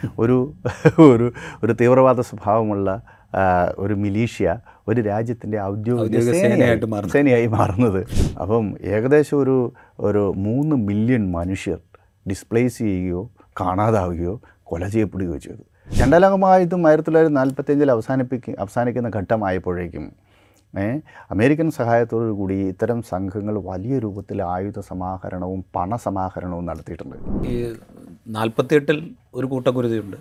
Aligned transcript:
ഒരു 0.00 0.36
ഒരു 1.04 1.26
ഒരു 1.62 1.72
തീവ്രവാദ 1.72 2.20
സ്വഭാവമുള്ള 2.20 2.88
ഒരു 3.78 3.94
മിലീഷ്യ 3.94 4.48
ഒരു 4.88 5.00
രാജ്യത്തിന്റെ 5.02 5.58
ഔദ്യോഗിക 5.62 6.02
ഔദ്യോഗിക 6.02 6.32
സേനയായി 6.32 6.52
സേനയായിട്ട്. 6.52 7.08
സേനയായി 7.14 7.46
മാറുന്നത് 7.54 8.00
അപ്പം 8.40 8.66
ഏകദേശം 8.88 9.36
ഒരു 9.38 9.56
ഒരു 10.00 10.22
മൂന്ന് 10.38 10.76
മില്യൺ 10.88 11.24
മനുഷ്യർ 11.32 11.78
ഡിസ്പ്ലേസ് 12.26 12.78
ചെയ്യുകയോ 12.80 13.22
കാണാതാവുകയോ 13.60 14.34
കൊല 14.64 14.84
ചെയ്യപ്പെടുകയോ 14.88 15.38
ചെയ്തു 15.38 15.64
രണ്ടാം 15.94 16.20
ലോകമായതും 16.20 16.86
ആയിരത്തി 16.88 17.08
തൊള്ളായിരത്തി 17.08 17.36
നാൽപ്പത്തിയഞ്ചിൽ 17.36 17.90
അവസാനിപ്പിക്ക 17.90 18.54
അവസാനിക്കുന്ന 18.58 19.08
ഘട്ടമായപ്പോഴേക്കും 19.16 20.06
അമേരിക്കൻ 21.30 21.70
സഹായത്തോടു 21.70 22.32
കൂടി 22.32 22.54
ഇത്തരം 22.72 23.02
സംഘങ്ങൾ 23.02 23.54
വലിയ 23.70 23.98
രൂപത്തിൽ 23.98 24.42
ആയുധ 24.42 24.78
സമാഹരണവും 24.80 25.64
പണസമാഹരണവും 25.76 26.66
നടത്തിയിട്ടുണ്ട്. 26.66 27.16
ഈ 27.48 27.54
നാൽപ്പത്തിയെട്ടിൽ 28.28 28.98
ഒരു 29.34 29.46
കൂട്ടക്കുരുതിയുണ്ട്. 29.46 30.16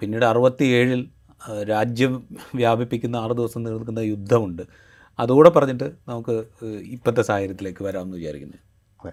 പിന്നീട് 0.00 0.24
അറുപത്തിയേഴിൽ 0.24 1.08
രാജ്യം 1.68 2.22
വ്യാപിപ്പിക്കുന്ന 2.54 3.16
ആറ് 3.16 3.30
ദിവസം 3.30 3.62
നിൽക്കുന്ന 3.62 3.98
യുദ്ധമുണ്ട്. 3.98 4.62
അതുകൂടെ 5.18 5.50
പറഞ്ഞിട്ട് 5.50 5.92
നമുക്ക് 6.08 6.44
ഇപ്പോഴത്തെ 6.94 7.22
സാഹചര്യത്തിലേക്ക് 7.22 7.84
വരാമെന്ന് 7.84 8.16
വിചാരിക്കുന്നു. 8.16 8.58
അതെ. 9.00 9.12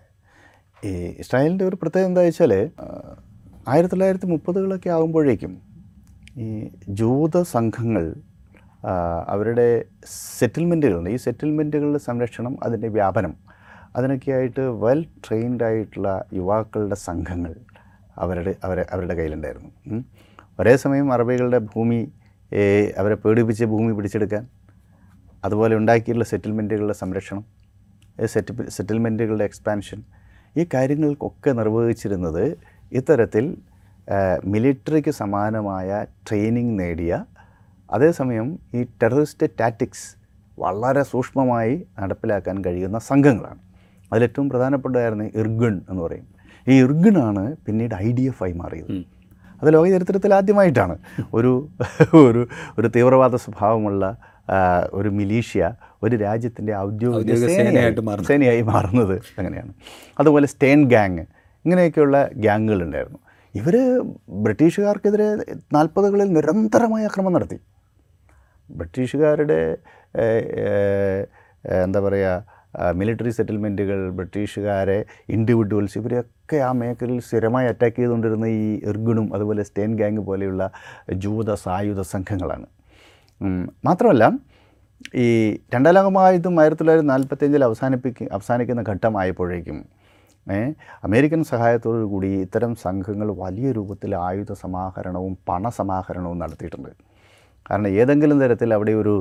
ഈ 0.87 0.91
ഇസ്രായേലിന്റെ 1.23 1.65
ഒരു 1.65 1.75
പ്രത്യേകത 1.75 2.09
എന്താ 2.09 2.21
വെച്ചാൽ 2.21 2.53
ആയിരത്തി 3.67 3.93
തൊള്ളായിരത്തി 3.93 4.25
മുപ്പതുകളൊക്കെ 4.25 4.89
ആകുമ്പോഴേക്കും 4.89 5.53
ഈ 6.37 6.47
ജൂത 6.89 7.41
സംഘങ്ങൾ 7.41 8.05
അവരുടെ 9.33 9.67
സെറ്റിൽമെന്റുകളുണ്ട്. 10.39 11.09
ഈ 11.09 11.15
സെറ്റിൽമെന്റുകളുടെ 11.15 12.01
സംരക്ഷണം 12.07 12.53
അതിന്റെ 12.63 12.87
വ്യാപനം 12.87 13.33
അതിനൊക്കെയായിട്ട് 13.95 14.63
വെൽ 14.83 15.01
ട്രെയിൻഡ് 15.25 15.63
ആയിട്ടുള്ള 15.63 16.09
യുവാക്കളുടെ 16.33 16.95
സംഘങ്ങൾ 17.07 17.53
അവരുടെ 18.17 18.55
അവരെ 18.63 18.83
അവരുടെ 18.91 19.13
കയ്യിലുണ്ടായിരുന്നു. 19.13 19.71
ഒരേ 20.59 20.73
സമയം 20.75 21.07
അറബികളുടെ 21.13 21.59
ഭൂമി 21.73 21.99
അവരെ 22.97 23.15
പേടിപ്പിച്ച് 23.15 23.65
ഭൂമി 23.65 23.91
പിടിച്ചെടുക്കാൻ 23.93 24.43
അതുപോലെ 25.45 25.73
ഉണ്ടാക്കിയിട്ടുള്ള 25.75 26.25
സെറ്റിൽമെന്റുകളുടെ 26.25 26.93
സംരക്ഷണം 26.93 27.43
സെറ്റ് 28.25 28.69
സെറ്റിൽമെന്റുകളുടെ 28.69 29.43
എക്സ്പാൻഷൻ 29.43 29.99
ഈ 30.57 30.63
കാര്യങ്ങൾക്കൊക്കെ 30.73 31.51
നിർവഹിച്ചിരുന്നത് 31.51 32.43
ഇത്തരത്തിൽ 32.91 33.45
മിലിറ്ററിക്ക് 34.45 35.11
സമാനമായ 35.11 36.05
ട്രെയിനിങ് 36.27 36.79
നേടിയ 36.79 37.25
അതേസമയം 37.93 38.59
ഈ 38.73 38.83
ടെററിസ്റ്റ് 38.83 39.47
ടാറ്റിക്സ് 39.59 40.07
വളരെ 40.59 41.03
സൂക്ഷ്മമായി 41.03 41.85
നടപ്പിലാക്കാൻ 41.99 42.65
കഴിയുന്ന 42.65 42.99
സംഘങ്ങളാണ്. 42.99 43.59
അതിലേറ്റവും 44.13 44.49
പ്രധാനപ്പെട്ടതായിരുന്നു 44.49 45.23
ഇർഗൺ 45.23 45.81
എന്ന് 45.89 46.01
പറയും. 46.03 46.27
ഈ 46.67 46.73
ഇർഗണാണ് 46.83 47.55
പിന്നീട് 47.65 47.95
ഐ 47.95 48.11
ഡി 48.11 48.21
എഫ് 48.21 48.43
ആയി 48.43 48.53
മാറിയത്. 48.53 48.91
അത് 49.61 49.73
ലോക 49.73 49.87
ചരിത്രത്തിൽ 49.89 50.33
ആദ്യമായിട്ടാണ്. 50.33 50.95
ഒരു 51.33 51.69
ഒരു 52.13 52.47
ഒരു 52.79 52.87
തീവ്രവാദ 52.87 53.35
സ്വഭാവമുള്ള 53.35 54.17
ഒരു 54.93 55.09
മിലീഷ്യ 55.09 55.73
ഒരു 56.03 56.15
രാജ്യത്തിന്റെ 56.15 56.75
ഔദ്യോഗിക 56.77 57.17
ഔദ്യോഗിക 57.19 57.47
സേനയായി 57.47 57.67
സേനയായിട്ട് 57.67 58.01
മാറുന്നത്. 58.01 58.27
സേനയായി 58.27 58.61
മാറുന്നത് 58.61 59.21
അങ്ങനെയാണ്. 59.37 59.73
അതുപോലെ 60.19 60.47
സ്റ്റേൺ 60.47 60.89
ഗാങ് 60.89 61.25
ഇങ്ങനെയൊക്കെയുള്ള 61.65 62.29
ഗ്യാങ്ങുകളുണ്ടായിരുന്നു 62.35 63.19
ഇവർ 63.55 63.75
ബ്രിട്ടീഷുകാർക്കെതിരെ 64.29 65.27
നാൽപ്പതുകളിൽ 65.73 66.33
നിരന്തരമായ 66.33 67.05
ആക്രമണം 67.05 67.33
നടത്തി. 67.33 67.59
ബ്രിട്ടീഷുകാരുടെ 68.69 69.61
എന്താ 71.85 71.99
പറയുക 72.05 72.31
മിലിറ്ററി 72.99 73.31
സെറ്റിൽമെന്റുകൾ 73.37 73.99
ബ്രിട്ടീഷുകാരെ 74.17 74.99
ഇൻഡിവിജ്വൽസ് 75.35 75.97
ഇവരെയൊക്കെ 75.99 76.57
ആ 76.67 76.71
മേഖലയിൽ 76.79 77.19
സ്ഥിരമായി 77.27 77.67
അറ്റാക്ക് 77.71 77.97
ചെയ്തുകൊണ്ടിരുന്ന 77.99 78.47
ഈ 78.61 78.63
ഇർഗുണും 78.91 79.27
അതുപോലെ 79.35 79.63
സ്റ്റേൻ 79.69 79.91
ഗാങ് 79.99 80.23
പോലെയുള്ള 80.29 80.63
ജൂത 81.25 81.53
സായുധ 81.65 82.01
സംഘങ്ങളാണ്. 82.13 82.67
മാത്രമല്ല 83.87 84.23
ഈ 85.23 85.27
രണ്ടാം 85.73 85.93
ലോകമായുധം 85.97 86.59
ആയിരത്തി 86.61 86.81
തൊള്ളായിരത്തി 86.81 87.09
നാൽപ്പത്തിയഞ്ചിൽ 87.13 87.63
അവസാനിപ്പിക്ക 87.69 88.27
അവസാനിക്കുന്ന 88.37 88.81
ഘട്ടമായപ്പോഴേക്കും 88.91 89.79
അമേരിക്കൻ 91.07 91.41
സഹായത്തോടു 91.53 92.05
കൂടി 92.13 92.29
ഇത്തരം 92.45 92.71
സംഘങ്ങൾ 92.85 93.27
വലിയ 93.43 93.67
രൂപത്തിൽ 93.77 94.11
ആയുധ 94.27 94.51
സമാഹരണവും 94.63 95.33
പണസമാഹരണവും 95.49 96.37
നടത്തിയിട്ടുണ്ട്. 96.43 96.91
കാരണം 97.69 97.89
ഏതെങ്കിലും 98.01 98.37
തരത്തിൽ 98.43 98.69
അവിടെ 98.77 98.93
ഒരു 99.01 99.13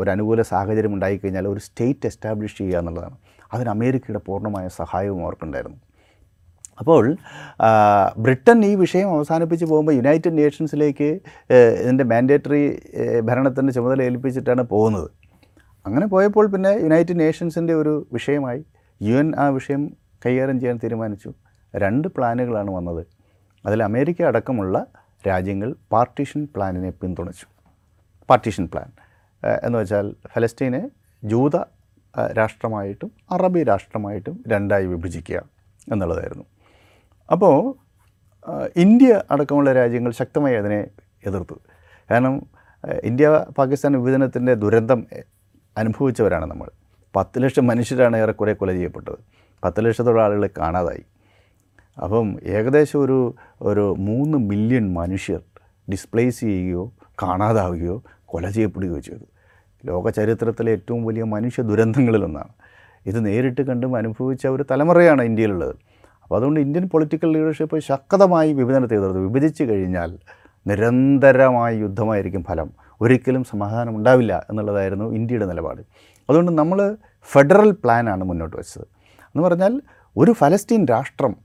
ഒരു 0.00 0.08
അനുകൂല 0.14 0.42
സാഹചര്യം 0.52 0.94
ഉണ്ടായിക്കഴിഞ്ഞാൽ 0.96 1.46
ഒരു 1.48 1.60
സ്റ്റേറ്റ് 1.66 2.08
എസ്റ്റാബ്ലിഷ് 2.10 2.58
ചെയ്യുക 2.58 2.78
എന്നുള്ളതാണ്. 2.78 3.16
അതിന് 3.52 3.70
അമേരിക്കയുടെ 3.76 4.20
പൂർണമായ 4.26 4.66
സഹായവും 4.80 5.20
അവർക്കുണ്ടായിരുന്നു. 5.24 5.78
അപ്പോൾ 6.80 7.04
ബ്രിട്ടൻ 8.24 8.58
ഈ 8.64 8.74
വിഷയം 8.82 9.08
അവസാനിപ്പിച്ച് 9.16 9.66
പോകുമ്പോൾ 9.70 9.94
യുണൈറ്റഡ് 9.98 10.38
നേഷൻസിലേക്ക് 10.38 11.08
ഇതിന്റെ 11.82 12.04
മാൻഡേറ്ററി 12.12 12.62
ഭരണത്തിന്റെ 13.28 13.72
ചുമതല 13.76 14.02
ഏൽപ്പിച്ചിട്ടാണ് 14.02 14.62
പോകുന്നത്. 14.72 15.08
അങ്ങനെ 15.86 16.06
പോയപ്പോൾ 16.06 16.46
പിന്നെ 16.52 16.72
യുണൈറ്റഡ് 16.84 17.20
നേഷൻസിന്റെ 17.20 17.74
ഒരു 17.82 17.94
വിഷയമായി 18.12 18.60
യു 19.00 19.14
എൻ 19.22 19.28
ആ 19.38 19.48
വിഷയം 19.58 19.82
കൈകാര്യം 20.26 20.58
ചെയ്യാൻ 20.60 20.78
തീരുമാനിച്ചു. 20.84 21.30
രണ്ട് 21.74 22.08
പ്ലാനുകളാണ് 22.08 22.70
വന്നത്. 22.70 23.02
അതിൽ 23.66 23.80
അമേരിക്ക 23.82 24.22
അടക്കമുള്ള 24.22 24.86
രാജ്യങ്ങൾ 25.28 25.70
പാർട്ടീഷൻ 25.92 26.42
പ്ലാനിനെ 26.56 26.90
പിന്തുണച്ചു. 27.00 27.46
പാർട്ടീഷൻ 28.30 28.64
പ്ലാൻ 28.66 28.88
എന്ന് 29.64 29.76
വെച്ചാൽ 29.78 30.06
ഫലസ്തീനെ 30.32 30.82
ജൂത 31.24 31.56
രാഷ്ട്രമായിട്ടും 32.38 33.10
അറബി 33.30 33.60
രാഷ്ട്രമായിട്ടും 33.62 34.44
രണ്ടായി 34.48 34.86
വിഭജിക്കുക 34.86 35.38
എന്നുള്ളതായിരുന്നു. 35.92 36.44
അപ്പോൾ 37.32 37.56
ഇന്ത്യ 38.76 39.22
അടക്കമുള്ള 39.30 39.72
രാജ്യങ്ങൾ 39.72 40.12
ശക്തമായി 40.12 40.56
അതിനെ 40.56 40.80
എതിർത്തു. 41.26 41.56
കാരണം 42.10 42.34
ഇന്ത്യ 43.04 43.28
പാകിസ്ഥാൻ 43.58 43.92
വിഭജനത്തിന്റെ 43.96 44.54
ദുരന്തം 44.54 45.06
അനുഭവിച്ചവരാണ് 45.76 46.46
നമ്മൾ. 46.50 46.68
പത്ത് 47.16 47.42
ലക്ഷം 47.42 47.66
മനുഷ്യരാണ് 47.66 48.16
ഏറെക്കുറെ 48.16 48.52
കൊല 48.52 48.70
ചെയ്യപ്പെട്ടത്. 48.72 49.18
പത്ത് 49.64 49.84
ലക്ഷത്തോളം 49.84 50.22
ആളുകളെ 50.24 50.50
കാണാതായി. 50.58 51.04
അപ്പം 52.02 52.28
ഏകദേശം 52.44 52.98
ഒരു 53.04 53.18
ഒരു 53.62 53.94
മൂന്ന് 53.98 54.38
മില്യൺ 54.38 54.94
മനുഷ്യർ 54.94 55.40
ഡിസ്പ്ലേസ് 55.90 56.40
ചെയ്യുകയോ 56.40 56.84
കാണാതാവുകയോ 57.22 58.02
കൊല 58.30 58.48
ചെയ്യപ്പെടുകയോ 58.50 58.98
ചെയ്തു 58.98 59.26
ലോക 59.86 60.10
ചരിത്രത്തിലെ 60.10 60.72
ഏറ്റവും 60.72 61.04
വലിയ 61.04 61.22
മനുഷ്യ 61.22 61.62
ദുരന്തങ്ങളിലൊന്നാണ്. 61.62 62.52
ഇത് 63.06 63.18
നേരിട്ട് 63.26 63.60
കണ്ടും 63.60 63.96
അനുഭവിച്ച 63.96 64.46
ഒരു 64.46 64.64
തലമുറയാണ് 64.70 65.22
ഇന്ത്യയിലുള്ളത്. 65.22 65.74
അപ്പോൾ 66.22 66.36
അതുകൊണ്ട് 66.36 66.60
ഇന്ത്യൻ 66.60 66.84
പൊളിറ്റിക്കൽ 66.88 67.32
ലീഡർഷിപ്പ് 67.32 67.78
ശക്തമായി 67.78 68.52
വിഭജനത്തെ 68.52 68.96
എതിർത്തു 68.96 69.18
വിഭജിച്ച് 69.18 69.64
കഴിഞ്ഞാൽ 69.64 70.10
നിരന്തരമായ 70.66 71.72
യുദ്ധമായിരിക്കും 71.74 72.42
ഫലം. 72.44 72.70
ഒരിക്കലും 73.00 73.44
സമാധാനം 73.44 73.96
ഉണ്ടാവില്ല 73.96 74.46
എന്നുള്ളതായിരുന്നു 74.50 75.06
ഇന്ത്യയുടെ 75.14 75.46
നിലപാട്. 75.46 75.82
അതുകൊണ്ട് 76.30 76.52
നമ്മൾ 76.52 76.96
ഫെഡറൽ 77.32 77.70
പ്ലാനാണ് 77.70 78.24
മുന്നോട്ട് 78.24 78.56
വെച്ചത്. 78.56 78.86
എന്ന് 79.24 79.42
പറഞ്ഞാൽ 79.42 79.80
ഒരു 80.16 80.32
ഫലസ്തീൻ 80.32 80.86
രാഷ്ട്രം 80.86 81.36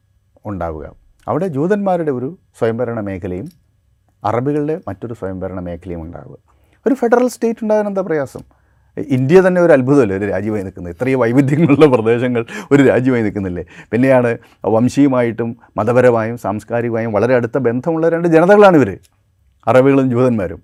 ഉണ്ടാവുക. 0.45 0.85
അവിടെ 1.27 1.47
ജൂതന്മാരുടെ 1.47 2.11
ഒരു 2.11 2.37
സ്വയംഭരണ 2.59 2.99
മേഖലയും 2.99 3.47
അറബികളുടെ 4.23 4.75
മറ്റൊരു 4.87 5.13
സ്വയംഭരണ 5.13 5.59
മേഖലയും 5.59 6.01
ഉണ്ടാവുക. 6.01 6.54
ഒരു 6.87 6.95
ഫെഡറൽ 7.01 7.27
സ്റ്റേറ്റ് 7.35 7.63
ഉണ്ടാകാൻ 7.63 7.87
എന്താ 7.87 8.01
പ്രയാസം? 8.01 8.43
ഇന്ത്യ 8.97 9.37
തന്നെ 9.45 9.61
ഒരു 9.61 9.73
അത്ഭുതമല്ലേ? 9.75 10.17
ഒരു 10.17 10.27
രാജ്യമായി 10.33 10.63
നിൽക്കുന്നത്. 10.65 10.93
ഇത്രയും 10.95 11.19
വൈവിധ്യങ്ങളുള്ള 11.19 11.85
പ്രദേശങ്ങൾ 11.93 12.45
ഒരു 12.71 12.81
രാജ്യമായി 12.83 13.23
നിൽക്കുന്നില്ലേ? 13.23 13.63
പിന്നെയാണ് 13.91 14.37
വംശീയമായിട്ടും 14.75 15.49
മതപരമായും 15.77 16.37
സാംസ്കാരികമായും 16.37 17.11
വളരെ 17.17 17.35
അടുത്ത 17.35 17.57
ബന്ധമുള്ള 17.67 18.09
രണ്ട് 18.15 18.27
ജനതകളാണ് 18.35 18.77
ഇവർ 18.81 18.91
അറബികളും 19.67 20.07
ജൂതന്മാരും. 20.13 20.61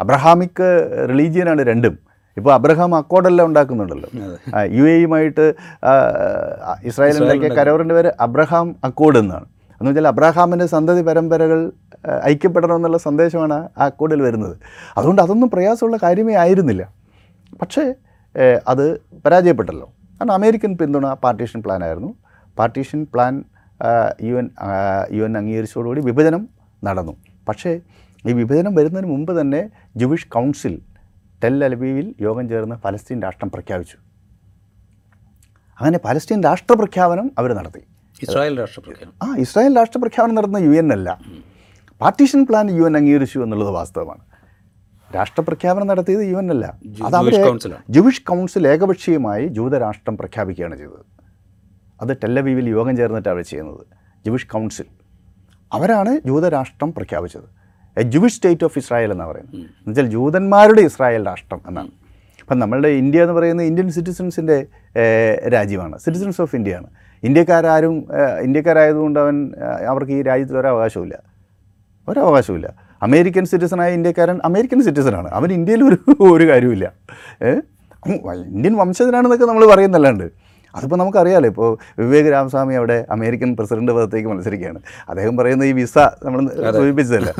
അബ്രഹാമിക് 0.00 0.66
റിലീജിയനാണ് 1.10 1.62
രണ്ടും. 1.62 1.94
ഇപ്പോൾ 2.38 2.52
അബ്രഹാം 2.54 2.92
അക്കോഡെല്ലാം 2.94 3.46
ഉണ്ടാക്കുന്നുണ്ടല്ലോ. 3.48 4.08
യു 4.76 4.84
എയുമായിട്ട് 4.92 5.44
ഇസ്രായേൽ 6.90 7.18
ഉണ്ടാക്കിയ 7.22 7.50
കരാറിന്റെ 7.58 7.94
പേര് 7.94 8.12
അബ്രഹാം 8.20 8.76
അക്കോഡ് 8.84 9.18
എന്നാണ്. 9.18 9.46
എന്ന് 9.84 9.92
വെച്ചാൽ 9.92 10.06
അബ്രാഹാമിന്റെ 10.08 10.66
സന്തതി 10.66 11.02
പരമ്പരകൾ 11.02 11.72
ഐക്യപ്പെടണം 12.24 12.24
ഐക്യപ്പെടണമെന്നുള്ള 12.24 12.98
സന്ദേശമാണ് 12.98 13.56
ആ 13.78 13.88
കൂടുതൽ 13.88 14.20
വരുന്നത്. 14.22 14.54
അതുകൊണ്ട് 14.98 15.20
അതൊന്നും 15.22 15.48
പ്രയാസമുള്ള 15.50 15.96
കാര്യമേ 16.02 16.34
ആയിരുന്നില്ല. 16.42 16.82
പക്ഷേ 17.62 17.84
അത് 18.68 18.84
പരാജയപ്പെട്ടല്ലോ. 19.26 19.86
കാരണം 20.18 20.32
അമേരിക്കൻ 20.32 20.72
പിന്തുണ 20.80 21.06
പാർട്ടീഷൻ 21.24 21.60
പ്ലാൻ 21.64 21.84
ആയിരുന്നു. 21.84 22.10
Partition 22.58 23.06
plan 23.14 23.44
U 24.28 24.34
N 24.40 24.48
U 25.16 25.22
N 25.24 25.38
അംഗീകരിച്ചതോടുകൂടി 25.38 26.00
വിഭജനം 26.00 26.48
നടന്നു. 26.84 27.14
പക്ഷേ 27.48 27.80
ഈ 28.28 28.32
വിഭജനം 28.32 28.74
വരുന്നതിന് 28.74 29.08
മുമ്പ് 29.12 29.40
തന്നെ 29.40 29.62
ജുവിഷ് 29.96 30.28
കൗൺസിൽ 30.28 30.74
ടെൽ 31.44 31.64
അലബീവിൽ 31.64 32.14
യോഗം 32.20 32.48
ചേർന്ന് 32.48 32.76
ഫലസ്തീൻ 32.84 33.18
രാഷ്ട്രം 33.22 33.50
പ്രഖ്യാപിച്ചു. 33.50 33.96
അങ്ങനെ 35.80 35.98
പലസ്തീൻ 36.04 36.40
രാഷ്ട്രപ്രഖ്യാപനം 36.42 37.30
അവർ 37.38 37.52
നടത്തി. 37.60 37.82
ഇസ്രായേൽ 38.22 38.58
രാഷ്ട്രപ്രഖ്യാപനം. 38.58 39.32
ആ 39.32 39.36
ഇസ്രായേൽ 39.36 39.76
രാഷ്ട്രപ്രഖ്യാപനം 39.76 40.34
നടന്ന 40.34 40.56
യു 40.56 40.70
എൻ 40.70 40.92
അല്ല. 40.92 41.20
പാർട്ടീഷൻ 42.00 42.46
പ്ലാൻ 42.46 42.70
യു 42.70 42.82
എൻ 42.82 42.96
അംഗീകരിച്ചു 42.96 43.38
എന്നുള്ളത് 43.38 43.68
വാസ്തവമാണ്. 43.68 44.20
രാഷ്ട്രപ്രഖ്യാപനം 45.14 45.86
നടത്തിയത് 45.86 46.20
യു 46.20 46.36
എൻ 46.36 46.50
അല്ല. 46.50 46.78
അത് 47.04 47.12
ജൂയിഷ് 47.12 47.40
കൗൺസിലാണ്. 47.40 47.82
ജുവിഷ് 47.90 48.22
കൗൺസിൽ 48.22 48.68
ഏകപക്ഷീയമായി 48.68 49.46
ജൂതരാഷ്ട്രം 49.46 50.16
പ്രഖ്യാപിക്കുകയാണ് 50.16 50.76
ചെയ്തത്. 50.76 51.06
അത് 52.00 52.16
ടെല്ലവീവിൽ 52.16 52.68
യോഗം 52.68 52.96
ചേർന്നിട്ടാണ് 52.96 53.34
അവർ 53.34 53.44
ചെയ്യുന്നത്. 53.44 53.86
Jewish 54.26 54.46
council. 54.46 54.84
അവരാണ് 55.72 56.20
ജൂതരാഷ്ട്രം 56.26 56.92
പ്രഖ്യാപിച്ചത്. 56.92 57.64
A 57.98 58.02
Jewish 58.02 58.34
state 58.34 58.64
of 58.64 58.78
Israel 58.78 59.12
എന്നാണ് 59.12 59.30
പറയുന്നത്. 59.30 59.54
എന്നുവെച്ചാൽ 59.54 60.06
ജൂതന്മാരുടെ 60.06 60.80
ഇസ്രായേൽ 60.80 61.26
രാഷ്ട്രം 61.26 61.60
എന്നാണ്. 61.66 61.90
അപ്പം 62.44 62.58
നമ്മളുടെ 62.58 62.88
ഇന്ത്യ 62.88 63.22
എന്ന് 63.22 63.34
പറയുന്നത് 63.34 63.66
ഇന്ത്യൻ 63.66 63.90
സിറ്റിസൺസിന്റെ 63.90 64.66
രാജ്യമാണ്. 65.52 65.98
സിറ്റിസൺസ് 65.98 66.40
ഓഫ് 66.40 66.56
ഇന്ത്യ 66.56 66.72
ഇന്ത്യയാണ് 66.74 66.88
ഇന്ത്യക്കാരും 67.22 68.08
ഇന്ത്യക്കാരായതുകൊണ്ട് 68.42 69.18
അവൻ 69.20 69.52
അവർക്ക് 69.88 70.12
ഈ 70.12 70.22
രാജ്യത്തിൽ 70.22 70.58
ഒരവകാശമില്ല 70.58 71.14
ഒരവകാശമില്ല 72.08 72.74
അമേരിക്കൻ 73.02 73.44
സിറ്റിസണായ 73.44 73.92
ഇന്ത്യക്കാരൻ 73.92 74.40
അമേരിക്കൻ 74.44 74.82
സിറ്റിസണാണ്. 74.82 75.28
അവൻ 75.28 75.52
ഇന്ത്യയിൽ 75.52 75.82
ഒരു 75.84 75.96
ഒരു 76.32 76.48
കാര്യമില്ല 76.48 76.92
ഇന്ത്യൻ 78.46 78.74
വംശജനാണെന്നൊക്കെ 78.76 79.46
നമ്മൾ 79.46 79.66
പറയുന്നല്ലാണ്ട്. 79.66 80.26
അതിപ്പോൾ 80.74 80.96
നമുക്കറിയാലോ 80.96 81.48
ഇപ്പോൾ 81.48 81.78
വിവേക് 81.98 82.32
രാമസ്വാമി 82.32 82.74
അവിടെ 82.74 83.06
അമേരിക്കൻ 83.10 83.56
പ്രസിഡന്റ് 83.56 83.92
പദത്തേക്ക് 83.92 84.28
മത്സരിക്കുകയാണ്. 84.28 84.78
അദ്ദേഹം 85.08 85.36
പറയുന്ന 85.36 85.64
ഈ 85.64 85.72
വിസ 85.72 85.98
നമ്മൾ 85.98 86.48
സൂചിപ്പിച്ചതല്ല? 86.72 87.34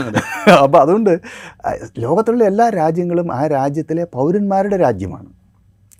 അപ്പോൾ 0.63 0.79
അതുകൊണ്ട് 0.79 1.21
ലോകത്തുള്ള 1.99 2.45
എല്ലാ 2.45 2.69
രാജ്യങ്ങളും 2.69 3.35
ആ 3.35 3.47
രാജ്യത്തിലെ 3.47 4.07
പൗരന്മാരുടെ 4.15 4.77
രാജ്യമാണ്. 4.77 5.27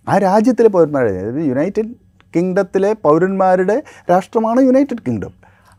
ആ 0.09 0.19
രാജ്യത്തിലെ 0.19 0.69
പൗരന്മാരുടെ 0.69 1.13
അതായത് 1.13 1.49
യുണൈറ്റഡ് 1.49 1.91
കിങ്ഡത്തിലെ 2.37 2.97
പൗരന്മാരുടെ 3.03 3.83
രാഷ്ട്രമാണ് 4.11 4.61
യുണൈറ്റഡ് 4.61 5.03
കിങ്ഡം. 5.07 5.35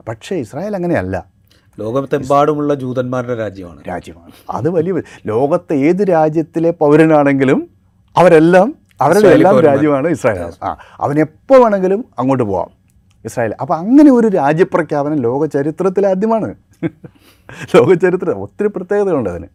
പക്ഷേ 0.07 0.35
ഇസ്രായേൽ 0.35 0.75
അങ്ങനെയല്ല. 0.75 1.25
ലോകത്തെമ്പാടുമുള്ള 1.79 2.73
ജൂതന്മാരുടെ 2.73 3.35
രാജ്യമാണ്. 3.35 3.81
രാജ്യമാണ്. 3.87 4.31
അത് 4.49 4.69
വലിയ 4.69 5.01
ലോകത്തെ 5.25 5.73
ഏത് 5.73 6.03
രാജ്യത്തിലെ 6.09 6.71
പൗരനാണെങ്കിലും 6.71 7.69
അവരെല്ലാം 8.17 8.84
അവരുടെ 9.01 9.27
എല്ലാം. 9.27 9.59
രാജ്യമാണ് 9.59 10.07
ഇസ്രായേൽ. 10.07 10.51
ആ. 10.63 10.77
അവൻ 10.99 11.19
എപ്പോൾ 11.19 11.63
വേണമെങ്കിലും 11.63 12.05
അങ്ങോട്ട് 12.19 12.43
പോവാം. 12.43 12.69
ഇസ്രായേൽ. 13.25 13.53
അപ്പോൾ 13.61 13.73
അങ്ങനെ 13.73 14.11
ഒരു 14.11 14.27
രാജ്യപ്രഖ്യാപനം 14.27 15.15
ലോക 15.15 15.45
ചരിത്രത്തിൽ 15.45 16.07
ആദ്യമാണ്. 16.07 16.55
ലോക 17.75 17.93
ചരിത്രം 17.93 18.41
ഒത്തിരി 18.41 18.67
പ്രത്യേകതകളുണ്ട് 18.67 19.29
അതിന്. 19.29 19.45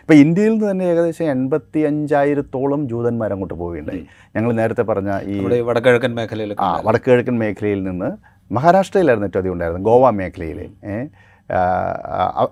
ഇപ്പോൾ 0.00 0.14
ഇന്ത്യയിൽ 0.14 0.50
നിന്ന് 0.50 0.70
തന്നെ 0.70 0.84
ഏകദേശം 0.84 1.24
എൺപത്തി 1.24 1.78
അഞ്ചായിരത്തോളം 1.78 2.88
ജൂതന്മാർ 2.88 3.32
അങ്ങോട്ട് 3.32 3.54
പോവുകയുണ്ടായി. 3.54 4.06
ഞങ്ങൾ 4.36 4.52
നേരത്തെ 4.52 4.82
പറഞ്ഞ 4.82 5.20
ഈ 5.22 5.60
വടക്കിഴക്കൻ 5.60 6.14
മേഖലയിൽ 6.14 6.56
ആ 6.60 6.82
വടക്കിഴക്കൻ 6.86 7.38
മേഖലയിൽ 7.38 7.82
നിന്ന് 7.82 8.38
മഹാരാഷ്ട്രയിലായിരുന്നു 8.52 9.26
ഏറ്റവും 9.26 9.40
അധികം 9.40 9.52
ഉണ്ടായിരുന്നത് 9.52 9.84
ഗോവ 9.84 10.10
മേഖലയിൽ 10.10 10.70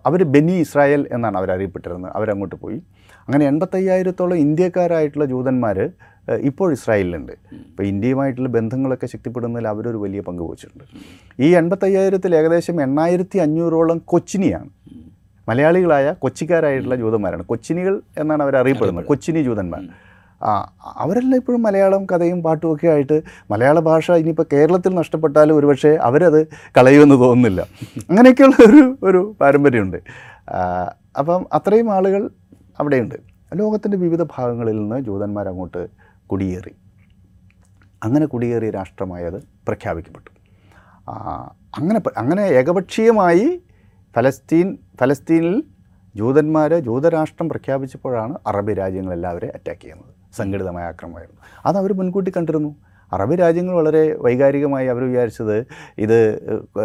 അവർ 0.06 0.22
ബെനി 0.22 0.52
ഇസ്രായേൽ 0.52 1.08
എന്നാണ് 1.12 1.38
അവർ 1.38 1.52
അറിയപ്പെട്ടിരുന്നത് 1.52 2.12
അവരങ്ങോട്ട് 2.16 2.54
പോയി. 2.54 2.82
അങ്ങനെ 3.20 3.46
എൺപത്തയ്യായിരത്തോളം 3.46 4.36
ഇന്ത്യക്കാരായിട്ടുള്ള 4.36 5.24
ജൂതന്മാർ 5.24 5.90
ഇപ്പോൾ 6.32 6.72
ഇസ്രായേലിലുണ്ട്. 6.72 7.32
ഇപ്പോൾ 7.54 7.82
ഇന്ത്യയുമായിട്ടുള്ള 7.82 8.48
ബന്ധങ്ങളൊക്കെ 8.48 9.06
ശക്തിപ്പെടുന്നതിൽ 9.06 9.68
അവരൊരു 9.68 9.96
വലിയ 9.96 10.20
പങ്ക് 10.20 10.42
വഹിച്ചിട്ടുണ്ട്. 10.42 10.84
ഈ 11.40 11.54
എൺപത്തയ്യായിരത്തിൽ 11.54 12.36
ഏകദേശം 12.36 12.82
എണ്ണായിരത്തി 12.82 13.38
അഞ്ഞൂറോളം 13.38 14.02
കൊച്ചിനിയാണ് 14.04 14.70
മലയാളികളായ 15.48 16.14
കൊച്ചിക്കാരായിട്ടുള്ള 16.18 16.96
ജൂതന്മാരാണ്. 16.96 17.42
കൊച്ചിനികൾ 17.42 18.02
എന്നാണ് 18.18 18.42
അവർ 18.42 18.56
അറിയപ്പെടുന്നത്. 18.56 19.04
കൊച്ചിനി 19.04 19.42
ജൂതന്മാർ. 19.42 19.88
ആ 20.42 20.72
അവരെല്ലാം 20.96 21.36
ഇപ്പോഴും 21.36 21.62
മലയാളം 21.62 22.06
കഥയും 22.06 22.42
പാട്ടും 22.42 22.74
ഒക്കെ 22.74 22.86
ആയിട്ട് 22.86 23.22
മലയാള 23.50 23.80
ഭാഷ 23.80 24.10
ഇനിയിപ്പോൾ 24.10 24.46
കേരളത്തിൽ 24.52 24.94
നഷ്ടപ്പെട്ടാലും 24.94 25.56
ഒരുപക്ഷെ 25.56 25.88
അവരത് 25.88 26.46
കളയുമെന്ന് 26.46 27.14
തോന്നുന്നില്ല. 27.14 27.66
അങ്ങനെയൊക്കെയുള്ള 28.10 28.70
ഒരു 28.70 28.96
ഒരു 29.02 29.36
പാരമ്പര്യമുണ്ട്. 29.40 29.96
അപ്പം 31.18 31.46
അത്രയും 31.52 31.90
ആളുകൾ 31.90 32.30
അവിടെയുണ്ട്. 32.80 33.14
ലോകത്തിന്റെ 33.54 33.96
വിവിധ 33.96 34.22
ഭാഗങ്ങളിൽ 34.22 34.76
നിന്ന് 34.76 35.00
ജൂതന്മാർ 35.00 35.48
അങ്ങോട്ട് 35.48 36.05
കുടിയേറി. 36.30 36.74
അങ്ങനെ 38.04 38.26
കുടിയേറിയ 38.26 38.70
രാഷ്ട്രമായത് 38.70 39.38
പ്രഖ്യാപിക്കപ്പെട്ടു. 39.66 40.30
അങ്ങനെ 41.78 42.00
അങ്ങനെ 42.16 42.42
ഏകപക്ഷീയമായി 42.42 43.62
ഫലസ്തീൻ 44.16 44.78
ഫലസ്തീനിൽ 45.00 45.64
ജൂതന്മാർ 46.16 46.74
ജൂതരാഷ്ട്രം 46.88 47.48
പ്രഖ്യാപിച്ചപ്പോഴാണ് 47.48 48.34
അറബ് 48.46 48.78
രാജ്യങ്ങളെല്ലാവരെ 48.78 49.48
അറ്റാക്ക് 49.54 49.80
ചെയ്യുന്നത്. 49.80 50.12
സംഘടിതമായ 50.36 50.84
ആക്രമണമായിരുന്നു. 50.84 51.40
അത് 51.66 51.92
മുൻകൂട്ടി 51.98 52.32
കണ്ടിരുന്നു. 52.36 52.76
അറബ് 53.12 53.34
രാജ്യങ്ങൾ 53.38 53.74
വളരെ 53.74 54.02
വൈകാരികമായി 54.18 54.86
അവർ 54.92 55.02
വിചാരിച്ചത് 55.04 55.66
ഇത് 55.98 56.18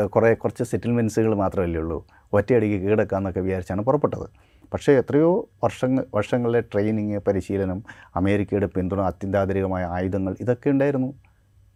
കുറേ 0.07 0.33
കുറച്ച് 0.33 0.63
സെറ്റിൽമെന്റ്സുകൾ 0.63 1.35
മാത്രമല്ലേ 1.35 1.79
ഉള്ളൂ. 1.79 2.05
ഒറ്റയടിക്ക് 2.33 2.77
കീഴടക്കാമെന്നൊക്കെ 2.83 3.39
വിചാരിച്ചാണ് 3.39 3.81
പുറപ്പെട്ടത്. 3.81 4.27
പക്ഷേ 4.73 4.91
എത്രയോ 4.93 5.49
വർഷങ്ങൾ 5.63 6.05
വർഷങ്ങളിലെ 6.15 6.61
ട്രെയിനിങ് 6.61 7.17
പരിശീലനം 7.17 7.83
അമേരിക്കയുടെ 8.15 8.65
പിന്തുണ 8.65 9.01
അത്യന്താധുനികമായ 9.01 9.85
ആയുധങ്ങൾ 9.85 10.35
ഇതൊക്കെ 10.39 10.69
ഉണ്ടായിരുന്നു. 10.69 11.13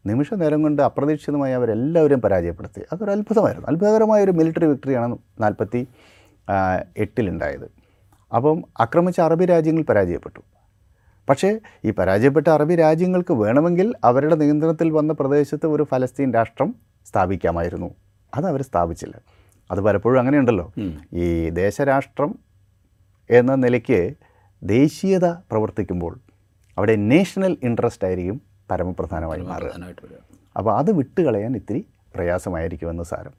നിമിഷ 0.06 0.34
നേരം 0.34 0.64
കൊണ്ട് 0.64 0.82
അപ്രതീക്ഷിതമായി 0.82 1.54
അവരെല്ലാവരും 1.54 2.22
പരാജയപ്പെടുത്തി. 2.22 2.82
അതൊരു 2.94 3.12
അത്ഭുതമായിരുന്നു. 3.12 3.68
അത്ഭുതകരമായ 3.68 4.24
ഒരു 4.24 4.32
മിലിറ്ററി 4.32 4.66
വിക്ടറിയാണ് 4.66 5.18
നാൽപ്പത്തി 5.40 5.88
എട്ടിലുണ്ടായത് 6.98 7.72
അപ്പം 8.36 8.64
ആക്രമിച്ച 8.80 9.20
അറബി 9.22 9.46
രാജ്യങ്ങൾ 9.46 9.84
പരാജയപ്പെട്ടു. 9.84 10.40
പക്ഷേ 11.30 11.60
ഈ 11.86 11.92
പരാജയപ്പെട്ട 11.92 12.48
അറബി 12.50 12.76
രാജ്യങ്ങൾക്ക് 12.76 13.34
വേണമെങ്കിൽ 13.34 13.94
അവരുടെ 14.04 14.36
നിയന്ത്രണത്തിൽ 14.36 14.92
വന്ന 14.92 15.14
പ്രദേശത്ത് 15.14 15.68
ഒരു 15.68 15.84
ഫലസ്തീൻ 15.84 16.34
രാഷ്ട്രം 16.34 16.76
സ്ഥാപിക്കാമായിരുന്നു. 17.06 17.96
അത് 18.36 18.46
അവർ 18.46 18.62
സ്ഥാപിച്ചില്ല. 18.62 19.16
അത് 19.72 19.82
പലപ്പോഴും 19.82 20.20
അങ്ങനെയുണ്ടല്ലോ. 20.20 20.74
ഈ 21.14 21.50
ദേശരാഷ്ട്രം 21.50 22.32
എന്ന 23.30 23.56
നിലയ്ക്ക് 23.56 24.14
ദേശീയത 24.64 25.26
പ്രവർത്തിക്കുമ്പോൾ 25.26 26.20
അവിടെ 26.78 26.96
നേഷണൽ 26.96 27.58
ഇൻട്രസ്റ്റ് 27.64 28.08
ആയിരിക്കും 28.08 28.42
പരമപ്രധാനമായി 28.72 29.42
മാറുക. 29.42 29.74
അപ്പോൾ 30.58 30.78
അത് 30.78 30.92
വിട്ടുകളയാൻ 30.92 31.56
ഇത്തിരി 31.56 31.88
പ്രയാസമായിരിക്കുമെന്ന് 32.16 33.04
സാരം. 33.04 33.34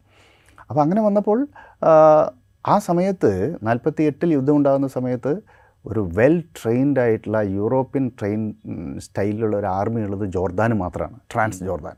അപ്പോൾ 0.70 0.80
അങ്ങനെ 0.80 1.02
വന്നപ്പോൾ 1.02 1.48
ആ, 1.82 2.78
സമയത്ത് 2.78 3.56
നാൽപ്പത്തി 3.62 4.02
എട്ടിൽ 4.02 4.32
യുദ്ധം 4.32 4.56
ഉണ്ടാകുന്ന 4.56 4.86
സമയത്ത് 4.86 5.42
ഒരു 5.86 6.10
വെൽ 6.14 6.40
ട്രെയിൻഡ് 6.40 7.00
ആയിട്ടുള്ള 7.00 7.38
യൂറോപ്യൻ 7.38 8.10
ട്രെയിൻ 8.20 8.54
സ്റ്റൈലിലുള്ള 8.98 9.56
ഒരു 9.56 9.66
ആർമി 9.66 10.00
ഉള്ളത് 10.00 10.28
ജോർദാന് 10.28 10.74
മാത്രമാണ്. 10.74 11.18
Trans 11.34 11.64
Jordan. 11.64 11.96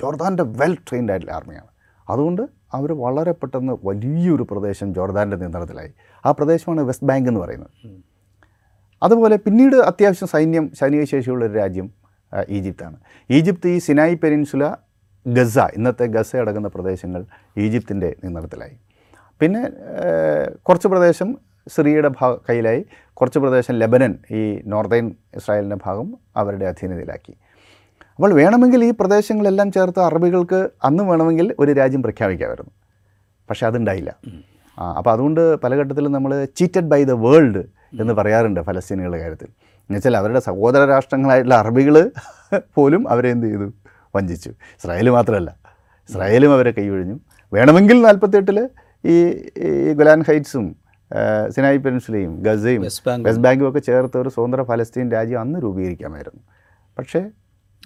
ജോർദാന്റെ 0.00 0.42
വെൽ 0.42 0.74
ട്രെയിൻഡ് 0.74 1.10
ആയിട്ടുള്ള 1.12 1.34
ആർമിയാണ് 1.34 1.66
അതുകൊണ്ട് 2.10 2.42
അവർ 2.74 2.92
വളരെ 2.92 3.32
പെട്ടെന്ന് 3.32 3.74
വലിയൊരു 3.84 4.44
പ്രദേശം 4.50 4.94
ജോർദാന്റെ 4.94 5.36
നിയന്ത്രണത്തിലായി. 5.36 5.92
ആ 6.26 6.30
പ്രദേശമാണ് 6.30 6.80
വെസ്റ്റ് 6.80 7.06
ബാങ്ക് 7.06 7.28
എന്ന് 7.28 7.40
പറയുന്നത്. 7.40 7.70
അതുപോലെ 9.02 9.36
പിന്നീട് 9.36 9.76
അത്യാവശ്യം 9.76 10.28
സൈന്യം 10.28 10.66
സൈനിക 10.80 11.04
ശേഷിയുള്ള 11.04 11.44
ഒരു 11.44 11.52
രാജ്യം 11.52 11.90
ഈജിപ്താണ്. 12.48 12.96
ഈജിപ്ത് 13.30 13.68
ഈ 13.68 13.78
സിനായി 13.78 14.14
പെനിൻസുല 14.14 14.64
ഗസ 15.26 15.58
ഇന്നത്തെ 15.58 16.06
ഗസ 16.06 16.36
അടങ്ങുന്ന 16.36 16.68
പ്രദേശങ്ങൾ 16.68 17.24
ഈജിപ്തിന്റെ 17.58 18.16
നിയന്ത്രണത്തിലായി. 18.22 18.76
പിന്നെ 19.40 19.62
കുറച്ച് 20.66 20.88
പ്രദേശം 20.88 21.38
സിറിയയുടെ 21.68 22.10
ഭാഗ 22.20 22.32
കയ്യിലായി. 22.48 22.86
കുറച്ച് 23.12 23.38
പ്രദേശം 23.38 23.74
ലെബനൻ 23.74 24.14
ഈ 24.30 24.62
നോർത്തേൺ 24.66 25.06
ഇസ്രായേലിന്റെ 25.36 25.76
ഭാഗം 25.86 26.08
അവരുടെ 26.36 26.64
അധീനതയിലാക്കി. 26.64 27.34
അപ്പോൾ 28.18 28.32
വേണമെങ്കിൽ 28.34 28.84
ഈ 28.84 28.90
പ്രദേശങ്ങളെല്ലാം 29.00 29.72
ചേർത്ത് 29.72 30.00
അറബികൾക്ക് 30.00 30.68
അന്ന് 30.84 31.04
വേണമെങ്കിൽ 31.04 31.54
ഒരു 31.58 31.72
രാജ്യം 31.72 32.02
പ്രഖ്യാപിക്കാമായിരുന്നു. 32.02 32.70
പക്ഷേ 33.50 33.66
അതുണ്ടായില്ല. 33.66 34.16
ആ, 34.78 34.92
അപ്പോൾ 34.92 35.10
അതുകൊണ്ട് 35.10 35.56
പല 35.56 35.74
ഘട്ടത്തിലും 35.74 36.12
നമ്മൾ 36.12 36.44
ചീറ്റഡ് 36.44 36.84
ബൈ 36.84 37.04
ദ 37.04 37.12
വേൾഡ് 37.12 37.62
എന്ന് 38.00 38.14
പറയാറുണ്ട് 38.14 38.60
ഫലസ്തീനികളുടെ 38.60 39.18
കാര്യത്തിൽ. 39.18 39.46
എന്നുവെച്ചാൽ 39.76 40.16
അവരുടെ 40.16 40.40
സഹോദര 40.40 40.84
രാഷ്ട്രങ്ങളായിട്ടുള്ള 40.84 41.54
അറബികൾ 41.54 42.10
പോലും 42.74 43.08
അവരെ 43.08 43.30
എന്ത് 43.30 43.46
ചെയ്തു? 43.46 43.72
വഞ്ചിച്ചു. 44.16 44.50
ഇസ്രായേൽ 44.50 45.10
മാത്രമല്ല. 45.10 45.56
ഇസ്രായേലും 46.08 46.52
അവരെ 46.52 46.70
കൈയൊഴിഞ്ഞു. 46.70 47.20
വേണമെങ്കിൽ 47.52 48.02
നാൽപ്പത്തെട്ടിൽ 48.02 48.68
ഈ 49.04 49.14
ഈ 49.58 49.92
ഗുലാൻ 49.92 50.22
ഹൈറ്റ്സും 50.22 50.76
സിനായി 51.48 51.76
പെൻസിലെയും 51.76 52.42
ഗസയും 52.42 52.82
വെസ്റ്റ് 52.82 53.10
വെസ്റ്റ് 53.10 53.42
ബാങ്കും 53.42 53.68
ഒക്കെ 53.68 53.78
ചേർത്ത് 53.78 54.18
ഒരു 54.18 54.28
സ്വതന്ത്ര 54.28 54.62
ഫലസ്തീൻ 54.62 55.12
രാജ്യം 55.12 55.40
അന്ന് 55.40 55.62
രൂപീകരിക്കാമായിരുന്നു. 55.62 56.40
പക്ഷേ 56.98 57.30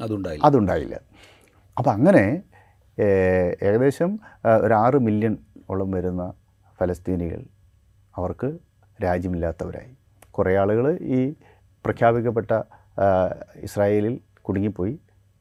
അതുണ്ടായില്ല. 0.01 0.45
അതുണ്ടായില്ല. 0.47 0.97
അപ്പം 1.77 1.93
അങ്ങനെ 1.93 2.25
ഏകദേശം 3.63 4.11
ഒരു 4.65 4.75
ആറ് 4.75 4.99
മില്യൺ 4.99 5.35
ഓളം 5.71 5.91
വരുന്ന 5.91 6.33
ഫലസ്തീനികൾ 6.81 7.41
അവർക്ക് 8.17 8.59
രാജ്യമില്ലാത്തവരായി. 9.05 9.93
കുറേ 10.31 10.57
ആളുകൾ 10.57 10.87
ഈ 11.17 11.21
പ്രഖ്യാപിക്കപ്പെട്ട 11.85 12.53
ഇസ്രായേലിൽ 13.63 14.21
കുടുങ്ങിപ്പോയി. 14.41 14.95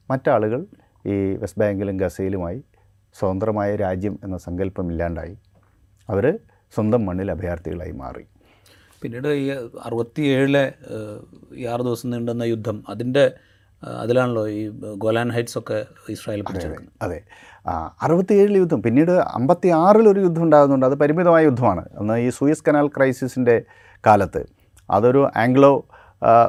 മറ്റാളുകൾ 0.10 0.66
ഈ 1.06 1.16
വെസ്റ്റ് 1.42 1.60
ബാങ്കിലും 1.60 1.98
ഗസയിലുമായി 1.98 2.60
സ്വതന്ത്രമായ 3.16 3.76
രാജ്യം 3.76 4.20
എന്ന 4.24 4.38
സങ്കല്പം 4.38 4.92
ഇല്ലാണ്ടായി 4.92 5.36
അവർ 6.10 6.26
സ്വന്തം 6.76 7.06
മണ്ണിൽ 7.06 7.32
അഭയാർത്ഥികളായി 7.32 7.92
മാറി. 7.92 8.26
പിന്നീട് 9.02 9.28
ഈ 9.28 9.48
അറുപത്തിയേഴിലെ 9.86 10.74
ഈ 11.56 11.66
ആറ് 11.66 11.82
ദിവസം 11.82 12.10
നീണ്ടുന്ന 12.10 12.44
യുദ്ധം 12.44 12.84
അതിന്റെ 12.90 13.26
അതിലാണല്ലോ 13.84 14.48
ഈ 14.48 14.70
ഗോലാൻ 14.96 15.30
ഹൈറ്റ്സ് 15.32 15.58
ഒക്കെ 15.58 15.86
ഇസ്രായേൽ 16.10 16.42
പിടിച്ചെടുക്കുന്നത്. 16.42 16.94
അതെ. 17.02 17.22
അറുപത്തിയേഴിൽ 18.04 18.58
യുദ്ധം 18.58 18.82
പിന്നീട് 18.82 19.12
അമ്പത്തി 19.12 19.68
ആറിൽ 19.68 20.10
ഒരു 20.10 20.20
യുദ്ധം 20.20 20.44
ഉണ്ടാകുന്നുണ്ട്. 20.44 20.86
അത് 20.86 20.96
പരിമിതമായ 20.96 21.44
യുദ്ധമാണ്. 21.44 21.84
അന്ന് 22.00 22.18
ഈ 22.18 22.30
സൂയസ് 22.30 22.64
കനാൽ 22.68 22.88
ക്രൈസിസിന്റെ 22.88 23.64
കാലത്ത് 24.08 24.46
അതൊരു 24.92 25.30
ആംഗ്ലോ 25.38 25.86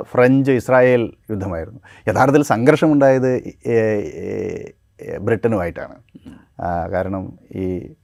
ഫ്രഞ്ച് 0.03 0.51
ഇസ്രായേൽ 0.51 1.13
യുദ്ധമായിരുന്നു. 1.31 1.81
യഥാർത്ഥത്തിൽ 2.09 2.43
സംഘർഷമുണ്ടായത് 2.43 3.33
ബ്രിട്ടനുമായിട്ടാണ്. 5.21 5.97
കാരണം 6.93 7.39
ഈ 7.55 7.95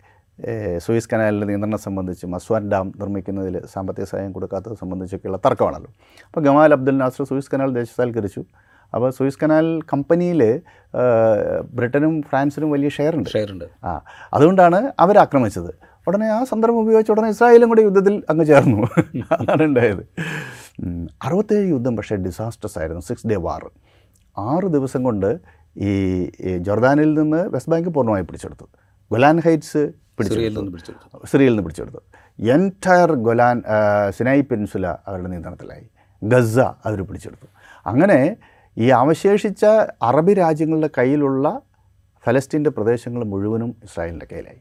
സൂയിസ് 0.78 1.08
കനാലിന്റെ 1.12 1.46
നിയന്ത്രണം 1.46 1.78
സംബന്ധിച്ച് 1.78 2.26
മസ്വാൻ 2.26 2.70
ഡാം 2.70 2.92
നിർമ്മിക്കുന്നതിൽ 2.96 3.66
സാമ്പത്തിക 3.72 4.04
സഹായം 4.04 4.32
കൊടുക്കാത്തത് 4.32 4.76
സംബന്ധിച്ചൊക്കെയുള്ള 4.80 5.38
തർക്കമാണല്ലോ. 5.46 5.90
അപ്പോൾ 6.26 6.40
Gamal 6.40 6.72
Abdul 6.72 6.96
Nasser 6.98 7.24
Suez 7.24 7.50
canal 7.54 7.72
ദേശസാൽക്കരിച്ചു. 7.72 8.44
അപ്പോൾ 8.94 9.10
സൂയിസ് 9.10 9.38
കനാൽ 9.42 9.80
കമ്പനിയിൽ 9.92 10.60
ബ്രിട്ടനും 11.78 12.22
ഫ്രാൻസിനും 12.22 12.70
വലിയ 12.70 12.88
ഷെയർ 12.88 13.16
ഉണ്ട്. 13.16 13.30
ഷെയർ 13.30 13.52
ഉണ്ട്. 13.52 13.64
ആ 13.84 14.00
അതുകൊണ്ടാണ് 14.34 14.92
അവർ 15.00 15.18
ആക്രമിച്ചത്. 15.18 15.70
ഉടനെ 16.08 16.26
ആ 16.26 16.44
സന്ദർഭം 16.44 16.80
ഉപയോഗിച്ച് 16.80 17.12
ഉടനെ 17.12 17.28
ഇസ്രായേലും 17.28 17.68
കൂടി 17.68 17.82
യുദ്ധത്തിൽ 17.82 18.22
അങ്ങ് 18.30 18.44
ചേർന്നു. 18.44 18.78
അതാണ് 19.32 19.62
ഉണ്ടായത്. 19.62 20.02
അറുപത്തേഴ് 21.22 21.68
യുദ്ധം 21.68 21.96
പക്ഷേ 21.96 22.16
ഡിസാസ്റ്റസ് 22.16 22.78
ആയിരുന്നു. 22.78 23.02
സിക്സ് 23.02 23.26
ഡേ 23.26 23.36
വാർ 23.36 23.64
ആറ് 24.38 24.68
ദിവസം 24.76 25.02
കൊണ്ട് 25.02 25.40
ഈ 25.76 25.92
ജോർദാനിൽ 26.58 27.14
നിന്ന് 27.14 27.40
വെസ്റ്റ് 27.54 27.72
ബാങ്ക് 27.72 27.88
പൂർണമായി 27.88 28.22
പിടിച്ചെടുത്തു. 28.22 28.66
ഗൊലാൻ 29.12 29.38
ഹൈറ്റ്സ് 29.40 29.82
പിടിച്ചെടുത്തു. 30.18 30.70
പിടിച്ചെടുത്തു. 30.70 31.26
സിറിയയിൽ 31.30 31.52
നിന്ന് 31.52 31.62
പിടിച്ചെടുത്തു. 31.62 32.00
എന്റയർ 32.54 33.12
ഗൊലാൻ 33.28 33.62
സിനായി 34.16 34.40
പെൻസുല 34.40 34.86
അവരുടെ 34.86 35.28
നിയന്ത്രണത്തിലായി. 35.28 35.86
ഗസ 36.22 36.58
അവർ 36.58 37.02
പിടിച്ചെടുത്തു. 37.02 37.46
അങ്ങനെ 37.86 38.36
ഈ 38.76 38.88
അവശേഷിച്ച 39.02 39.64
അറബി 40.02 40.34
രാജ്യങ്ങളുടെ 40.34 40.90
കയ്യിലുള്ള 40.98 41.62
ഫലസ്തീന്റെ 42.26 42.70
പ്രദേശങ്ങൾ 42.70 43.22
മുഴുവനും 43.24 43.70
ഇസ്രായേലിന്റെ 43.86 44.26
കയ്യിലായി. 44.32 44.60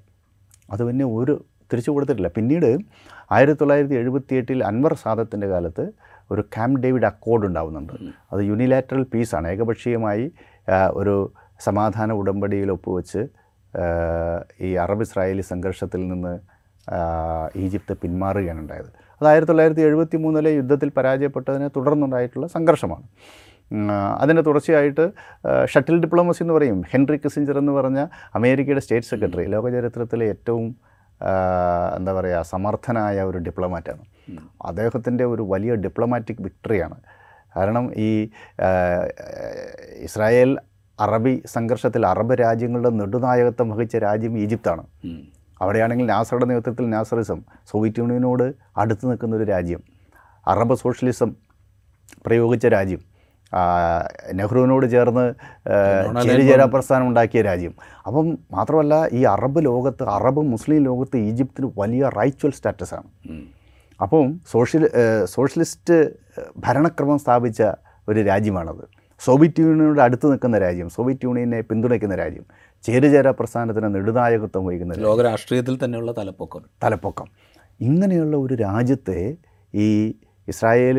അത് 0.71 0.81
പിന്നെ 0.87 1.05
ഒരു 1.05 1.45
തിരിച്ചു 1.71 1.91
കൊടുത്തിട്ടില്ല. 1.91 2.29
പിന്നീട് 2.37 2.69
ആയിരത്തി 3.31 3.59
തൊള്ളായിരത്തി 3.59 3.95
എഴുപത്തി 3.95 4.33
എട്ടിൽ 4.35 4.59
അൻവർ 4.63 4.93
സാദത്തിന്റെ 5.03 5.47
കാലത്ത് 5.47 5.85
ഒരു 6.31 6.41
ക്യാമ്പ് 6.41 6.79
ഡേവിഡ് 6.83 7.05
അക്കോർഡ് 7.05 7.45
ഉണ്ടാവുന്നുണ്ട്. 7.45 7.93
അത് 8.33 8.41
യൂണിലാറ്ററൽ 8.49 9.03
പീസാണ്. 9.13 9.47
ഏകപക്ഷീയമായി 9.47 10.31
ഒരു 10.99 11.15
സമാധാന 11.59 12.11
ഉടമ്പടിയിൽ 12.11 12.71
ഒപ്പുവെച്ച് 12.71 13.21
ഈ 14.61 14.69
അറബ് 14.83 15.01
ഇസ്രായേലി 15.01 15.41
സംഘർഷത്തിൽ 15.41 16.01
നിന്ന് 16.07 16.33
ഈജിപ്ത് 17.63 17.93
പിന്മാറുകയാണ് 18.01 18.59
ഉണ്ടായത്. 18.59 18.91
അത് 19.19 19.27
ആയിരത്തി 19.27 19.51
തൊള്ളായിരത്തി 19.51 19.81
എഴുപത്തി 19.81 20.17
മൂന്നിലെ 20.17 20.51
യുദ്ധത്തിൽ 20.59 20.89
പരാജയപ്പെട്ടതിനെ 20.97 21.67
തുടർന്നുണ്ടായിട്ടുള്ള 21.67 22.47
സംഘർഷമാണ്. 22.47 23.05
അതിന്റെ 24.19 24.41
തുടർച്ചയായിട്ട് 24.41 25.11
ഷട്ടിൽ 25.67 25.99
ഡിപ്ലോമസി 25.99 26.43
എന്ന് 26.43 26.53
പറയും. 26.53 26.81
ഹെൻറി 26.91 27.17
കിസിഞ്ചർ 27.17 27.57
എന്ന് 27.57 27.71
പറഞ്ഞ 27.71 27.99
അമേരിക്കയുടെ 28.35 28.79
സ്റ്റേറ്റ് 28.79 29.07
സെക്രട്ടറി. 29.07 29.45
ലോക 29.45 29.69
ചരിത്രത്തിലെ 29.69 30.25
ഏറ്റവും 30.25 30.75
എന്താ 31.97 32.13
പറയുക 32.13 32.41
സമർത്ഥനായ 32.41 33.21
ഒരു 33.21 33.37
ഡിപ്ലോമാറ്റാണ്. 33.37 34.03
അദ്ദേഹത്തിന്റെ 34.65 35.25
ഒരു 35.25 35.43
വലിയ 35.49 35.75
ഡിപ്ലോമാറ്റിക് 35.75 36.41
വിക്ടറിയാണ്. 36.41 36.95
കാരണം 37.55 37.91
ഈ 37.95 38.29
ഇസ്രായേൽ 40.05 40.57
അറബി 40.99 41.43
സംഘർഷത്തിൽ 41.45 42.05
അറബ് 42.05 42.33
രാജ്യങ്ങളുടെ 42.33 42.89
നെടുനായകത്വം 42.89 43.69
വഹിച്ച 43.69 43.95
രാജ്യം 43.95 44.37
ഈജിപ്താണ്. 44.37 44.83
അവിടെയാണെങ്കിൽ 45.61 46.05
നാസറുടെ 46.05 46.45
നേതൃത്വത്തിൽ 46.45 46.89
നാസറിസം 46.89 47.39
സോവിയറ്റ് 47.71 47.99
യൂണിയനോട് 47.99 48.53
അടുത്ത് 48.77 49.05
നിൽക്കുന്ന 49.09 49.35
ഒരു 49.35 49.43
രാജ്യം. 49.43 49.81
അറബ് 50.47 50.75
സോഷ്യലിസം 50.75 51.35
പ്രയോഗിച്ച 52.25 52.65
രാജ്യം. 52.65 53.12
നെഹ്റുവിനോട് 54.33 54.85
ചേർന്ന് 54.91 55.25
ചേരിചേരാ 56.23 56.65
പ്രസ്ഥാനം 56.65 57.07
ഉണ്ടാക്കിയ 57.07 57.41
രാജ്യം. 57.41 57.73
അപ്പം 58.07 58.37
മാത്രമല്ല 58.51 58.93
ഈ 59.13 59.23
അറബ് 59.23 59.65
ലോകത്ത് 59.65 60.03
അറബ് 60.03 60.41
മുസ്ലിം 60.53 60.83
ലോകത്ത് 60.83 61.17
ഈജിപ്തിന് 61.17 61.71
വലിയ 61.77 62.09
റൈച്വൽ 62.19 62.51
സ്റ്റാറ്റസാണ്. 62.51 63.07
അപ്പം 64.01 64.41
സോഷ്യൽ 64.51 64.89
സോഷ്യലിസ്റ്റ് 65.25 65.97
ഭരണക്രമം 66.57 67.19
സ്ഥാപിച്ച 67.19 67.63
ഒരു 68.09 68.19
രാജ്യമാണത്. 68.19 68.83
സോവിയറ്റ് 69.25 69.59
യൂണിയനോട് 69.59 70.01
അടുത്ത് 70.01 70.31
നിൽക്കുന്ന 70.31 70.57
രാജ്യം 70.57 70.89
സോവിയറ്റ് 70.89 71.25
യൂണിയനെ 71.25 71.61
പിന്തുണയ്ക്കുന്ന 71.61 72.15
രാജ്യം 72.15 72.45
ചേരുചേര 72.83 73.29
പ്രസ്ഥാനത്തിന് 73.29 73.95
നെടുനായകത്വം 73.95 74.65
വഹിക്കുന്ന 74.65 74.93
ലോകരാഷ്ട്രീയത്തിൽ 74.93 75.09
ലോക 75.09 75.31
രാഷ്ട്രീയത്തിൽ 75.31 75.75
തന്നെയുള്ള 75.83 76.11
തലപ്പൊക്കം. 76.11 76.63
തലപ്പൊക്കം. 76.83 77.27
ഇങ്ങനെയുള്ള 77.81 78.37
ഒരു 78.37 78.53
രാജ്യത്തെ 78.53 79.35
ഈ 79.73 79.87
ഇസ്രായേൽ 80.47 80.97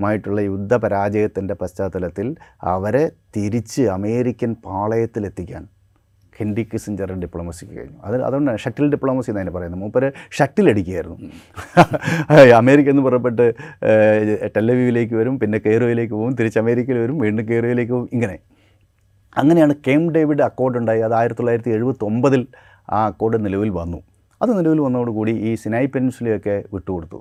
മായിട്ടുള്ള 0.00 0.40
യുദ്ധ 0.40 0.74
പരാജയത്തിന്റെ 0.74 1.54
യുദ്ധപരാജയത്തിന്റെ 1.54 1.54
പശ്ചാത്തലത്തിൽ 1.54 2.26
അവരെ 2.74 3.04
തിരിച്ച് 3.36 3.82
അമേരിക്കൻ 3.82 4.50
പാളയത്തിലെത്തിക്കാൻ 4.66 5.64
ഹെൻറി 6.38 6.62
കിസിഞ്ചർ 6.72 7.10
ഡിപ്ലോമസിക്ക് 7.22 7.72
കഴിഞ്ഞു. 7.78 7.98
അത് 8.04 8.16
അതുകൊണ്ടാണ് 8.22 8.58
ഷട്ടിൽ 8.58 8.84
ഡിപ്ലോമസി 8.90 9.30
എന്നതിന് 9.30 9.52
പറയുന്നത്. 9.54 9.80
മൂപ്പര് 9.80 10.08
ഷട്ടിൽ 10.30 10.66
അടിക്കുകയായിരുന്നു. 10.70 11.16
അമേരിക്ക 12.60 12.88
എന്ന് 12.90 13.02
പുറപ്പെട്ട് 13.02 13.44
ടെല്ലവ്യൂവിലേക്ക് 13.84 14.54
ടെല്ലവീവിലേക്ക് 14.56 15.14
വരും 15.14 15.34
പിന്നെ 15.38 15.58
കെയ്റോയിലേക്ക് 15.66 16.14
പോകും 16.14 16.34
തിരിച്ച് 16.40 16.58
അമേരിക്കയിൽ 16.58 16.98
വരും 16.98 17.18
വീണ്ടും 17.18 17.48
കെയ്റോയിലേക്ക് 17.48 17.92
പോകും 17.92 18.08
ഇങ്ങനെ. 18.12 18.36
അങ്ങനെയാണ് 19.36 19.74
കെം 19.86 20.02
ഡേവിഡ് 20.12 20.42
അക്കോർഡ് 20.42 20.78
ഉണ്ടായി. 20.78 21.00
അത് 21.00 21.14
ആയിരത്തി 21.14 21.40
തൊള്ളായിരത്തി 21.40 21.72
എഴുപത്തി 21.78 22.04
ഒമ്പതിൽ 22.04 22.42
ആ 22.90 23.00
അക്കോർഡ് 23.06 23.38
നിലവിൽ 23.46 23.70
വന്നു. 23.80 23.98
അത് 24.40 24.50
നിലവിൽ 24.58 24.80
വന്നതോടുകൂടി 24.80 25.32
ഈ 25.48 25.54
സിനായ് 25.54 25.88
പെൻസിലൊക്കെ 25.94 26.56
വിട്ടുകൊടുത്തു. 26.74 27.18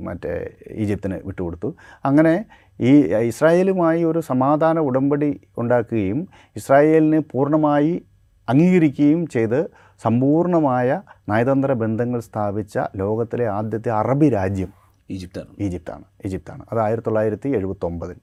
മറ്റേ 0.00 0.50
ഈജിപ്തിന് 0.70 1.20
വിട്ടുകൊടുത്തു. 1.24 1.76
അങ്ങനെ 2.04 2.44
ഈ 2.80 2.92
ഇസ്രായേലുമായി 3.02 4.04
ഒരു 4.04 4.18
സമാധാന 4.18 4.78
ഉടമ്പടി 4.78 5.40
ഉണ്ടാക്കുകയും 5.58 6.28
ഇസ്രായേലിനെ 6.56 7.18
പൂർണമായി 7.18 8.02
അംഗീകരിക്കുകയും 8.48 9.26
ചെയ്ത് 9.26 9.70
സമ്പൂർണമായ 10.02 11.02
നയതന്ത്ര 11.28 11.72
ബന്ധങ്ങൾ 11.72 12.20
സ്ഥാപിച്ച 12.20 12.78
ലോകത്തിലെ 12.96 13.46
ആദ്യത്തെ 13.46 13.90
അറബി 13.90 14.30
രാജ്യം 14.30 14.72
ഈജിപ്താണ്. 15.10 15.48
ഈജിപ്താണ്. 15.60 16.04
ഈജിപ്താണ്. 16.24 16.62
അത് 16.72 16.80
ആയിരത്തി 16.80 17.06
തൊള്ളായിരത്തി 17.06 17.48
എഴുപത്തൊമ്പതിൽ 17.48 18.16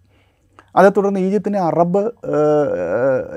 അതേ 0.75 0.89
തുടർന്ന് 0.89 1.19
ഈജിപ്തിനെ 1.19 1.59
അറബ് 1.59 2.11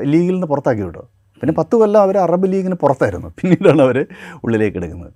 ലീഗിൽ 0.03 0.33
നിന്ന് 0.33 0.47
പുറത്താക്കി 0.47 0.83
വിട്ടു 0.83 0.99
പിന്നെ 1.41 1.53
പത്ത് 1.53 1.77
കൊല്ലം 1.77 2.01
അവർ 2.01 2.19
അറബ് 2.19 2.53
ലീഗിന് 2.53 2.75
പുറത്തായിരുന്നു. 2.75 3.29
പിന്നീടാണ് 3.29 3.83
അവർ 3.83 4.07
ഉള്ളിലേക്ക് 4.45 4.77
എടുക്കുന്നത്. 4.77 5.13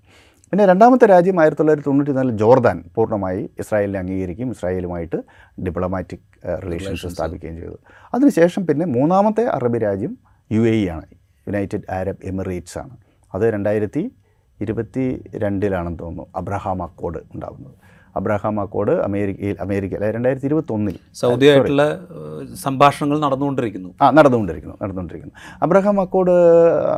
പിന്നെ 0.53 0.67
രണ്ടാമത്തെ 0.67 1.07
രാജ്യം 1.07 1.41
ആയിരത്തി 1.41 1.61
തൊള്ളായിരത്തി 1.61 1.89
തൊണ്ണൂറ്റി 1.89 2.11
നാലിൽ 2.11 2.31
ജോർദാൻ 2.31 2.85
പൂർണമായി 2.95 3.51
ഇസ്രായേലിനെ 3.59 3.99
അംഗീകരിക്കുകയും 3.99 4.51
ഇസ്രായേലുമായിട്ട് 4.51 5.19
ഡിപ്ലോമാറ്റിക് 5.67 6.25
റിലേഷൻസ് 6.65 7.07
സ്ഥാപിക്കുകയും 7.07 7.57
ചെയ്തു. 7.57 7.79
അതിനുശേഷം 8.15 8.67
പിന്നെ 8.67 8.87
മൂന്നാമത്തെ 8.87 9.45
അറബ് 9.45 9.83
രാജ്യം 9.83 10.19
യു 10.53 10.63
എ 10.63 10.75
ഇ 10.83 10.89
ആണ് 10.89 11.07
യുണൈറ്റഡ് 11.49 11.83
അറബ് 11.91 12.25
എമിറേറ്റ്സ് 12.25 12.79
ആണ്. 12.79 12.97
അത് 13.35 13.43
രണ്ടായിരത്തി 13.43 14.13
ഇരുപത്തി 14.61 15.05
രണ്ടിലാണെന്ന് 15.37 15.99
തോന്നുന്നു 15.99 16.27
അബ്രഹാം 16.37 16.83
അക്കോഡ് 16.83 17.21
ഉണ്ടാകുന്നത് 17.35 17.77
അബ്രഹാം 18.15 18.61
അക്കോഡ് 18.61 18.95
അമേരിക്കയിൽ 19.01 19.57
അമേരിക്ക 19.61 19.95
അല്ലെ 19.95 20.11
രണ്ടായിരത്തി 20.11 20.47
ഇരുപത്തൊന്നിൽ 20.47 20.97
സൗദിയായിട്ടുള്ള 21.15 21.85
ഏഹ്, 22.17 22.57
സംഭാഷണങ്ങൾ 22.63 23.19
നടന്നുകൊണ്ടിരിക്കുന്നു. 23.21 23.91
ആ 24.03 24.11
നടന്നുകൊണ്ടിരിക്കുന്നു 24.11 24.77
നടന്നുകൊണ്ടിരിക്കുന്നു. 24.83 25.35
അബ്രഹാം 25.63 26.01
അക്കോഡ് 26.01 26.35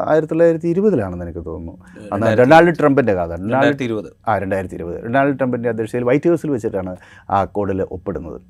ആയിരത്തി 0.06 0.32
തൊള്ളായിരത്തി 0.32 0.68
ഇരുപതിലാണെന്ന് 0.68 1.24
എനിക്ക് 1.24 1.44
തോന്നുന്നു. 1.46 1.74
അന്ന് 2.12 2.32
ഡൊണാൾഡ് 2.40 2.74
ട്രംപിന്റെ 2.78 3.14
കഥ. 3.14 3.30
രണ്ടായിരത്തി 3.44 3.84
ഇരുപത് 3.84 4.08
ആ 4.28 4.38
രണ്ടായിരത്തി 4.38 4.74
ഇരുപത് 4.74 4.98
ഡൊണാൾഡ് 5.06 5.38
ട്രംപിന്റെ 5.38 5.68
അധ്യക്ഷതയിൽ 5.68 6.04
വൈറ്റ് 6.04 6.28
ഹൗസിൽ 6.28 6.50
വെച്ചിട്ടാണ് 6.50 6.94
ആ 7.30 7.40
അക്കോഡിൽ 7.40 7.82
ഒപ്പിടുന്നത്. 7.90 8.40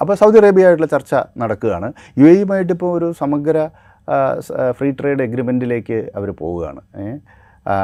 അപ്പോൾ 0.00 0.14
സൗദി 0.14 0.38
അറേബ്യയായിട്ടുള്ള 0.38 0.88
ചർച്ച 0.88 1.12
നടക്കുകയാണ്. 1.38 1.88
യു 2.18 2.26
എയുമായിട്ട് 2.26 2.72
ഇപ്പോൾ 2.72 2.90
ഒരു 2.98 3.12
സമഗ്ര 3.18 3.56
ഫ്രീ 4.70 4.90
ട്രേഡ് 4.92 5.22
എഗ്രിമെന്റിലേക്ക് 5.22 5.98
അവർ 6.16 6.30
പോവുകയാണ്. 6.38 6.80
ഏ. 6.96 7.06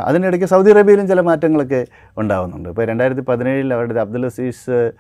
അതിനിടയ്ക്ക് 0.07 0.47
സൗദി 0.47 0.71
അറേബ്യയിലും 0.71 1.09
ചില 1.09 1.21
മാറ്റങ്ങളൊക്കെ 1.21 1.87
ഉണ്ടാകുന്നുണ്ട് 2.19 2.69
ഇപ്പോൾ 2.69 2.85
രണ്ടായിരത്തി 2.85 3.21
പതിനേഴിൽ 3.21 3.75
അവരുടെ 3.75 4.01
അബ്ദുൽ 4.01 4.27
അസീസ് 4.27 4.93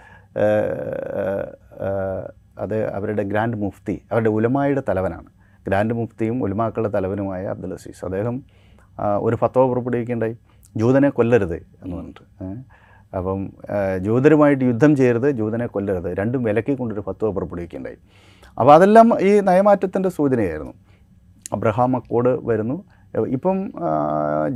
അത് 2.58 2.76
അവരുടെ 2.94 3.22
ഗ്രാൻഡ് 3.22 3.56
മുഫ്തി 3.56 4.02
അവരുടെ 4.12 4.30
ഉലമായുടെ 4.30 4.82
തലവനാണ്. 4.88 5.28
ഗ്രാൻഡ് 5.66 5.94
മുഫ്തിയും 5.94 6.42
ഉലമാക്കളുടെ 6.42 6.88
തലവനുമായ 6.88 7.46
അബ്ദുൽ 7.46 7.72
അസീസ്. 7.72 8.04
അദ്ദേഹം 8.04 8.42
ഒരു 9.20 9.36
ഫത്വ 9.36 9.66
പുറപ്പെടുവിക്കേണ്ടായി. 9.66 10.36
ജൂതനെ 10.76 11.08
കൊല്ലരുത് 11.08 11.54
എന്ന് 11.54 11.96
പറഞ്ഞിട്ട് 11.96 12.24
അപ്പം 13.16 13.40
ജൂതരുമായിട്ട് 13.98 14.64
യുദ്ധം 14.64 14.96
ചെയ്യരുത് 14.96 15.30
ജൂതനെ 15.30 15.66
കൊല്ലരുത്. 15.66 16.18
രണ്ടും 16.18 16.42
വിലക്കി 16.42 16.74
കൊണ്ടൊരു 16.74 17.00
ഫത്വ 17.00 17.30
പുറപ്പെടുവിക്കേണ്ടായി. 17.30 17.98
അപ്പോൾ 18.58 18.72
അതെല്ലാം 18.74 19.20
ഈ 19.20 19.40
നയമാറ്റത്തിന്റെ 19.40 20.08
സൂചനയായിരുന്നു. 20.08 20.74
അബ്രഹാം 21.52 21.96
അക്കോഡ് 21.96 22.32
വരുന്നു. 22.48 22.84
ഇപ്പം 23.36 23.58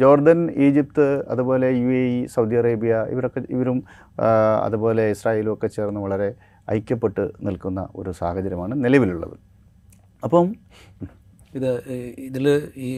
ജോർദൻ 0.01 0.41
ഈജിപ്ത് 0.67 1.07
അതുപോലെ 1.33 1.69
U 1.81 1.91
A 2.01 2.03
E 2.15 2.19
Saudi 2.35 2.57
Arabia 2.61 2.95
ഇവരൊക്കെ 3.13 3.41
ഇവരും 3.57 3.79
അതുപോലെ 4.67 5.05
ഇസ്രായേലും 5.15 5.53
ഒക്കെ 5.55 5.69
ചേർന്ന് 5.77 6.01
വളരെ 6.07 6.29
ഐക്യപ്പെട്ട് 6.77 7.25
നിൽക്കുന്ന 7.47 7.81
ഒരു 8.01 8.11
സാഹചര്യമാണ് 8.21 8.75
നിലവിലുള്ളത്. 8.85 9.37
അപ്പം 10.23 10.47
ഇത് 11.59 11.71
ഇതിൽ 12.29 12.47
ഈ 12.87 12.91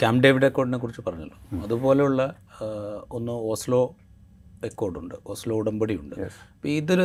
ക്യാമ്പ് 0.00 0.22
ഡേവിഡ് 0.24 0.46
അക്കോർഡിനെ 0.48 0.78
കുറിച്ച് 0.82 1.02
പറഞ്ഞല്ലോ. 1.06 1.38
അതുപോലെയുള്ള 1.64 2.22
ഒന്ന് 3.16 3.34
ഓസ്ലോ 3.52 3.82
അക്കോർഡുണ്ട് 4.68 5.14
ഓസ്ലോ 5.32 5.54
ഉടമ്പടിയുണ്ട്. 5.60 6.14
അപ്പോൾ 6.54 6.70
ഇതിൽ 6.80 7.00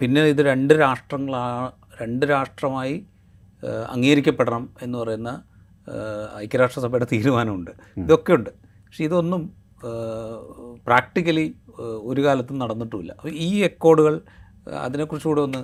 പിന്നെ 0.00 0.22
ഇത് 0.32 0.42
രണ്ട് 0.52 0.74
രാഷ്ട്രങ്ങളാണ് 0.84 1.70
രണ്ട് 2.02 2.24
രാഷ്ട്രമായി 2.34 2.96
അംഗീകരിക്കപ്പെടണം 3.94 4.64
എന്ന് 4.84 4.96
പറയുന്ന 5.02 5.30
ഐക്യരാഷ്ട്രസഭയുടെ 6.44 7.06
തീരുമാനമുണ്ട്. 7.12 7.72
ഇതൊക്കെയുണ്ട്. 8.04 8.50
പക്ഷേ 8.86 9.04
ഇതൊന്നും 9.08 9.42
പ്രാക്ടിക്കലി 10.86 11.46
ഒരു 12.10 12.20
കാലത്തും 12.26 12.58
നടന്നിട്ടുമില്ല. 12.62 13.12
ഈ 13.46 13.50
എക്കോഡുകൾ 13.68 14.14
അതിനെക്കുറിച്ച് 14.84 15.28
കൂടെ 15.28 15.40
ഒന്ന് 15.46 15.60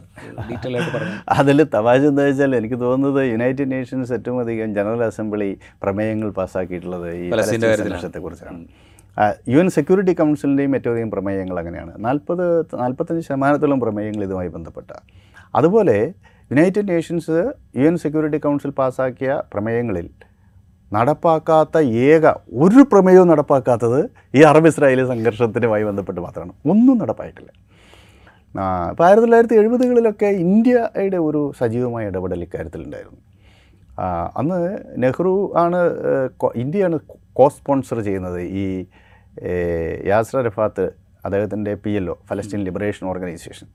ഡീറ്റെയിൽ 0.48 0.74
ആയിട്ട് 0.76 0.90
പറഞ്ഞു 0.94 1.14
അതിൽ 1.36 1.58
തമാശ 1.74 2.02
എന്താ 2.10 2.24
വെച്ചാൽ 2.28 2.56
എനിക്ക് 2.58 2.78
തോന്നുന്നത് 2.82 3.20
യുണൈറ്റഡ് 3.32 3.70
നേഷൻസ് 3.72 4.12
ഏറ്റവും 4.16 4.38
അധികം 4.42 4.74
ജനറൽ 4.78 5.02
അസംബ്ലി 5.06 5.48
പ്രമേയങ്ങൾ 5.82 6.30
പാസ്സാക്കിയിട്ടുള്ളത് 6.38 7.06
ഈ 7.20 7.28
ലക്ഷത്തെക്കുറിച്ചാണ്. 7.30 7.84
സംഘർഷത്തെക്കുറിച്ചാണ്. 7.84 8.58
യു 9.52 9.58
എൻ 9.62 9.70
സെക്യൂരിറ്റി 9.76 10.14
കൗൺസിലിന്റെയും 10.20 10.74
ഏറ്റവും 10.78 10.94
അധികം 10.94 11.10
പ്രമേയങ്ങൾ 11.14 11.56
അങ്ങനെയാണ്. 11.62 11.92
നാൽപ്പത് 12.06 12.44
നാൽപ്പത്തഞ്ച് 12.82 13.22
ശതമാനത്തോളം 13.28 13.80
പ്രമേയങ്ങൾ 13.84 14.24
ഇതുമായി 14.28 14.50
ബന്ധപ്പെട്ട. 14.56 14.90
അതുപോലെ 15.60 15.98
United 16.50 16.88
Nations 16.92 17.36
U 17.76 17.82
N 17.88 17.96
security 17.96 18.38
council 18.38 18.70
പാസ്സാക്കിയ 18.78 19.30
പ്രമേയങ്ങളിൽ 19.52 20.06
നടപ്പാക്കാത്ത 20.92 21.78
ഏക 22.08 22.26
ഒരു 22.62 22.82
പ്രമേയവും 22.92 23.28
നടപ്പാക്കാത്തത് 23.28 24.00
ഈ 24.38 24.40
അറബ് 24.42 24.70
ഇസ്രായേലി 24.70 25.04
സംഘർഷത്തിനുമായി 25.10 25.84
ബന്ധപ്പെട്ട് 25.84 26.20
മാത്രമാണ്. 26.20 26.52
ഒന്നും 26.72 26.96
നടപ്പായിട്ടില്ല. 26.98 27.50
ഇപ്പോൾ 28.90 29.04
ആയിരത്തി 29.06 29.24
തൊള്ളായിരത്തി 29.24 29.56
എഴുപതുകളിലൊക്കെ 29.60 30.26
ഇന്ത്യയുടെ 30.44 31.18
ഒരു 31.28 31.52
സജീവമായ 31.60 32.10
ഇടപെടൽ 32.12 32.42
ഇക്കാര്യത്തിലുണ്ടായിരുന്നു. 32.46 33.20
അന്ന് 34.40 34.58
നെഹ്റു 35.02 35.34
ആണ് 35.62 35.80
ഇന്ത്യയാണ് 36.64 36.98
കോ 37.38 37.46
സ്പോൺസർ 37.48 38.00
ചെയ്യുന്നത് 38.08 38.40
ഈ 38.40 38.64
യാസ്ര 40.12 40.38
റഫാത്ത് 40.48 40.86
അദ്ദേഹത്തിന്റെ 41.24 41.74
P 41.84 41.92
L 42.00 42.06
O 42.10 42.16
Palestine 42.30 42.60
liberation 42.68 43.06
organization 43.06 43.68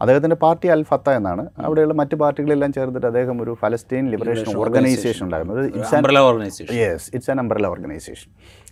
അദ്ദേഹത്തിന്റെ 0.00 0.36
പാർട്ടി 0.44 0.66
അൽ 0.74 0.82
ഫത്ത 0.90 1.08
എന്നാണ്. 1.18 1.42
അവിടെയുള്ള 1.64 1.94
മറ്റു 2.00 2.16
പാർട്ടികളെല്ലാം 2.22 2.70
ചേർന്നിട്ട് 2.76 3.08
അദ്ദേഹം 3.10 3.36
ഒരു 3.44 3.52
ഫലസ്തീൻ 3.62 4.04
ലിബറേഷൻ 4.12 4.48
ഓർഗനൈസേഷൻ 4.62 5.22
ഉണ്ടായിരുന്നു. 5.26 5.54
It's 5.78 5.94
umbrella 5.98 6.20
organization 6.30 6.72
yes 6.80 7.06
it's 7.16 7.30
an 7.34 7.40
umbrella 7.42 7.66
organization 7.74 8.28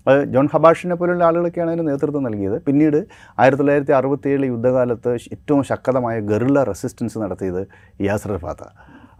അത് 0.08 0.18
ജോൺ 0.32 0.48
ഹബാഷിനെ 0.54 0.96
പോലുള്ള 1.00 1.24
ആളുകളൊക്കെയാണ് 1.28 1.70
അതിന് 1.74 1.86
നേതൃത്വം 1.90 2.24
നൽകിയത്. 2.28 2.56
പിന്നീട് 2.66 2.98
ആയിരത്തി 3.42 3.62
തൊള്ളായിരത്തി 3.62 3.94
അറുപത്തിയേഴ് 4.00 4.46
യുദ്ധകാലത്ത് 4.52 5.12
ഏറ്റവും 5.36 5.62
ശക്തമായ 5.70 6.16
ഗറില്ല 6.32 6.64
റെസിസ്റ്റൻസ് 6.72 7.16
നടത്തിയത് 7.24 7.62
യാസർ 8.08 8.34
ഫാത്ത. 8.44 8.64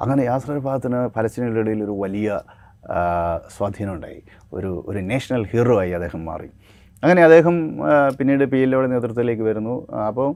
അങ്ങനെ 0.03 0.23
യാസർ 0.31 0.59
ഫാത്തിന് 0.67 1.01
ഫലസ്തീനികളുടെ 1.17 1.63
ഇടയിൽ 1.65 1.83
ഒരു 1.89 1.97
വലിയ 2.05 2.29
സ്വാധീനം 2.87 3.53
സ്വാധീനമുണ്ടായി 3.55 4.19
ഒരു 4.57 4.71
ഒരു 4.91 5.01
നാഷണൽ 5.11 5.43
ഹീറോ 5.53 5.75
ആയി 5.83 5.93
അദ്ദേഹം 5.99 6.21
മാറി. 6.31 6.49
അങ്ങനെ 7.03 7.21
അദ്ദേഹം 7.27 7.57
പിന്നീട് 8.19 8.45
പി 8.53 8.59
എൽ 8.65 8.71
ഒയുടെ 8.77 8.89
നേതൃത്വത്തിലേക്ക് 8.93 9.45
വരുന്നു. 9.49 9.75
അപ്പോൾ 10.09 10.29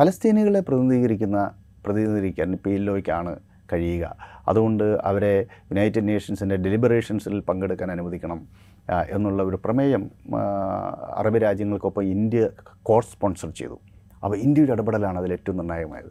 ഫലസ്തീനികളെ 0.00 0.60
പ്രതിനിധീകരിക്കുന്ന 0.60 1.38
പ്രതിനിധീകരിക്കാൻ 1.86 2.58
പി 2.64 2.70
എൽ 2.70 2.86
കഴിയുക. 3.72 4.16
അതുകൊണ്ട് 4.48 4.84
അവരെ 4.84 5.46
യുണൈറ്റഡ് 5.70 6.08
നേഷൻസിന്റെ 6.08 6.56
ഡെലിബറേഷൻസിൽ 6.56 7.40
പങ്കെടുക്കാൻ 7.40 7.90
അനുവദിക്കണം 7.90 8.48
എന്നുള്ള 9.10 9.42
ഒരു 9.42 9.58
പ്രമേയം 9.64 10.10
അറബ് 11.20 11.42
രാജ്യങ്ങൾക്കൊപ്പം 11.42 12.04
ഇന്ത്യ 12.04 12.48
കോ 12.82 13.00
സ്പോൺസർ 13.00 13.50
ചെയ്തു. 13.50 13.76
അപ്പോൾ 14.24 14.36
ഇന്ത്യയുടെ 14.36 14.72
ഇടപെടലാണ് 14.72 15.18
അതിൽ 15.18 15.32
ഏറ്റവും 15.32 15.56
നിർണായകമായത്. 15.56 16.10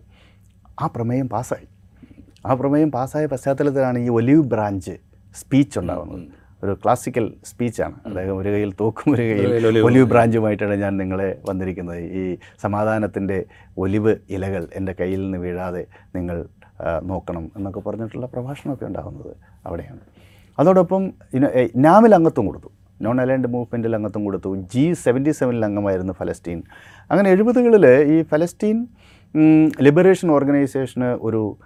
ആ 0.81 0.88
പ്രമേയം 0.88 1.29
പാസ്സായി. 1.29 1.67
ആ 2.46 2.53
പ്രമേയം 2.53 2.91
പാസ്സായ 2.91 3.25
പശ്ചാത്തലത്തിലാണ് 3.25 4.00
ഈ 4.00 4.10
ഒലിവ് 4.10 4.43
ബ്രാഞ്ച് 4.43 4.96
സ്പീച്ച് 5.36 5.79
ഉണ്ടാകുന്നത്. 5.79 6.38
ഒരു 6.63 6.74
ക്ലാസിക്കൽ 6.84 7.34
സ്പീച്ചാണ് 7.46 7.96
അദ്ദേഹം 8.06 8.38
ഒരു 8.38 8.50
കയ്യിൽ 8.50 8.72
തോക്കും 8.80 9.13
ഒരു 9.13 9.22
കയ്യിൽ 9.22 9.68
ഒലിവ്. 9.68 10.04
ബ്രാഞ്ചുമായിട്ടാണ് 10.04 10.75
ഞാൻ 10.75 10.98
നിങ്ങളെ 10.98 11.38
വന്നിരിക്കുന്നത്. 11.50 11.98
ഈ 11.98 12.38
സമാധാനത്തിന്റെ 12.62 13.46
ഒലിവ് 13.78 14.16
ഇലകൾ 14.30 14.68
എന്റെ 14.75 14.96
കയ്യിൽ 15.01 15.22
നിന്ന് 15.22 15.38
വീഴാതെ 15.38 15.86
നിങ്ങൾ 16.16 16.46
നോക്കണം 17.04 17.51
എന്നൊക്കെ 17.58 17.80
പറഞ്ഞിട്ടുള്ള 17.80 18.25
പ്രഭാഷണമൊക്കെ 18.25 18.86
ഉണ്ടാകുന്നത് 18.86 19.32
അവിടെയാണ്. 19.66 20.00
അതോടൊപ്പം 20.60 21.13
നാമിൽ 21.75 22.16
അംഗത്വം 22.16 22.46
കൊടുത്തു. 22.46 22.70
നോൺ 23.01 23.22
അലൈൻഡ് 23.22 23.48
മൂവ്മെന്റിൽ 23.48 23.96
അംഗത്വം 23.96 24.24
കൊടുത്തു. 24.25 24.56
ജി 24.56 24.94
സെവന്റി 24.94 25.32
സെവനിൽ 25.32 25.66
അംഗമായിരുന്നു 25.66 26.13
ഫലസ്തീൻ. 26.13 26.63
അങ്ങനെ 27.12 27.30
എഴുപതുകളിൽ 27.30 27.86
ഈ 27.88 28.22
ഫലസ്തീൻ 28.22 28.88
ലിബറേഷൻ 29.82 30.32
ഓർഗനൈസേഷന് 30.32 31.06
ഒരു 31.06 31.58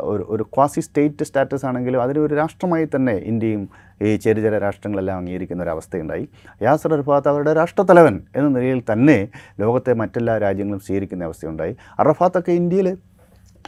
ഒരു 0.00 0.22
ഒരു 0.28 0.42
ക്വാസി 0.42 0.80
സ്റ്റേറ്റ് 0.80 1.24
സ്റ്റാറ്റസ് 1.24 1.66
ആണെങ്കിലും 1.66 2.02
അതിന് 2.02 2.18
ഒരു 2.18 2.34
രാഷ്ട്രമായി 2.34 2.88
തന്നെ 2.94 3.12
ഇന്ത്യയും 3.12 3.68
ഈ 4.06 4.10
ചെറിയ 4.24 4.42
ചെറിയ 4.44 4.58
രാഷ്ട്രങ്ങളെല്ലാം 4.66 5.16
അംഗീകരിക്കുന്ന 5.20 5.64
ഒരു 5.66 5.72
അവസ്ഥയുണ്ടായി. 5.74 6.24
യാസർ 6.66 6.92
അറഫാത്ത് 6.96 7.28
അവരുടെ 7.32 7.52
രാഷ്ട്രത്തലവൻ 7.60 8.14
എന്ന 8.36 8.48
നിലയിൽ 8.56 8.80
തന്നെ 8.92 9.18
ലോകത്തെ 9.62 9.92
മറ്റെല്ലാ 10.02 10.34
രാജ്യങ്ങളും 10.46 10.82
സ്വീകരിക്കുന്ന 10.86 11.28
അവസ്ഥയുണ്ടായി. 11.30 11.74
അറഫാത്തൊക്കെ 12.00 12.52
ഇന്ത്യയിൽ 12.62 12.88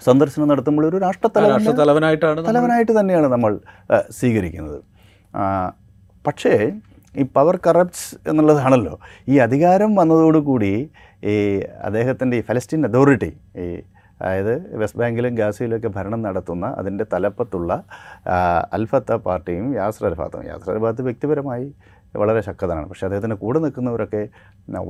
സന്ദർശനം 0.06 0.48
നടത്തുമ്പോൾ 0.52 0.84
ഒരു 0.90 0.98
രാഷ്ട്രത്തലവനായിട്ടാണ് 1.04 2.46
തലവനായിട്ട് 2.48 2.92
തന്നെയാണ് 3.00 3.28
നമ്മൾ 3.34 3.52
സ്വീകരിക്കുന്നത്. 4.18 4.80
പക്ഷേ 6.26 6.54
ഈ 7.20 7.24
പവർ 7.36 7.54
കറപ്റ്റ്സ് 7.66 8.08
എന്നുള്ളതാണല്ലോ. 8.30 8.94
ഈ 9.32 9.34
അധികാരം 9.46 9.90
വന്നതോടുകൂടി 9.98 10.70
ഈ 11.32 11.34
അദ്ദേഹത്തിന്റെ 11.86 12.36
ഈ 12.40 12.42
ഫലസ്തീൻ 12.48 12.86
അതോറിറ്റി 12.88 13.30
ഈ 13.64 13.66
അതായത് 14.20 14.54
വെസ്റ്റ് 14.80 15.00
ബാങ്കിലും 15.00 15.34
ഗാസയിലൊക്കെ 15.34 15.88
ഭരണം 15.96 16.20
നടത്തുന്ന 16.26 16.66
അതിന്റെ 16.80 17.04
തലപ്പത്തുള്ള 17.12 17.70
അൽഫത്ത 18.76 19.12
പാർട്ടിയും 19.26 19.66
യാസർ 19.78 20.06
അൽഫാത്തും. 20.08 20.46
യാസർ 20.50 20.70
അൽഫാത്ത് 20.74 21.02
വ്യക്തിപരമായി 21.02 21.66
വളരെ 22.20 22.40
ശക്തനാണ്. 22.40 22.86
പക്ഷേ 22.88 23.04
അദ്ദേഹത്തിന്റെ 23.06 23.36
കൂടെ 23.36 23.58
നിൽക്കുന്നവരൊക്കെ 23.58 24.22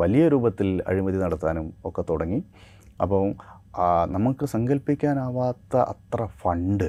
വലിയ 0.02 0.24
രൂപത്തിൽ 0.28 0.68
അഴിമതി 0.88 1.18
നടത്താനും 1.24 1.66
ഒക്കെ 1.88 2.02
തുടങ്ങി. 2.10 2.40
അപ്പം 3.02 3.28
നമുക്ക് 4.16 4.44
സങ്കല്പിക്കാനാവാത്ത 4.54 5.76
അത്ര 5.92 6.26
ഫണ്ട് 6.42 6.88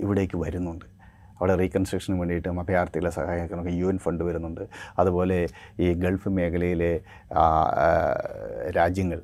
ഇവിടേക്ക് 0.00 0.36
വരുന്നുണ്ട്. 0.42 0.84
അവിടെ 1.38 1.54
റീകൺസ്ട്രക്ഷന് 1.60 2.16
വേണ്ടിയിട്ടും 2.20 2.60
അഭയാർത്ഥികളെ 2.60 3.10
സഹായിക്കാനൊക്കെ 3.10 3.72
യു 3.78 3.86
എൻ 3.92 3.98
ഫണ്ട് 3.98 4.22
വരുന്നുണ്ട്. 4.24 4.60
അതുപോലെ 4.98 5.38
ഈ 5.80 5.86
ഗൾഫ് 6.02 6.28
മേഖലയിലെ 6.28 6.92
രാജ്യങ്ങൾ 8.78 9.20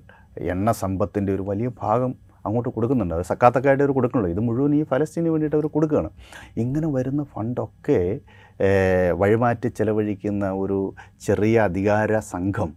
എണ്ണ 0.54 0.72
സമ്പത്തിന്റെ 0.82 1.30
ഒരു 1.34 1.44
വലിയ 1.50 1.68
ഭാഗം 1.84 2.14
അങ്ങോട്ട് 2.48 2.70
കൊടുക്കുന്നുണ്ട്. 2.76 3.14
അത് 3.18 3.24
സക്കാത്തക്കായിട്ട് 3.32 3.82
അവർ 3.84 3.92
കൊടുക്കണല്ലോ. 3.98 4.30
ഇത് 4.34 4.42
മുഴുവൻ 4.48 4.74
ഈ 4.80 4.82
ഫലസ്തീന് 4.92 5.30
വേണ്ടിയിട്ട് 5.34 5.56
അവർ 5.58 5.66
കൊടുക്കുകയാണ്. 5.76 6.10
ഇങ്ങനെ 6.64 6.90
വരുന്ന 6.96 7.22
ഫണ്ടൊക്കെ 7.34 8.00
വഴിമാറ്റി 9.22 9.68
ചെലവഴിക്കുന്ന 9.78 10.44
ഒരു 10.62 10.78
ചെറിയ 11.26 11.56
അധികാര 11.68 12.18
സംഘം 12.34 12.70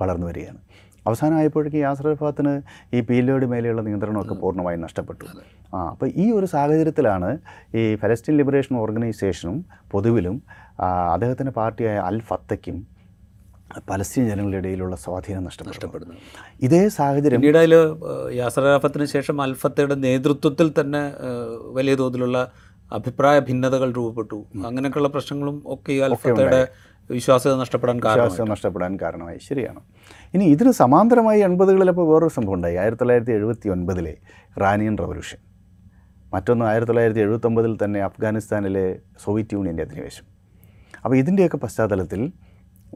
വളർന്നു 0.00 0.26
വരികയാണ്. 0.30 0.60
അവസാനമായപ്പോഴേക്കും 1.08 1.80
യാസർ 1.84 2.06
അറഫാത്തിന് 2.10 2.52
ഈ 2.96 3.00
പീലോയുടെ 3.08 3.46
മേലെയുള്ള 3.52 3.82
നിയന്ത്രണമൊക്കെ 3.86 4.34
പൂർണമായും 4.42 4.80
നഷ്ടപ്പെട്ടു. 4.86 5.24
ആ 5.74 5.78
അപ്പോൾ 5.92 6.08
ഈ 6.24 6.26
ഒരു 6.38 6.46
സാഹചര്യത്തിലാണ് 6.54 7.30
ഈ 7.80 7.82
ഫലസ്തീൻ 8.02 8.34
ലിബറേഷൻ 8.40 8.74
ഓർഗനൈസേഷനും 8.84 9.56
പൊതുവിലും 9.92 10.36
അദ്ദേഹത്തിന്റെ 11.14 11.52
പാർട്ടിയായ 11.58 11.96
അൽ 12.08 12.18
ഫത്തയ്ക്കും 12.28 12.78
പലസ്തീൻ 13.90 14.28
ജനങ്ങളുടെ 14.28 14.58
ഇടയിലുള്ള 14.58 14.96
സ്വാധീനം 14.96 15.44
നഷ്ടപ്പെടുന്നു. 15.44 16.14
ഇതേ 16.62 16.88
സാഹചര്യം 16.88 17.40
പിന്നീട് 17.40 17.58
അതിൽ 17.58 17.74
യാസർ 18.32 18.64
അറാഫത്തിന് 18.64 19.04
ശേഷം 19.04 19.42
അൽഫത്തയുടെ 19.42 19.94
നേതൃത്വത്തിൽ 19.94 20.72
തന്നെ 20.80 21.12
വലിയ 21.72 21.94
തോതിലുള്ള 21.94 22.52
അഭിപ്രായ 22.92 23.38
ഭിന്നതകൾ 23.38 23.92
രൂപപ്പെട്ടു. 23.92 24.44
അങ്ങനെയൊക്കെയുള്ള 24.66 25.08
പ്രശ്നങ്ങളും 25.08 25.62
ഒക്കെ 25.66 25.92
ഈ 25.92 25.98
അൽഫത്തയുടെ 25.98 26.68
വിശ്വാസ്യത 27.10 27.54
നഷ്ടപ്പെടാൻ 27.54 28.00
കാരണം 28.04 28.50
നഷ്ടപ്പെടാൻ 28.50 28.98
കാരണമായി. 29.02 29.38
ശരിയാണ്. 29.38 29.80
ഇനി 30.34 30.44
ഇതിന് 30.44 30.72
സമാന്തരമായി 30.72 31.40
എൺപതുകളിലപ്പോൾ 31.40 32.12
വേറൊരു 32.12 32.32
സംഭവം 32.32 32.54
ഉണ്ടായി. 32.54 32.74
ആയിരത്തി 32.74 33.00
തൊള്ളായിരത്തി 33.00 33.32
എഴുപത്തി 33.32 33.68
ഒൻപതിലെ 33.68 34.16
റാനിയൻ 34.60 34.98
റവല്യൂഷൻ. 34.98 35.38
മറ്റൊന്ന് 36.34 36.64
ആയിരത്തി 36.64 36.86
തൊള്ളായിരത്തി 36.86 37.20
എഴുപത്തൊമ്പതിൽ 37.20 37.78
തന്നെ 37.84 38.00
അഫ്ഗാനിസ്ഥാനിലെ 38.00 38.98
സോവിയറ്റ് 39.24 39.54
യൂണിയന്റെ 39.54 39.82
അധിനിവേശം. 39.82 40.24
അപ്പോൾ 41.04 41.16
ഇതിന്റെയൊക്കെ 41.16 41.56
പശ്ചാത്തലത്തിൽ 41.56 42.32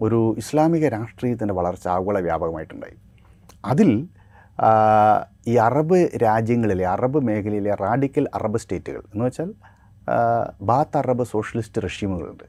ഒരു 0.03 0.35
ഇസ്ലാമിക 0.39 0.89
രാഷ്ട്രീയത്തിന്റെ 0.89 1.55
വളർച്ച 1.55 1.89
ആഗോള 1.89 2.19
വ്യാപകമായിട്ടുണ്ടായി 2.21 2.97
അതിൽ 3.65 4.09
ഈ 5.49 5.57
അറബ് 5.57 6.09
രാജ്യങ്ങളിലെ 6.23 6.87
അറബ് 6.87 7.19
മേഖലയിലെ 7.23 7.75
റാഡിക്കൽ 7.75 8.27
അറബ് 8.35 8.59
സ്റ്റേറ്റുകൾ 8.59 9.03
എന്ന് 9.15 9.25
വെച്ചാൽ 9.25 9.55
ബാത്ത് 10.63 10.97
അറബ് 10.97 11.25
സോഷ്യലിസ്റ്റ് 11.25 11.83
റഷ്യമുകളുണ്ട് 11.83 12.45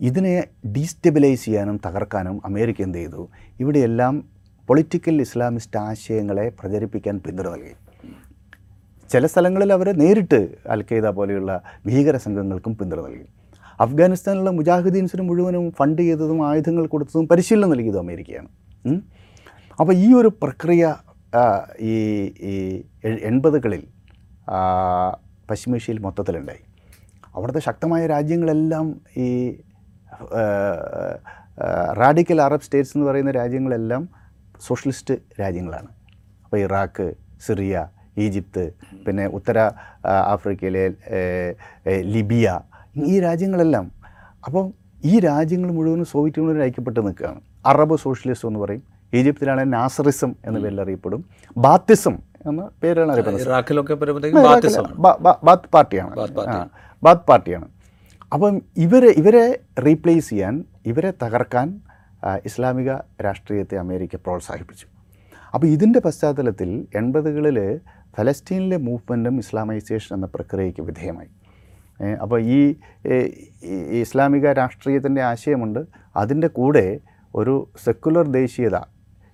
ഇതിനെ 0.00 0.44
ഡീസ്റ്റെബിലൈസ് 0.76 1.44
ചെയ്യാനും 1.44 1.80
തകർക്കാനും 1.86 2.40
അമേരിക്ക 2.44 2.82
എന്ത് 2.82 2.98
ചെയ്തു? 2.98 3.28
ഇവിടെയെല്ലാം 3.60 4.24
പൊളിറ്റിക്കൽ 4.68 5.20
ഇസ്ലാമിസ്റ്റ് 5.20 5.78
ആശയങ്ങളെ 5.78 6.52
പ്രചരിപ്പിക്കാൻ 6.60 7.18
പിന്തുണ 7.26 7.48
നൽകി. 7.48 7.74
ചില 9.12 9.26
സ്ഥലങ്ങളിൽ 9.26 9.72
അവർ 9.72 9.88
നേരിട്ട് 9.98 10.56
അൽ 10.68 10.84
ഖയ്ദ 10.90 11.08
പോലെയുള്ള 11.08 11.62
ഭീകര 11.86 12.16
സംഘങ്ങൾക്കും 12.16 12.76
പിന്തുണ 12.76 13.00
നൽകി. 13.00 13.26
അഫ്ഗാനിസ്ഥാനിലുള്ള 13.80 14.50
മുജാഹിദീൻസിന് 14.50 15.22
മുഴുവനും 15.28 15.64
ഫണ്ട് 15.78 16.02
ചെയ്തതും 16.02 16.38
ആയുധങ്ങൾ 16.48 16.86
കൊടുത്തതും 16.86 17.28
പരിശീലനം 17.28 17.70
നൽകിയതും 17.70 18.00
അമേരിക്കയാണ്. 18.00 18.48
അപ്പോൾ 19.80 19.94
ഈ 19.94 20.06
ഒരു 20.14 20.30
പ്രക്രിയ 20.42 20.94
ഈ 21.80 21.94
ഈ 22.50 22.54
എൺപതുകളിൽ 23.30 23.82
പശ്ചിമേഷ്യയിൽ 25.50 25.98
മൊത്തത്തിലുണ്ടായി. 26.00 26.62
അവിടുത്തെ 27.34 27.60
ശക്തമായ 27.60 28.06
രാജ്യങ്ങളെല്ലാം 28.06 28.86
ഈ 29.24 29.28
റാഡിക്കൽ 32.02 32.38
അറബ് 32.42 32.64
സ്റ്റേറ്റ്സ് 32.66 32.94
എന്ന് 32.96 33.06
പറയുന്ന 33.08 33.30
രാജ്യങ്ങളെല്ലാം 33.30 34.02
സോഷ്യലിസ്റ്റ് 34.66 35.14
രാജ്യങ്ങളാണ്. 35.40 35.90
അപ്പോൾ 36.44 36.58
ഇറാഖ് 36.58 37.06
സിറിയ 37.46 37.76
ഈജിപ്ത് 38.24 38.64
പിന്നെ 39.06 39.26
ഉത്തര 39.38 39.58
ആഫ്രിക്കയിലെ 40.06 40.84
ലിബിയ 42.14 42.60
ഈ 43.04 43.20
രാജ്യങ്ങളെല്ലാം. 43.20 43.92
അപ്പം 44.46 44.72
ഈ 45.04 45.18
രാജ്യങ്ങൾ 45.18 45.70
മുഴുവനും 45.70 46.04
സോവിയറ്റ് 46.04 46.38
യൂണിയനിൽ 46.38 46.62
ഐക്യപ്പെട്ട് 46.62 47.06
നിൽക്കുകയാണ്. 47.06 47.40
അറബ് 47.66 47.96
സോഷ്യലിസം 47.96 48.48
എന്ന് 48.48 48.60
പറയും. 48.60 48.82
ഈജിപ്തിലാണ് 49.14 49.72
നാസറിസം 49.72 50.34
എന്ന 50.46 50.58
പേരിൽ 50.58 50.80
അറിയപ്പെടും. 50.80 51.24
ബാത്തിസം 51.56 52.18
എന്ന 52.46 52.68
പേരാണ് 52.82 53.12
അറിയപ്പെടുന്നത്. 53.12 53.48
പാർട്ടിയാണ്. 54.44 54.96
Baath 55.44 55.68
party. 55.70 57.28
പാർട്ടിയാണ്. 57.28 57.68
അപ്പം 58.32 58.62
ഇവരെ 58.76 59.08
ഇവരെ 59.08 59.58
റീപ്ലേസ് 59.86 60.30
ചെയ്യാൻ 60.30 60.64
ഇവരെ 60.86 61.12
തകർക്കാൻ 61.22 61.80
ഇസ്ലാമിക 62.44 62.92
രാഷ്ട്രീയത്തെ 63.24 63.76
അമേരിക്ക 63.76 64.16
പ്രോത്സാഹിപ്പിച്ചു. 64.16 64.86
അപ്പോൾ 65.54 65.66
ഇതിന്റെ 65.66 66.00
പശ്ചാത്തലത്തിൽ 66.00 66.86
എൺപതുകളിൽ 66.94 67.80
ഫലസ്തീനിലെ 68.16 68.76
മൂവ്മെന്റും 68.76 69.38
ഇസ്ലാമൈസേഷൻ 69.38 70.16
എന്ന 70.16 70.26
പ്രക്രിയയ്ക്ക് 70.26 70.80
വിധേയമായി. 70.80 71.28
അപ്പോൾ 72.22 72.40
ഈ 72.56 72.58
ഇസ്ലാമിക 74.02 74.46
രാഷ്ട്രീയത്തിന്റെ 74.60 75.22
ആശയമുണ്ട്. 75.32 75.80
അതിന്റെ 76.22 76.48
കൂടെ 76.58 76.86
ഒരു 77.34 77.54
സെക്കുലർ 77.84 78.26
ദേശീയത 78.40 78.76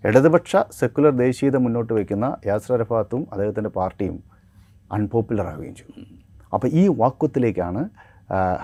ഇടതുപക്ഷ 0.05 0.53
സെക്കുലർ 0.79 1.13
ദേശീയത 1.25 1.57
മുന്നോട്ട് 1.65 1.93
വയ്ക്കുന്ന 1.97 2.27
യാസർ 2.47 2.73
അറഫാത്തും 2.77 3.23
അദ്ദേഹത്തിന്റെ 3.33 3.71
പാർട്ടിയും 3.79 4.17
അൺപോപ്പുലർ 4.97 5.47
ആവുകയും 5.53 5.75
ചെയ്തു. 5.81 5.93
അപ്പോൾ 6.55 6.69
ഈ 6.81 6.83
വാക്വത്തിലേക്കാണ് 7.03 7.83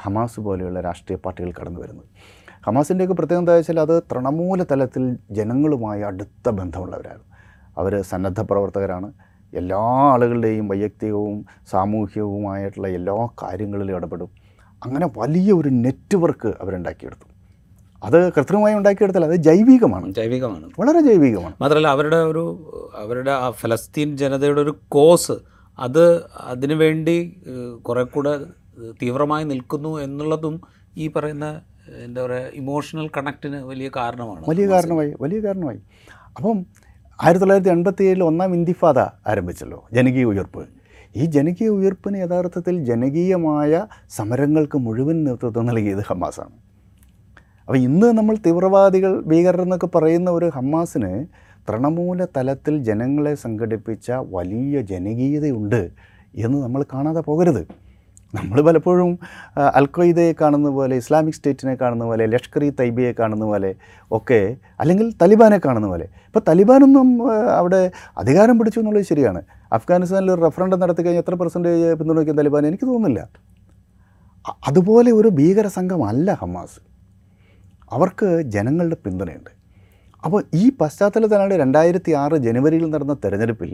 ഹമാസ് 0.04 0.40
പോലെയുള്ള 0.46 0.78
രാഷ്ട്രീയ 0.88 1.18
പാർട്ടികൾ 1.24 1.50
കടന്നു 1.60 1.80
വരുന്നത്. 1.80 2.08
ഹമാസിന്റെയൊക്കെ 2.66 3.14
പ്രത്യേകത 3.18 3.42
എന്താ 3.42 3.54
വെച്ചാൽ 3.58 3.78
അത് 3.80 3.94
തൃണമൂല 4.10 4.62
തലത്തിൽ 4.70 5.04
ജനങ്ങളുമായി 5.38 6.02
അടുത്ത 6.10 6.48
ബന്ധമുള്ളവരായിരുന്നു. 6.58 7.28
അവർ 7.80 7.92
സന്നദ്ധ 8.10 8.40
പ്രവർത്തകരാണ്. 8.50 9.08
എല്ലാ 9.54 9.78
ആളുകളുടെയും 10.12 10.68
വൈയക്തികവും 10.68 11.46
സാമൂഹികവുമായിട്ടുള്ള 11.70 12.88
എല്ലാ 12.88 13.28
കാര്യങ്ങളിലും 13.42 13.96
ഇടപെടും. 13.96 14.28
അങ്ങനെ 14.84 15.08
വലിയ 15.16 15.52
ഒരു 15.52 15.68
നെറ്റ്വർക്ക് 15.68 16.52
അവരുണ്ടാക്കിയെടുത്തു. 16.60 17.28
അത് 18.04 18.32
കൃത്രിമമായി 18.32 18.74
ഉണ്ടാക്കിയെടുത്താൽ 18.74 19.24
അത് 19.24 19.36
ജൈവികമാണ്. 19.36 20.12
ജൈവികമാണ്. 20.12 20.70
വളരെ 20.78 21.00
ജൈവികമാണ്. 21.00 21.54
മാത്രമല്ല 21.60 21.88
അവരുടെ 21.88 22.16
ഒരു 22.16 22.42
അവരുടെ 22.96 23.30
ആ 23.30 23.50
ഫലസ്തീൻ 23.50 24.16
ജനതയുടെ 24.16 24.60
ഒരു 24.60 24.76
കോസ് 24.88 25.32
അത് 25.78 26.24
അതിനു 26.26 26.74
വേണ്ടി 26.74 27.42
കുറെ 27.82 28.02
കൂടെ 28.02 28.38
തീവ്രമായി 29.02 29.44
നിൽക്കുന്നു 29.44 29.98
എന്നുള്ളതും 29.98 30.60
ഈ 30.96 31.08
പറയുന്ന 31.08 31.60
എന്താ 32.04 32.26
പറയുക 32.26 32.48
ഇമോഷണൽ 32.54 33.10
കണക്റ്റിന് 33.16 33.56
വലിയ 33.56 33.90
കാരണമാണ്. 33.96 34.44
വലിയ 34.48 34.68
കാരണമായി 34.68 35.14
വലിയ 35.20 35.40
കാരണമായി. 35.40 35.78
അപ്പം 36.36 36.66
ആയിരത്തി 37.22 37.42
തൊള്ളായിരത്തി 37.42 37.70
എൺപത്തി 37.70 38.02
ഏഴിൽ 38.08 38.20
ഒന്നാം 38.22 38.50
ഇന്തിഫാദ 38.54 38.98
ആരംഭിച്ചല്ലോ 39.30 39.78
ജനകീയ 39.96 40.24
ഉയർപ്പ്. 40.24 40.62
ഈ 41.16 41.24
ജനകീയ 41.36 41.68
ഉയർപ്പിന് 41.68 42.16
യഥാർത്ഥത്തിൽ 42.24 42.74
ജനകീയമായ 42.90 43.80
സമരങ്ങൾക്ക് 44.16 44.78
മുഴുവൻ 44.78 45.16
നേതൃത്വം 45.24 45.66
നൽകിയത് 45.66 46.02
ഹമാസാണ്. 46.10 46.54
അപ്പോൾ 47.64 47.78
ഇന്ന് 47.78 48.06
നമ്മൾ 48.18 48.36
തീവ്രവാദികൾ 48.46 49.12
ഭീകരർ 49.30 49.62
എന്നൊക്കെ 49.62 49.88
പറയുന്ന 49.96 50.30
ഒരു 50.30 50.46
ഹമാസിന് 50.54 51.12
തൃണമൂല 51.68 52.26
തലത്തിൽ 52.36 52.74
ജനങ്ങളെ 52.88 53.34
സംഘടിപ്പിച്ച 53.44 54.10
വലിയ 54.36 54.80
ജനകീയതയുണ്ട് 54.92 55.82
എന്ന് 56.44 56.58
നമ്മൾ 56.62 56.84
കാണാതെ 56.92 57.20
പോകരുത്. 57.20 57.62
നമ്മൾ 58.34 58.62
പലപ്പോഴും 58.62 59.10
അൽഖയ്ദയെ 59.78 60.32
കാണുന്ന 60.40 60.68
പോലെ 60.70 60.94
ഇസ്ലാമിക് 60.96 61.34
സ്റ്റേറ്റിനെ 61.34 61.74
കാണുന്ന 61.74 62.04
പോലെ 62.04 62.24
ലഷ്കർ 62.26 62.64
ഇ 62.64 62.70
തൈബയെ 62.80 63.12
കാണുന്ന 63.20 63.44
പോലെ 63.44 63.74
ഒക്കെ 64.10 64.40
അല്ലെങ്കിൽ 64.80 65.06
തലിബാനെ 65.22 65.58
കാണുന്ന 65.66 65.86
പോലെ. 65.88 66.06
ഇപ്പോൾ 66.26 66.42
തലിബാനൊന്നും 66.48 67.08
അവിടെ 67.60 67.90
അധികാരം 68.18 68.58
പിടിച്ചു 68.58 68.80
എന്നുള്ളത് 68.80 69.02
ശരിയാണ്. 69.02 69.42
അഫ്ഗാനിസ്ഥാനിൽ 69.72 70.30
ഒരു 70.30 70.40
റഫറൻഡം 70.46 70.80
നടത്തി 70.80 71.02
കഴിഞ്ഞാൽ 71.02 71.24
എത്ര 71.24 71.34
പെർസെന്റേജ് 71.34 71.94
പിന്തുണയ്ക്കും 72.00 72.36
തലിബാൻ 72.40 72.66
എനിക്ക് 72.66 72.86
തോന്നുന്നില്ല. 72.86 73.22
അതുപോലെ 74.68 75.10
ഒരു 75.12 75.28
ഭീകര 75.28 75.66
സംഘമല്ല 75.66 76.32
ഹമാസ്. 76.42 76.78
അവർക്ക് 77.92 78.28
ജനങ്ങളുടെ 78.54 78.96
പിന്തുണയുണ്ട്. 79.04 79.50
അപ്പോൾ 80.24 80.40
ഈ 80.54 80.64
പശ്ചാത്തലത്തിലാണ് 80.80 81.54
രണ്ടായിരത്തി 81.54 82.12
ആറ് 82.12 82.36
ജനുവരിയിൽ 82.46 82.90
നടന്ന 82.90 83.16
തെരഞ്ഞെടുപ്പിൽ 83.24 83.72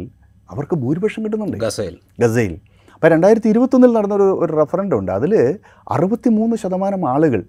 അവർക്ക് 0.51 0.77
ഭൂരിപക്ഷം 0.77 1.25
കിട്ടുന്നുണ്ട്. 1.25 1.57
ഗസയിൽ. 1.57 1.97
ഗസയിൽ. 2.21 2.55
അപ്പോൾ 3.05 3.13
രണ്ടായിരത്തി 3.15 3.49
ഇരുപത്തൊന്നിൽ 3.49 3.93
നടന്നൊരു 3.93 4.23
ഒരു 4.23 4.53
റഫറൻഡം 4.53 4.99
ഉണ്ട്. 4.99 5.13
അതിൽ 5.13 5.59
അറുപത്തി 5.91 6.29
മൂന്ന് 6.29 6.57
ശതമാനം 6.57 7.09
ആളുകൾ 7.09 7.45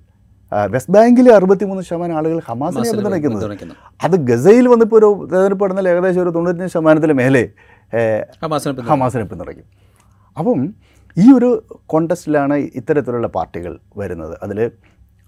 വെസ്റ്റ് 0.69 0.93
ബാങ്കിലെ 0.93 1.35
അറുപത്തി 1.35 1.65
മൂന്ന് 1.65 1.83
ശതമാനം 1.83 2.17
ആളുകൾ 2.17 2.41
ഹമാസിനെ 2.45 2.81
പിന്തുണയ്ക്കുന്നത്. 2.91 3.43
അത് 4.03 4.15
ഗസയിൽ 4.15 4.67
വന്നിപ്പോൾ 4.67 4.95
ഒരു 4.95 5.27
തെരഞ്ഞെടുപ്പ് 5.31 5.65
നടന്നാൽ 5.65 5.89
ഏകദേശം 5.89 6.21
ഒരു 6.21 6.29
തൊണ്ണൂറ്റഞ്ച് 6.29 6.73
ശതമാനത്തിന് 6.73 7.13
മേലെ 7.13 7.49
ഹമാസിനെ 8.43 8.73
പിന്തുണ- 8.73 8.89
ഹമാസിനെ 8.89 9.23
പിന്തുണയ്ക്കും. 9.23 9.65
അപ്പം 10.37 10.73
ഈ 11.17 11.33
ഒരു 11.33 11.63
കോണ്ടസ്റ്റിലാണ് 11.85 12.53
ഇത്തരത്തിലുള്ള 12.53 13.27
പാർട്ടികൾ 13.27 13.79
വരുന്നത്. 13.97 14.37
അതിൽ 14.43 14.71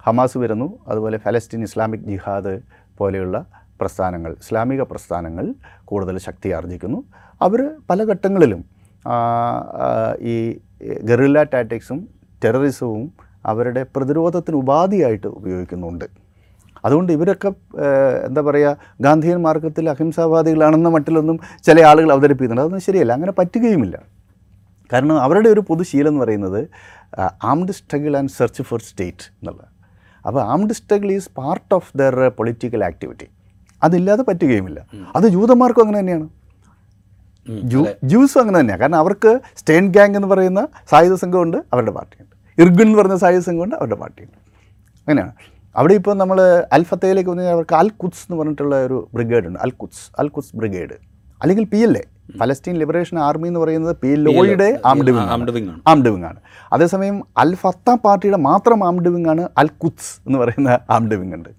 ഹമാസ് 0.04 0.38
വരുന്നു 0.38 0.80
അതുപോലെ 0.88 1.18
ഫലസ്തീൻ 1.18 1.64
ഇസ്ലാമിക് 1.64 2.02
ജിഹാദ് 2.02 2.60
പോലെയുള്ള 2.98 3.46
പ്രസ്ഥാനങ്ങൾ 3.82 4.32
ഇസ്ലാമിക 4.32 4.82
പ്രസ്ഥാനങ്ങൾ 4.82 5.54
കൂടുതൽ 5.86 6.18
ശക്തി 6.18 6.50
ആർജിക്കുന്നു. 6.50 7.04
അവർ 7.42 7.72
പല 7.90 8.04
ഘട്ടങ്ങളിലും 8.04 8.77
ഈ 10.32 10.36
ഗറില്ല 11.10 11.44
ടാറ്റിക്സും 11.44 12.00
ടെററിസവും 12.44 13.06
അവരുടെ 13.46 13.86
പ്രതിരോധത്തിന് 13.96 14.58
ഉപാധിയായിട്ട് 14.58 15.28
ഉപയോഗിക്കുന്നുണ്ട്. 15.28 16.06
അതുകൊണ്ട് 16.86 17.12
ഇവരൊക്കെ 17.14 17.50
എന്താ 18.28 18.42
പറയുക 18.42 18.78
ഗാന്ധിയൻ 19.02 19.40
മാർഗത്തിൽ 19.42 19.90
അഹിംസാവാദികളാണെന്ന 19.90 20.90
മട്ടിലൊന്നും 20.90 21.40
ചില 21.68 21.82
ആളുകൾ 21.82 22.12
അവതരിപ്പിക്കുന്നുണ്ട്. 22.12 22.64
അതൊന്നും 22.64 22.86
ശരിയല്ല 22.88 23.14
അങ്ങനെ 23.14 23.34
പറ്റുകയുമില്ല. 23.40 23.98
കാരണം 24.92 25.22
അവരുടെ 25.22 25.50
ഒരു 25.50 25.62
പൊതുശീലം 25.70 26.10
എന്ന് 26.10 26.22
പറയുന്നത് 26.24 26.62
armed 27.44 27.72
struggle 27.72 28.18
and 28.18 28.30
search 28.30 28.64
for 28.64 28.80
state 28.82 29.26
എന്നുള്ളത് 29.40 29.68
അപ്പോൾ 30.28 30.42
armed 30.54 30.74
struggle 30.74 31.12
is 31.12 31.30
part 31.38 31.74
of 31.74 31.98
their 31.98 32.16
political 32.38 32.84
activity 32.84 33.28
അതില്ലാതെ 33.84 34.24
പറ്റുകയുമില്ല. 34.24 34.80
അത് 35.16 35.28
ജൂതന്മാർക്കും 35.28 35.82
അങ്ങനെ 35.82 36.00
തന്നെയാണ്. 36.00 36.28
ജ്യൂസും 38.04 38.40
അങ്ങനെ 38.40 38.60
തന്നെയാണ് 38.60 38.80
കാരണം 38.80 38.96
അവർക്ക് 38.96 39.40
സ്റ്റേൻ 39.58 39.92
ഗാങ് 39.92 40.16
എന്ന് 40.16 40.28
പറയുന്ന 40.28 40.68
സായുധ 40.92 41.14
സംഘമുണ്ട് 41.14 41.58
അവരുടെ 41.74 41.92
പാർട്ടിയുണ്ട്. 41.92 42.62
ഇർഗുൻ 42.62 42.88
എന്ന് 42.88 42.98
പറയുന്ന 42.98 43.18
സായുധ 43.18 43.42
സംഘമുണ്ട് 43.42 43.76
അവരുടെ 43.76 43.96
പാർട്ടിയുണ്ട്. 43.96 44.38
അങ്ങനെയാണ്. 45.00 45.34
അവിടെ 45.76 45.94
ഇപ്പോൾ 45.94 46.16
നമ്മൾ 46.16 46.42
അൽഫത്തയിലേക്ക് 46.74 47.30
വന്നു 47.30 47.42
കഴിഞ്ഞാൽ 47.42 47.56
അവർക്ക് 47.56 47.76
അൽ 47.76 47.90
കുത്സ് 47.90 48.20
എന്ന് 48.20 48.40
പറഞ്ഞിട്ടുള്ള 48.40 48.86
ഒരു 48.86 49.08
ബ്രിഗേഡ് 49.14 49.48
ഉണ്ട്. 49.48 49.60
Al 49.60 49.70
Quds 49.70 50.22
Al 50.22 50.28
Quds 50.28 50.56
brigade. 50.56 50.94
അല്ലെങ്കിൽ 51.42 51.66
P 51.66 51.78
L 51.78 51.98
A 51.98 52.04
Palestine 52.40 52.76
liberation 52.76 53.20
army 53.20 53.48
എന്ന് 53.48 53.60
പറയുന്നത് 53.60 53.96
പി 53.96 54.08
എൽ 54.08 54.40
ഒയുടെ 54.40 54.80
ആംഡ് 54.86 55.12
വിങ് 55.12 55.18
ആംഡ് 55.18 55.52
വിങ് 55.52 55.70
ആണ്. 55.70 55.82
ആംഡ് 55.88 56.10
വിങ് 56.10 56.24
ആണ്. 56.24 56.40
അതേസമയം 56.74 57.24
അൽ 57.38 57.56
ഫത്ത 57.56 57.96
പാർട്ടിയുടെ 57.96 58.38
മാത്രം 58.38 58.88
ആംഡ് 58.88 59.10
വിങ് 59.10 59.30
ആണ് 59.30 59.50
അൽ 59.58 59.68
കുത്സ് 59.68 60.22
എന്ന് 60.28 60.40
പറയുന്ന 60.40 60.80
ആംഡ് 60.90 61.16
വിങ് 61.16 61.34
ഉണ്ട്. 61.34 61.50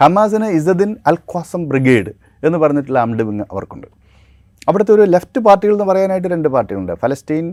ഹമാസിന് 0.00 0.44
ഇസദിൻ 0.44 0.96
അൽ 1.06 1.14
ഖ്വാസം 1.14 1.68
ബ്രിഗേഡ് 1.68 2.10
എന്ന് 2.46 2.58
പറഞ്ഞിട്ടുള്ള 2.58 2.98
ആംഡ് 2.98 3.22
വിങ് 3.22 3.40
അവർക്കുണ്ട്. 3.40 3.86
അവിടുത്തെ 4.68 4.92
ഒരു 4.96 5.04
ലെഫ്റ്റ് 5.14 5.40
പാർട്ടികൾ 5.46 5.72
എന്ന് 5.76 5.86
പറയാനായിട്ട് 5.90 6.28
രണ്ട് 6.34 6.48
പാർട്ടികളുണ്ട്. 6.54 6.94
Palestine 7.02 7.46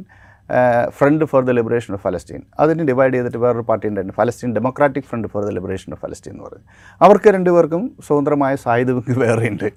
front 0.98 1.24
for 1.30 1.42
the 1.46 1.52
liberation 1.58 1.92
of 1.96 2.02
Palestine 2.08 2.42
അതിന് 2.64 2.84
ഡിവൈഡ് 2.90 3.14
ചെയ്തിട്ട് 3.14 3.40
വേറൊരു 3.44 3.66
പാർട്ടി 3.70 3.86
ഉണ്ടായിരുന്നു 3.92 4.16
Palestine 4.20 4.50
democratic 4.58 5.08
front 5.10 5.28
for 5.34 5.42
the 5.46 5.52
liberation 5.58 5.90
of 5.96 6.02
Palestine 6.06 6.34
എന്ന് 6.34 6.44
പറയുന്നത് 6.48 6.68
അവർക്ക് 7.06 7.30
രണ്ടുപേർക്കും 7.36 7.84
സ്വതന്ത്രമായ 8.08 8.56
സായുധ 8.66 8.92
വിങ് 8.98 9.18
വേറെയുണ്ട് 9.24 9.68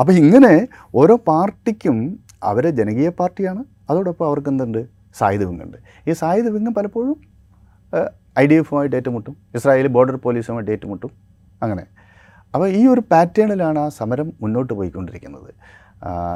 അപ്പോൾ 0.00 0.12
ഇങ്ങനെ 0.22 0.52
ഓരോ 1.00 1.14
പാർട്ടിക്കും 1.30 1.98
അവരെ 2.50 2.70
ജനകീയ 2.80 3.08
പാർട്ടിയാണ്. 3.20 3.62
അതോടൊപ്പം 3.90 4.26
അവർക്ക് 4.30 4.50
എന്തുണ്ട്? 4.52 4.82
സായുധ 5.20 5.42
വിങ്ങുണ്ട് 5.48 5.78
ഈ 6.08 6.12
സായുധ 6.22 6.48
വിങ് 6.54 6.72
പലപ്പോഴും 6.78 7.16
ഐ 8.42 8.44
ഡി 8.50 8.56
എഫുമായിട്ട് 8.62 8.96
ഏറ്റുമുട്ടും. 8.96 9.34
ഇസ്രായേൽ 9.56 9.86
ബോർഡർ 9.96 10.16
പോലീസുമായിട്ട് 10.26 10.72
ഏറ്റുമുട്ടും. 10.74 11.10
അങ്ങനെ. 11.64 11.84
അപ്പോൾ 12.54 12.68
ഈ 12.78 12.82
ഒരു 12.92 13.02
പാറ്റേണിലാണ് 13.12 13.78
ആ 13.78 13.88
സമരം 14.00 14.28
മുന്നോട്ട് 14.42 14.72
പോയിക്കൊണ്ടിരിക്കുന്നത്. 14.78 15.50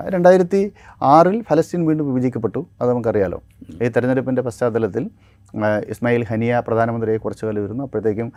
രണ്ടായിരത്തി 0.09 0.73
ആറിൽ 1.03 1.43
ഫലസ്തീൻ 1.43 1.87
വീണ്ടും 1.87 2.15
വിഭജിക്കപ്പെട്ടു. 2.15 2.67
അത് 2.81 2.91
നമുക്കറിയാലോ. 2.91 3.43
ഈ 3.83 3.89
തെരഞ്ഞെടുപ്പിന്റെ 3.89 4.43
പശ്ചാത്തലത്തിൽ 4.43 5.11
ഇസ്മായിൽ 5.89 6.25
ഹനിയ 6.25 6.63
പ്രധാനമന്ത്രിയെ 6.67 7.17
കുറച്ചു 7.17 7.47
കാലം 7.47 7.65
ഇരുന്നു. 7.65 7.85
അപ്പോഴത്തേക്കും 7.85 8.33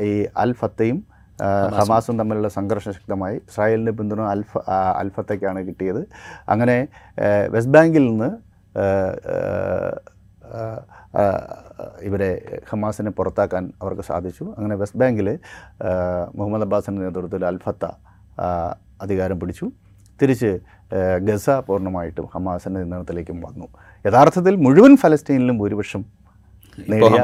ഈ 0.00 0.26
അൽ 0.36 0.52
ഫത്തയും 0.52 0.98
ഹമാസും. 1.78 2.18
തമ്മിലുള്ള 2.18 2.48
സംഘർഷം 2.48 2.92
ശക്തമായി. 2.92 3.36
ഇസ്രായേലിന്റെ 3.36 3.92
പിന്തുണ 3.92 4.20
അൽഫ 4.20 4.58
അൽഫത്തയ്ക്കാണ് 4.58 4.98
അൽ 5.00 5.08
ഫത്തയ്ക്കാണ് 5.16 5.60
കിട്ടിയത്. 5.68 6.02
അങ്ങനെ 6.48 6.88
വെസ്റ്റ് 7.50 7.72
ബാങ്കിൽ 7.72 8.04
നിന്ന് 8.08 8.30
ഇവരെ 12.02 12.60
ഹമാസിനെ 12.70 13.10
പുറത്താക്കാൻ 13.10 13.72
അവർക്ക് 13.82 14.02
സാധിച്ചു. 14.02 14.44
അങ്ങനെ 14.58 14.74
വെസ്റ്റ് 14.74 14.98
ബാങ്കിൽ 14.98 15.38
മുഹമ്മദ് 16.34 16.62
അബ്ബാസിന്റെ 16.62 17.02
നേതൃത്വത്തിൽ 17.02 17.46
അൽഫത്ത 17.46 17.84
അധികാരം 19.02 19.40
പിടിച്ചു. 19.40 19.66
തിരിച്ച് 20.22 20.50
ഗസ 21.28 21.50
പൂർണമായിട്ടും 21.66 22.26
ഹമാസിന്റെ 22.34 22.78
നിയന്ത്രണത്തിലേക്കും 22.80 23.38
വന്നു. 23.46 23.66
യഥാർത്ഥത്തിൽ 24.06 24.54
മുഴുവൻ 24.64 24.94
ഫലസ്തീനിലും 25.02 25.58
ഭൂരിപക്ഷം 25.62 26.02
നേടിയ 26.90 27.20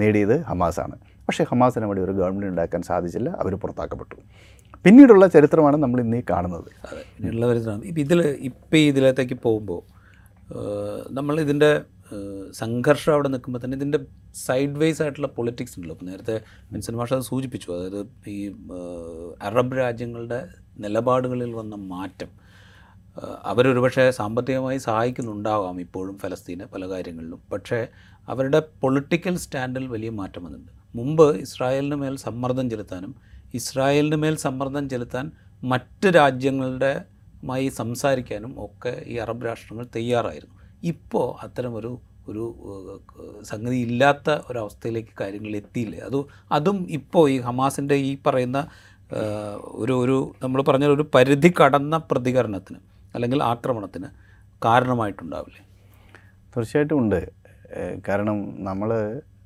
നേടിയത് 0.00 0.36
ഹമാസാണ്. 0.50 0.96
പക്ഷേ 1.26 1.44
ഹമാസിന് 1.50 1.84
അവിടെ 1.84 2.00
ഒരു 2.06 2.12
ഗവൺമെന്റ് 2.18 2.50
ഉണ്ടാക്കാൻ 2.52 2.80
സാധിച്ചില്ല 2.88 3.28
അവർ 3.42 3.52
പുറത്താക്കപ്പെട്ടു. 3.62 4.16
പിന്നീടുള്ള 4.84 5.26
ചരിത്രമാണ് 5.34 5.76
നമ്മൾ 5.84 5.98
ഇന്നീ 6.00 6.20
കാണുന്നത്. 6.30 6.68
അതെ 6.88 7.02
പിന്നെയുള്ള 7.14 7.46
വരുന്നതാണ് 7.50 7.84
ഇപ്പം 7.90 8.00
ഇതിൽ 8.00 8.20
ഇപ്പം 8.48 8.78
ഇതിലേക്ക് 8.90 9.38
പോകുമ്പോൾ 9.46 9.82
നമ്മൾ 11.18 11.34
ഇതിന്റെ 11.44 11.70
സംഘർഷം 12.58 13.12
അവിടെ 13.14 13.28
നിൽക്കുമ്പോൾ 13.32 13.60
തന്നെ 13.64 13.76
ഇതിന്റെ 13.76 13.98
സൈഡ് 14.46 14.76
വേസ് 14.80 15.00
ആയിട്ടുള്ള 15.02 15.28
പൊളിറ്റിക്സ് 15.36 15.74
ഉണ്ടല്ലോ. 15.76 15.94
അപ്പോൾ 15.96 16.08
നേരത്തെ 16.10 16.36
മിൻസൻ 16.72 17.00
അത് 17.00 17.24
സൂചിപ്പിച്ചു. 17.30 17.68
അതായത് 17.76 18.00
ഈ 18.34 18.38
അറബ് 19.48 19.76
രാജ്യങ്ങളുടെ 19.78 20.40
നിലപാടുകളിൽ 20.78 21.52
വന്ന 21.52 21.74
മാറ്റം 21.74 22.30
അവരൊരുപക്ഷെ 23.44 24.10
സാമ്പത്തികമായി 24.10 24.78
സഹായിക്കുന്നുണ്ടാവാം 24.78 25.76
ഇപ്പോഴും 25.80 26.18
ഫലസ്തീന് 26.18 26.64
പല 26.64 26.82
കാര്യങ്ങളിലും. 26.90 27.40
പക്ഷേ 27.52 27.86
അവരുടെ 28.28 28.60
പൊളിറ്റിക്കൽ 28.82 29.36
സ്റ്റാൻഡിൽ 29.36 29.84
വലിയ 29.86 30.10
മാറ്റം 30.10 30.42
വന്നിട്ടുണ്ട്. 30.44 30.72
മുമ്പ് 30.94 31.26
ഇസ്രായേലിന് 31.36 31.94
മേൽ 31.94 32.16
സമ്മർദ്ദം 32.16 32.66
ചെലുത്താനും 32.70 33.12
ഇസ്രായേലിന് 33.54 34.16
മേൽ 34.16 34.34
സമ്മർദ്ദം 34.36 34.88
ചെലുത്താൻ 34.88 35.26
മറ്റ് 35.62 36.08
രാജ്യങ്ങളുടെ 36.14 36.92
മായി 37.44 37.68
സംസാരിക്കാനും 37.68 38.52
ഒക്കെ 38.64 38.92
ഈ 39.06 39.16
അറബ് 39.16 39.46
രാഷ്ട്രങ്ങൾ 39.46 39.86
തയ്യാറായിരുന്നു. 39.96 40.56
ഇപ്പോൾ 40.82 41.26
അത്തരമൊരു 41.44 41.90
ഒരു 42.28 42.44
സംഗതി 43.42 43.76
ഇല്ലാത്ത 43.76 44.30
ഒരവസ്ഥയിലേക്ക് 44.50 45.12
കാര്യങ്ങൾ 45.20 45.52
എത്തിയില്ലേ? 45.56 45.98
അത് 45.98 46.18
അതും 46.52 46.78
ഇപ്പോൾ 46.90 47.24
ഈ 47.30 47.36
ഹമാസിന്റെ 47.40 47.94
ഈ 47.94 48.18
പറയുന്ന 48.26 48.60
ഒരു 49.82 49.92
ഒരു 49.92 50.34
നമ്മൾ 50.42 50.62
പറഞ്ഞ 50.62 50.84
ഒരു 50.84 51.04
പരിധി 51.14 51.54
കടന്ന 51.60 51.96
പ്രതികരണത്തിന് 52.10 52.78
അല്ലെങ്കിൽ 53.14 53.42
ആക്രമണത്തിന് 53.42 54.08
കാരണമായിട്ടുണ്ടാവില്ലേ? 54.64 55.62
തീർച്ചയായിട്ടും 56.54 56.98
ഉണ്ട്. 56.98 57.20
കാരണം 58.08 58.38
നമ്മൾ 58.64 58.90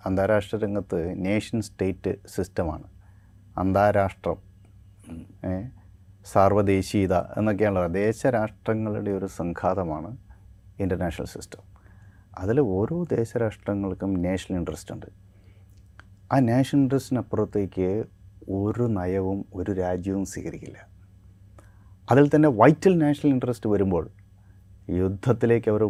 അന്താരാഷ്ട്ര 0.06 0.56
രംഗത്ത് 0.56 1.24
നേഷൻ 1.26 1.62
സ്റ്റേറ്റ് 1.62 2.12
സിസ്റ്റമാണ് 2.28 2.86
അന്താരാഷ്ട്രം 3.58 4.38
സാർവദേശീയത 6.32 7.14
എന്നൊക്കെയുള്ള 7.38 7.86
ദേശരാഷ്ട്രങ്ങളുടെ 7.86 9.10
ഒരു 9.10 9.26
സംഘാതമാണ് 9.26 10.16
ഇന്റർനാഷണൽ 10.80 11.26
സിസ്റ്റം 11.26 11.62
അതിൽ 12.38 12.60
ഓരോ 12.60 13.04
ദേശരാഷ്ട്രങ്ങൾക്കും 13.04 14.10
നാഷണൽ 14.22 14.56
ഇൻട്രസ്റ്റ് 14.58 14.94
ഉണ്ട്. 14.94 15.06
ആ 16.32 16.38
നാഷണൽ 16.38 16.80
ഇൻട്രസ്റ്റിനപ്പുറത്തേക്ക് 16.80 17.88
ഒരു 18.50 18.82
നയവും 18.82 19.44
ഒരു 19.54 19.72
രാജ്യവും 19.72 20.24
സ്വീകരിക്കില്ല. 20.24 20.76
അതിൽ 22.10 22.30
തന്നെ 22.34 22.48
വൈറ്റൽ 22.48 22.98
നാഷണൽ 22.98 23.30
ഇൻട്രസ്റ്റ് 23.30 23.70
വരുമ്പോൾ 23.70 24.08
യുദ്ധത്തിലേക്ക് 24.90 25.70
അവർ 25.70 25.82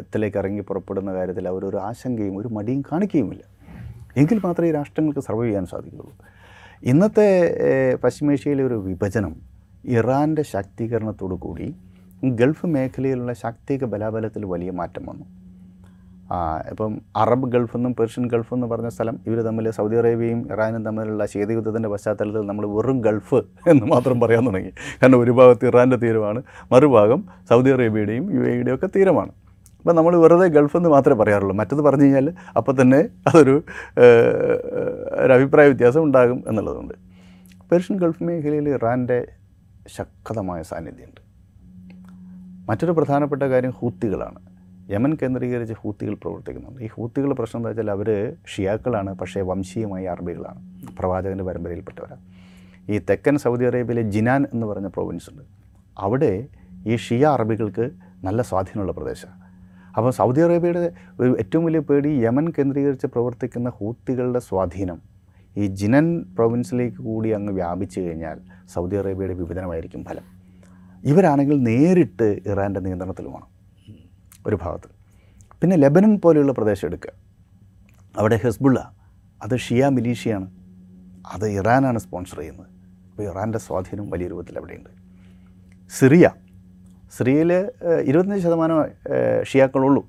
ത്തിലേക്ക് 0.00 0.38
ഇറങ്ങി 0.38 0.60
പുറപ്പെടുന്ന 0.60 1.12
കാര്യത്തിൽ 1.14 1.48
അവരൊരു 1.48 1.76
ആശങ്കയും 1.76 2.36
ഒരു 2.36 2.48
മടിയും 2.48 2.82
കാണിക്കുകയുമില്ല. 2.92 3.42
എങ്കിൽ 4.16 4.40
മാത്രമേ 4.44 4.68
ഈ 4.68 4.72
രാഷ്ട്രങ്ങൾക്ക് 4.72 5.20
സർവൈവ് 5.20 5.46
ചെയ്യാൻ 5.46 5.66
സാധിക്കുകയുള്ളൂ. 5.66 6.14
ഇന്നത്തെ 6.82 7.28
പശ്ചിമേഷ്യയിലെ 8.04 8.64
ഒരു 8.64 8.74
വിഭജനം 8.74 9.36
ഇറാന്റെ 9.84 10.42
ശാക്തീകരണത്തോടു 10.42 11.34
കൂടി 11.34 11.76
ഗൾഫ് 12.24 12.66
മേഖലയിലുള്ള 12.66 13.32
ശാക്തിക 13.32 13.84
ബലാബലത്തിൽ 13.84 14.44
വലിയ 14.44 14.70
മാറ്റം 14.70 15.06
വന്നു. 15.06 15.39
ഇപ്പം 16.70 17.02
അറബ് 17.16 17.46
ഗൾഫ് 17.52 17.76
എന്നും 17.76 17.94
പേർഷ്യൻ 17.94 18.28
ഗൾഫ് 18.28 18.54
എന്ന് 18.54 18.66
പറഞ്ഞ 18.66 18.88
സ്ഥലം 18.88 19.20
ഇവർ 19.26 19.38
തമ്മിൽ 19.42 19.70
സൗദി 19.70 19.96
അറേബ്യയും 19.96 20.52
ഇറാനും 20.52 20.84
തമ്മിലുള്ള 20.84 21.26
ശീതയുദ്ധത്തിന്റെ 21.26 21.88
പശ്ചാത്തലത്തിൽ 21.88 22.40
നമ്മൾ 22.40 22.66
വെറും 22.66 23.00
ഗൾഫ് 23.00 23.34
എന്ന് 23.68 23.86
മാത്രം 23.86 24.20
പറയാൻ 24.20 24.46
തുടങ്ങി. 24.46 24.70
കാരണം 25.02 25.20
ഒരു 25.20 25.30
ഭാഗത്ത് 25.30 25.66
ഇറാന്റെ 25.66 25.96
തീരമാണ് 25.96 26.42
മറുഭാഗം 26.72 27.24
സൗദി 27.50 27.70
അറേബ്യയുടെയും 27.70 28.34
യു 28.34 28.40
എയുടെയും 28.40 28.74
ഒക്കെ 28.74 28.86
തീരമാണ്. 28.96 29.32
അപ്പം 29.78 29.96
നമ്മൾ 29.96 30.16
വെറുതെ 30.16 30.46
ഗൾഫ് 30.46 30.76
എന്ന് 30.76 30.88
മാത്രമേ 30.88 31.18
പറയാറുള്ളൂ. 31.22 31.56
മറ്റത് 31.56 31.80
പറഞ്ഞു 31.80 32.04
കഴിഞ്ഞാൽ 32.04 32.32
അപ്പം 32.56 32.82
തന്നെ 32.82 33.08
അതൊരു 33.28 33.62
ഒരു 35.24 35.32
അഭിപ്രായ 35.32 35.66
വ്യത്യാസം 35.66 36.02
ഉണ്ടാകും 36.02 36.44
എന്നുള്ളതുകൊണ്ട് 36.48 36.94
പേർഷ്യൻ 37.72 37.98
ഗൾഫ് 37.98 38.22
മേഖലയിൽ 38.22 38.68
ഇറാന്റെ 38.68 39.28
ശക്തമായ 39.88 40.62
സാന്നിധ്യമുണ്ട്. 40.62 41.20
മറ്റൊരു 42.68 42.92
പ്രധാനപ്പെട്ട 42.92 43.42
കാര്യം 43.42 43.70
ഹൂത്തികളാണ്. 43.70 44.49
യമൻ 44.94 45.12
കേന്ദ്രീകരിച്ച് 45.20 45.74
ഹൂത്തികൾ 45.80 46.14
പ്രവർത്തിക്കുന്നുണ്ട്. 46.22 46.78
ഈ 46.86 46.88
ഹൂത്തികൾ 46.94 47.30
പ്രശ്നം 47.40 47.58
എന്താ 47.60 47.70
വെച്ചാൽ 47.70 47.90
അവർ 47.96 48.08
ഷിയാക്കളാണ് 48.52 49.10
പക്ഷേ 49.20 49.40
വംശീയമായി 49.50 50.06
അറബികളാണ് 50.14 50.60
പ്രവാചകന്റെ 50.98 51.44
പരമ്പരയിൽപ്പെട്ടവരാണ് 51.48 52.24
ഈ 52.92 52.98
തെക്കൻ 53.10 53.36
സൗദി 53.44 53.64
അറേബ്യയിലെ 53.70 54.04
ജിനാൻ 54.14 54.42
എന്ന് 54.54 54.66
പറഞ്ഞ 54.70 54.88
പ്രൊവിൻസ് 54.96 55.28
ഉണ്ട്. 55.32 55.44
അവിടെ 56.06 56.32
ഈ 56.90 56.96
ഷിയ 57.04 57.24
അറബികൾക്ക് 57.36 57.84
നല്ല 58.26 58.40
സ്വാധീനമുള്ള 58.50 58.92
പ്രദേശമാണ് 58.98 59.38
അപ്പോൾ 59.96 60.10
സൗദി 60.18 60.40
അറേബ്യയുടെ 60.46 60.82
ഏറ്റവും 61.42 61.62
വലിയ 61.68 61.80
പേടി 61.88 62.10
യമൻ 62.24 62.46
കേന്ദ്രീകരിച്ച് 62.56 63.08
പ്രവർത്തിക്കുന്ന 63.14 63.68
ഹൂത്തികളുടെ 63.78 64.40
സ്വാധീനം. 64.48 64.98
ഈ 65.60 65.64
ജിനൻ 65.78 66.06
പ്രൊവിൻസിലേക്ക് 66.36 67.00
കൂടി 67.08 67.30
അങ്ങ് 67.38 67.52
വ്യാപിച്ചു 67.60 67.98
കഴിഞ്ഞാൽ 68.00 68.36
സൗദി 68.74 68.96
അറേബ്യയുടെ 69.02 69.34
വിഭജനമായിരിക്കും 69.40 70.02
ഫലം. 70.08 70.26
ഇവരാണെങ്കിൽ 71.12 71.56
നേരിട്ട് 71.70 72.28
ഇറാന്റെ 72.52 72.80
നിയന്ത്രണത്തിലുമാണ് 72.86 73.46
ഒരു 74.46 74.56
ഭാഗത്ത്. 74.62 74.88
പിന്നെ 75.62 75.76
ലെബനൻ 75.76 76.12
പോലെയുള്ള 76.24 76.52
പ്രദേശം 76.52 76.86
എടുക്കുക. 76.88 77.12
അവിടെ 78.18 78.36
ഹെസ്ബുള്ള 78.44 78.78
അത് 79.42 79.54
ഷിയ 79.64 79.88
മിലീഷ്യയാണ്. 79.96 80.48
അത് 81.34 81.46
ഇറാനാണ് 81.58 81.98
സ്പോൺസർ 81.98 82.38
ചെയ്യുന്നത്. 82.38 82.68
അപ്പോൾ 83.10 83.22
ഇറാന്റെ 83.22 83.58
സ്വാധീനം 83.58 84.06
വലിയ 84.10 84.26
രൂപത്തിൽ 84.32 84.58
അവിടെയുണ്ട്. 84.58 84.90
സിറിയ 85.98 86.26
സിറിയയിൽ 87.16 87.52
ഇരുപത്തഞ്ച് 88.08 88.42
ശതമാനം 88.46 88.78
ഷിയാക്കളുള്ളൂ. 89.50 90.02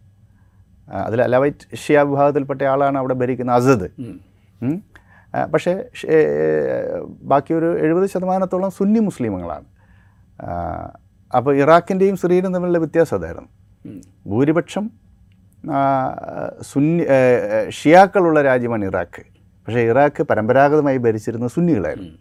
അതിൽ 1.08 1.20
അലവൈറ്റ് 1.22 1.78
ഷിയ 1.84 2.00
വിഭാഗത്തിൽപ്പെട്ട 2.10 2.62
ആളാണ് 2.72 2.98
അവിടെ 3.02 3.16
ഭരിക്കുന്ന 3.22 3.52
അസദ്. 3.52 3.88
പക്ഷേ 5.54 5.74
ബാക്കി 7.32 7.52
ഒരു 7.54 7.70
എഴുപത് 7.86 8.08
ശതമാനത്തോളം 8.14 8.72
സുന്നി 8.72 9.00
മുസ്ലിമുകളാണ്. 9.00 9.68
അപ്പോൾ 11.38 11.54
ഇറാഖിന്റെയും 11.64 12.16
സിറിയനും 12.22 12.54
തമ്മിലുള്ള 12.54 12.80
വ്യത്യാസം 12.84 13.18
അതായിരുന്നു. 13.20 13.52
ഭൂരിപക്ഷം 14.28 14.86
സുന്നി 16.62 17.04
ഷിയാക്കളുള്ള 17.70 18.42
രാജ്യമാണ് 18.42 18.86
ഇറാഖ്. 18.86 19.24
പക്ഷേ 19.66 19.82
ഇറാഖ് 19.82 20.24
പരമ്പരാഗതമായി 20.24 20.98
ഭരിച്ചിരുന്ന 20.98 21.48
സുന്നികളായിരുന്നു. 21.48 22.14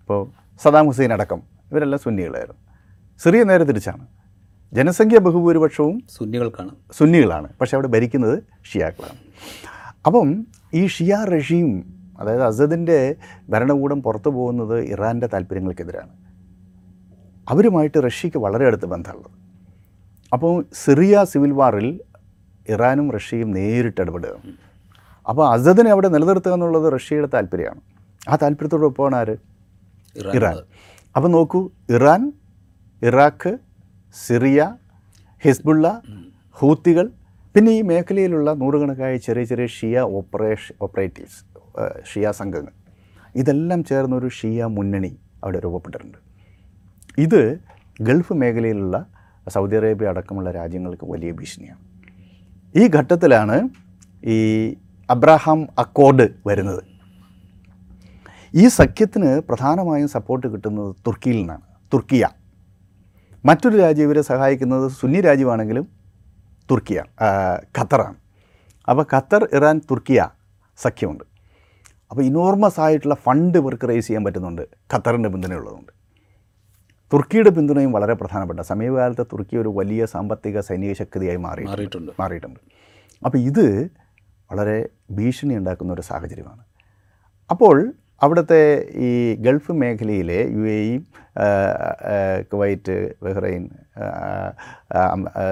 ഇപ്പോൾ 0.00 0.20
സദാം 0.62 0.86
ഹുസൈൻ 0.86 1.12
അടക്കം 1.12 1.42
ഇവരെല്ലാം 1.72 2.00
സുന്നികളായിരുന്നു. 2.02 2.60
സിറിയ 3.22 3.42
നേരെ 3.42 3.64
തിരിച്ചാണ്. 3.64 4.06
ജനസംഖ്യ 4.72 5.18
ബഹുഭൂരിപക്ഷവും 5.18 6.02
സുന്നികൾക്കാണ്. 6.18 6.70
സുന്നികളാണ്. 6.98 7.48
പക്ഷേ 7.60 7.76
അവിടെ 7.76 7.88
ഭരിക്കുന്നത് 7.88 8.42
ഷിയാക്കളാണ്. 8.72 9.18
അപ്പം 10.06 10.46
ഈ 10.74 10.86
ഷിയ 10.86 11.14
റഷീം 11.14 11.70
അതായത് 12.20 12.42
അസദിന്റെ 12.42 13.14
ഭരണകൂടം 13.48 14.02
പുറത്തു 14.02 14.30
പോകുന്നത് 14.30 14.84
ഇറാന്റെ 14.84 15.26
താല്പര്യങ്ങൾക്കെതിരാണ്. 15.26 16.12
അവരുമായിട്ട് 17.48 17.98
റഷ്യക്ക് 18.06 18.38
വളരെ 18.38 18.66
അടുത്ത് 18.66 18.86
ബന്ധമുള്ളത്. 18.86 19.45
അപ്പോൾ 20.34 20.54
സിറിയ 20.82 21.24
സിവിൽ 21.32 21.52
വാറിൽ 21.60 21.88
ഇറാനും 22.74 23.06
റഷ്യയും 23.16 23.50
നേരിട്ട് 23.56 24.00
ഇടപെടുക. 24.04 24.34
അപ്പോൾ 25.30 25.44
അസദിനെ 25.54 25.90
അവിടെ 25.94 26.08
നിലനിർത്തുക 26.14 26.54
എന്നുള്ളത് 26.56 26.86
റഷ്യയുടെ 26.96 27.28
താല്പര്യമാണ്. 27.34 27.80
ആ 28.30 28.36
താല്പര്യത്തോടൊപ്പമാണ് 28.42 29.16
ആര്? 29.20 29.36
ഇറാൻ. 30.38 30.56
അപ്പോൾ 31.16 31.30
നോക്കൂ 31.36 31.60
ഇറാൻ 31.96 32.22
ഇറാഖ് 33.02 33.52
സിറിയ 34.14 34.60
ഹിസ്ബുള്ള 35.44 35.86
ഹൂത്തികൾ 36.60 37.06
പിന്നെ 37.54 37.72
ഈ 37.78 37.82
മേഖലയിലുള്ള 37.90 38.50
നൂറുകണക്കായ 38.60 39.16
ചെറിയ 39.26 39.44
ചെറിയ 39.50 39.66
ഷിയ 39.76 40.00
ഓപ്പറേഷൻ 40.18 40.74
ഓപ്പറേറ്റീവ്സ് 40.84 41.40
ഷിയ 42.10 42.30
സംഘങ്ങൾ. 42.40 42.72
ഇതെല്ലാം 43.42 43.80
ചേർന്നൊരു 43.90 44.28
ഷിയ 44.38 44.64
മുന്നണി 44.76 45.12
അവിടെ 45.42 45.58
രൂപപ്പെട്ടിട്ടുണ്ട്. 45.64 46.18
ഇത് 47.24 47.42
ഗൾഫ് 48.08 48.34
മേഖലയിലുള്ള 48.42 48.96
സൗദി 49.48 49.76
അറേബ്യ 49.76 50.08
അടക്കമുള്ള 50.08 50.50
രാജ്യങ്ങൾക്ക് 50.50 51.04
വലിയ 51.04 51.32
ഭീഷണിയാണ്. 51.32 51.82
ഈ 52.76 52.88
ഘട്ടത്തിലാണ് 52.88 53.68
ഈ 54.24 54.38
അബ്രഹാം 55.10 55.68
അക്കോർഡ് 55.78 56.28
വരുന്നത്. 56.46 56.82
ഈ 58.54 58.68
സഖ്യത്തിന് 58.68 59.40
പ്രധാനമായും 59.48 60.08
സപ്പോർട്ട് 60.08 60.46
കിട്ടുന്നത് 60.46 60.96
തുർക്കിയിൽ 61.06 61.36
നിന്നാണ് 61.36 61.62
തുർക്കിയ. 61.92 62.28
മറ്റൊരു 63.44 63.76
രാജ്യം 63.76 64.04
ഇവരെ 64.04 64.22
സഹായിക്കുന്നത് 64.22 64.90
സുന്നി 64.90 65.20
രാജ്യമാണെങ്കിലും 65.20 65.88
തുർക്കിയ 66.70 67.02
ഖത്തറാണ്. 67.78 68.16
അപ്പോൾ 68.88 69.06
ഖത്തർ 69.14 69.48
ഇറാൻ 69.52 69.80
തുർക്കിയ 69.90 70.28
സഖ്യമുണ്ട്. 70.78 71.24
അപ്പോൾ 72.10 72.22
ഇനോർമസ് 72.22 72.80
ആയിട്ടുള്ള 72.80 73.14
ഫണ്ട് 73.14 73.58
ഇവർക്ക് 73.58 73.88
റേസ് 73.88 74.06
ചെയ്യാൻ 74.06 74.24
പറ്റുന്നുണ്ട് 74.24 74.62
ഖത്തറിന്റെ 74.94 75.28
പിന്തുണയുള്ളതുകൊണ്ട്. 75.28 75.95
തുർക്കിയുടെ 77.12 77.50
പിന്തുണയും 77.50 77.92
വളരെ 77.92 78.14
പ്രധാനപ്പെട്ട. 78.14 78.60
സമീപകാലത്ത് 78.60 79.26
തുർക്കി 79.32 79.56
ഒരു 79.56 79.68
വലിയ 79.68 80.06
സാമ്പത്തിക 80.06 80.60
സൈനിക 80.60 80.92
ശക്തിയായി 80.92 81.36
മാറി 81.36 81.64
മാറിയിട്ടുണ്ട്. 81.64 82.12
മാറിയിട്ടുണ്ട്. 82.20 82.60
അപ്പോൾ 83.24 83.38
ഇത് 83.38 83.90
വളരെ 84.52 84.88
ഭീഷണി 85.10 85.54
ഉണ്ടാക്കുന്ന 85.54 85.92
ഒരു 85.92 86.00
സാഹചര്യമാണ്. 86.00 86.62
അപ്പോൾ 87.50 87.92
അവിടുത്തെ 88.22 88.88
ഈ 88.94 89.34
ഗൾഫ് 89.34 89.72
മേഖലയിലെ 89.72 90.38
U 90.56 90.64
A 90.68 90.78
E 90.92 90.98
Kuwait 92.52 93.14
Bahrain 93.22 93.70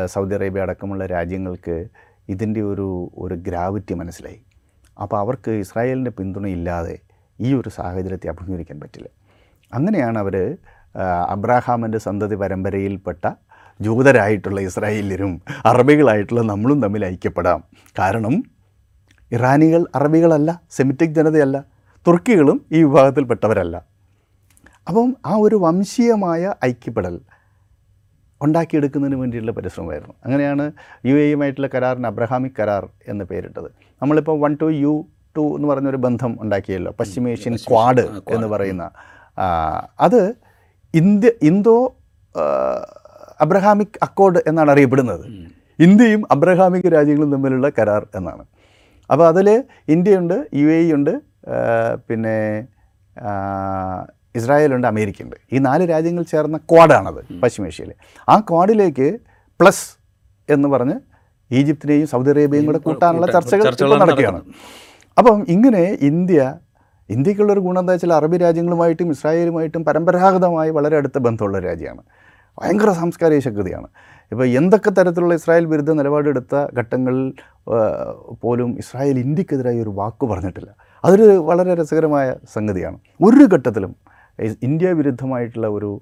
Saudi 0.07 0.35
Arabia 0.35 0.61
അടക്കമുള്ള 0.61 1.07
രാജ്യങ്ങൾക്ക് 1.07 1.87
ഇതിന്റെ 2.29 2.61
ഒരു 2.61 3.11
ഒരു 3.19 3.35
ഗ്രാവിറ്റി 3.35 3.95
മനസ്സിലായി. 3.95 4.41
അപ്പോൾ 5.03 5.19
അവർക്ക് 5.19 5.51
ഇസ്രായേലിന്റെ 5.51 6.11
പിന്തുണയില്ലാതെ 6.11 6.99
ഈ 7.41 7.55
ഒരു 7.55 7.69
സാഹചര്യത്തെ 7.69 8.29
അഭിമുഖീകരിക്കാൻ 8.29 8.81
പറ്റില്ല. 8.81 9.09
അങ്ങനെയാണ് 9.75 10.19
അവർ 10.19 10.37
അബ്രാഹാമിന്റെ 11.29 11.99
സന്തതി 11.99 12.35
പരമ്പരയിൽപ്പെട്ട 12.35 13.27
ജൂതരായിട്ടുള്ള 13.81 14.61
ഇസ്രായേലരും 14.61 15.43
അറബികളായിട്ടുള്ള 15.67 16.43
നമ്മളും 16.43 16.83
തമ്മിൽ 16.83 17.05
ഐക്യപ്പെടാം. 17.07 17.65
കാരണം 17.99 18.45
ഇറാനികൾ 19.33 19.87
അറബികളല്ല 19.95 20.61
സെമിറ്റിക് 20.71 21.15
ജനതയല്ല 21.15 21.65
തുർക്കികളും 22.09 22.67
ഈ 22.73 22.83
വിഭാഗത്തിൽപ്പെട്ടവരല്ല. 22.83 23.77
അപ്പം 24.89 25.17
ആ 25.27 25.35
ഒരു 25.37 25.57
വംശീയമായ 25.57 26.55
ഐക്യപ്പെടൽ 26.65 27.21
ഉണ്ടാക്കിയെടുക്കുന്നതിന് 28.43 29.17
വേണ്ടിയിട്ടുള്ള 29.21 29.57
പരിശ്രമമായിരുന്നു. 29.57 30.15
അങ്ങനെയാണ് 30.25 30.73
യു 31.07 31.15
എയുമായിട്ടുള്ള 31.15 31.69
കരാറിന് 31.75 32.07
അബ്രഹാമിക് 32.07 32.57
കരാർ 32.61 32.89
എന്ന് 33.09 33.25
പേരിട്ടത്. 33.25 33.69
നമ്മളിപ്പോൾ 34.03 34.41
വൺ 34.41 34.57
ടു 34.63 34.71
യു 34.71 35.07
ടു 35.37 35.57
എന്ന് 35.57 35.69
പറഞ്ഞൊരു 35.69 35.97
ബന്ധം 35.97 36.39
ഉണ്ടാക്കിയല്ലോ 36.41 36.95
പശ്ചിമേഷ്യൻ 37.01 37.57
ക്വാഡ് 37.57 38.05
എന്ന് 38.29 38.47
പറയുന്ന. 38.47 38.91
അത് 40.01 40.35
ഇന്ത്യ 41.01 41.31
ഇന്തോ 41.51 41.77
അബ്രഹാമിക് 43.45 43.97
അക്കോർഡ് 44.07 44.41
എന്നാണ് 44.51 44.71
അറിയപ്പെടുന്നത്. 44.75 45.25
ഇന്ത്യയും 45.85 46.23
അബ്രഹാമിക് 46.35 46.89
രാജ്യങ്ങളും 46.97 47.31
തമ്മിലുള്ള 47.35 47.69
കരാർ 47.79 48.03
എന്നാണ്. 48.19 48.45
അപ്പോൾ 49.11 49.27
അതിൽ 49.33 49.49
ഇന്ത്യയുണ്ട് 49.95 50.37
യു 50.61 50.69
എ 50.77 50.81
ഉണ്ട് 50.99 51.15
പിന്നെ 52.09 52.37
ഇസ്രായേലുണ്ട് 54.39 54.87
അമേരിക്ക 54.93 55.19
ഉണ്ട് 55.25 55.37
ഈ 55.55 55.59
നാല് 55.67 55.85
രാജ്യങ്ങൾ 55.91 56.25
ചേർന്ന 56.33 56.57
ക്വാഡാണത് 56.71 57.21
പശ്ചിമേഷ്യയിൽ 57.43 57.91
ആ 58.29 58.37
ക്വാഡിലേക്ക് 58.51 59.09
പ്ലസ് 59.61 59.85
എന്ന് 60.49 60.69
പറഞ്ഞ് 60.75 60.97
ഈജിപ്തിനെയും 61.51 62.07
സൗദി 62.13 62.31
അറേബ്യയും 62.35 62.67
കൂടെ 62.69 62.81
കൂട്ടാനുള്ള 62.87 63.27
ചർച്ചകൾ 63.35 63.95
നടക്കുകയാണ്. 64.03 64.41
അപ്പം 65.19 65.39
ഇങ്ങനെ 65.55 65.85
ഇന്ത്യ 66.11 66.41
ഇന്ത്യക്കുള്ളൊരു 67.09 67.61
ഗുണം 67.61 67.81
എന്താ 67.81 67.93
വെച്ചാൽ 67.93 68.13
അറബി 68.13 68.37
രാജ്യങ്ങളുമായിട്ടും 68.37 69.11
ഇസ്രായേലുമായിട്ടും 69.11 69.85
പരമ്പരാഗതമായി 69.85 70.71
വളരെ 70.71 70.97
അടുത്ത 70.97 71.19
ബന്ധമുള്ള 71.19 71.59
രാജ്യമാണ്. 71.59 72.03
ഭയങ്കര 72.59 72.91
സാംസ്കാരിക 72.91 73.39
ശക്തിയാണ്. 73.39 73.89
ഇപ്പോൾ 74.33 74.47
എന്തൊക്കെ 74.47 74.91
തരത്തിലുള്ള 74.91 75.35
ഇസ്രായേൽ 75.35 75.67
വിരുദ്ധ 75.67 75.91
നിലപാടെടുത്ത 75.91 76.67
ഘട്ടങ്ങളിൽ 76.79 77.33
പോലും 78.43 78.79
ഇസ്രായേൽ 78.79 79.19
ഇന്ത്യക്കെതിരായി 79.19 79.81
ഒരു 79.81 79.91
വാക്ക് 79.91 80.27
പറഞ്ഞിട്ടില്ല. 80.27 80.75
അതൊരു 81.05 81.23
വളരെ 81.23 81.75
രസകരമായ 81.75 82.35
സംഗതിയാണ്. 82.55 82.99
ഒരു 83.23 83.49
ഘട്ടത്തിലും 83.55 83.97
ഇന്ത്യ 84.63 84.93
വിരുദ്ധമായിട്ടുള്ള 84.93 85.67
ഒരു 85.69 86.01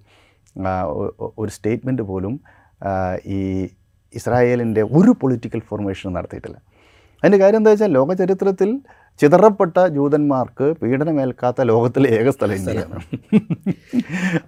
ഒരു 1.38 1.50
സ്റ്റേറ്റ്മെന്റ് 1.50 2.02
പോലും 2.02 2.40
ഈ 3.26 3.68
ഇസ്രായേലിന്റെ 4.14 4.82
ഒരു 4.82 5.10
പൊളിറ്റിക്കൽ 5.10 5.60
ഫോർമേഷനും 5.60 6.12
നടത്തിയിട്ടില്ല. 6.12 6.58
അതിന്റെ 7.22 7.38
കാര്യം 7.38 7.56
എന്താ 7.56 7.70
വെച്ചാൽ 7.70 7.90
ലോക 7.92 8.12
ചരിത്രത്തിൽ 8.12 8.80
ചിതറപ്പെട്ട 9.20 9.79
ജൂതന്മാർക്ക് 9.96 10.66
പീഡനമേൽക്കാത്ത 10.81 11.61
ലോകത്തിലെ 11.70 12.09
ഏക 12.18 12.29
സ്ഥലം 12.37 12.55
ഇന്ത്യയാണ്. 12.61 12.96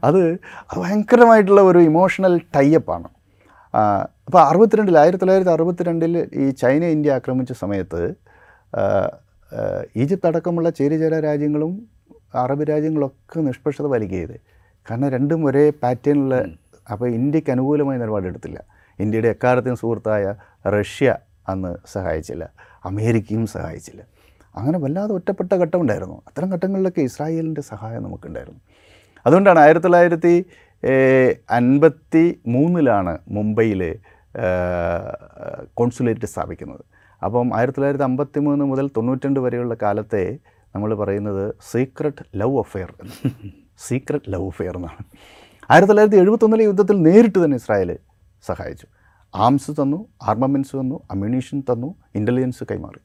അത് 0.08 0.22
ഭയങ്കരമായിട്ടുള്ള 0.76 1.62
ഒരു 1.70 1.80
ഇമോഷണൽ 1.90 2.34
ടൈപ്പാണ് 2.56 3.08
അപ്പോൾ 4.26 4.40
അറുപത്തിരണ്ടിൽ 4.48 4.96
ആയിരത്തി 4.98 5.22
തൊള്ളായിരത്തി 5.22 5.52
അറുപത്തിരണ്ടിൽ 5.54 6.12
ഈ 6.42 6.44
ചൈന 6.62 6.84
ഇന്ത്യ 6.96 7.16
ആക്രമിച്ച 7.18 7.52
സമയത്ത് 7.62 8.02
ഈജിപ്ത് 10.02 10.28
അടക്കമുള്ള 10.28 10.68
ചേരിചേര 10.78 11.14
രാജ്യങ്ങളും 11.28 11.72
അറബ് 12.42 12.64
രാജ്യങ്ങളൊക്കെ 12.70 13.40
നിഷ്പക്ഷത 13.48 13.86
പാലിക്കുകയത് 13.92 14.36
കാരണം 14.86 15.08
രണ്ടും 15.16 15.40
ഒരേ 15.48 15.64
പാറ്റേണിലുള്ള 15.82 16.38
അപ്പോൾ 16.92 17.08
ഇന്ത്യയ്ക്ക് 17.18 17.52
അനുകൂലമായ 17.54 17.96
നിലപാടെടുത്തില്ല 18.02 18.58
ഇന്ത്യയുടെ 18.98 19.28
എക്കാലത്തെയും 19.34 19.76
സുഹൃത്തായ 19.82 20.24
റഷ്യ 20.76 21.10
അന്ന് 21.52 21.70
സഹായിച്ചില്ല. 21.92 22.44
അമേരിക്കയും 22.90 23.46
സഹായിച്ചില്ല. 23.46 24.02
അങ്ങനെ 24.56 24.78
വല്ലാതെ 24.84 25.12
ഒറ്റപ്പെട്ട 25.18 25.52
ഘട്ടമുണ്ടായിരുന്നു. 25.62 26.16
അത്തരം 26.28 26.48
ഘട്ടങ്ങളിലൊക്കെ 26.54 27.02
ഇസ്രായേലിന്റെ 27.08 27.62
സഹായം 27.70 28.02
നമുക്കുണ്ടായിരുന്നു. 28.06 28.60
അതുകൊണ്ടാണ് 29.26 29.58
ആയിരത്തി 29.64 29.86
തൊള്ളായിരത്തി 29.86 30.34
അൻപത്തി 31.58 32.24
മൂന്നിലാണ് 32.54 33.12
മുംബൈയിൽ 33.36 33.82
കോൺസുലേറ്റ് 35.80 36.28
സ്ഥാപിക്കുന്നത്. 36.32 36.82
അപ്പം 37.24 37.48
ആയിരത്തി 37.56 37.78
തൊള്ളായിരത്തി 37.78 38.06
അമ്പത്തി 38.08 38.40
മൂന്ന് 38.46 38.64
മുതൽ 38.70 38.86
തൊണ്ണൂറ്റിരണ്ട് 38.96 39.40
വരെയുള്ള 39.44 39.74
കാലത്തെ 39.82 40.24
നമ്മൾ 40.74 40.90
പറയുന്നത് 41.02 41.44
secret 41.70 42.22
love 42.40 42.56
affair 42.64 42.90
secret 43.86 44.28
love 44.34 44.48
affair 44.52 44.74
എന്നാണ്. 44.80 45.02
ആയിരത്തി 45.72 45.90
തൊള്ളായിരത്തി 45.90 46.20
എഴുപത്തൊന്നിലെ 46.22 46.64
യുദ്ധത്തിൽ 46.70 46.96
നേരിട്ട് 47.06 47.38
തന്നെ 47.44 47.56
ഇസ്രായേൽ 47.62 47.90
സഹായിച്ചു. 48.48 48.86
ആംസ് 49.34 49.72
തന്നു 49.80 49.98
ആർമമെന്റ്സ് 50.30 50.74
തന്നു 50.80 50.96
അമ്യൂണീഷൻ 51.10 51.60
തന്നു 51.70 51.88
ഇന്റലിജൻസ് 52.18 52.64
കൈമാറി. 52.70 53.00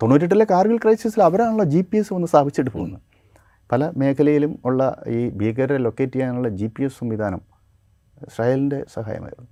തൊണ്ണൂറ്റെട്ടിലെ 0.00 0.44
കാർഗിൽ 0.44 0.78
ക്രൈസിസിൽ 0.82 1.22
അവരാണല്ലോ 1.22 1.64
ജി 1.64 1.80
പി 1.90 1.96
എസ് 1.96 2.12
ഒന്ന് 2.14 2.28
സ്ഥാപിച്ചിട്ട് 2.32 2.70
പോകുന്നത്. 2.70 3.02
പല 3.72 3.92
മേഖലയിലും 4.00 4.58
ഉള്ള 4.64 4.80
ഈ 5.08 5.20
ഭീകരരെ 5.38 5.78
ലൊക്കേറ്റ് 5.78 6.12
ചെയ്യാനുള്ള 6.12 6.48
ജി 6.48 6.66
പി 6.66 6.82
എസ് 6.84 6.98
സംവിധാനം 7.00 7.40
ഇസ്രായേലിന്റെ 8.28 8.84
സഹായമായിരുന്നു. 8.96 9.48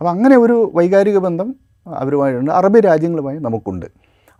അപ്പോൾ 0.00 0.10
അങ്ങനെ 0.10 0.36
ഒരു 0.36 0.56
വൈകാരിക 0.74 1.18
ബന്ധം 1.18 1.48
അവരുമായിട്ടുണ്ട്. 1.86 2.50
അറബ് 2.50 2.84
രാജ്യങ്ങളുമായി 2.84 3.38
നമുക്കുണ്ട്. 3.38 3.86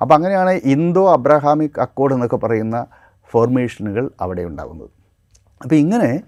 അപ്പോൾ 0.01 0.15
അങ്ങനെയാണ് 0.15 0.51
ഇന്തോ 0.51 1.13
അബ്രഹാമിക് 1.13 1.81
അക്കോർഡ് 1.81 2.15
എന്നൊക്കെ 2.15 2.37
പറയുന്ന 2.37 2.87
ഫോർമേഷനുകൾ 3.33 4.11
അവിടെ 4.21 4.45
ഉണ്ടാകുന്നത് 4.45 4.91
അപ്പോൾ 5.63 5.75
ഇങ്ങനെ 5.75 6.21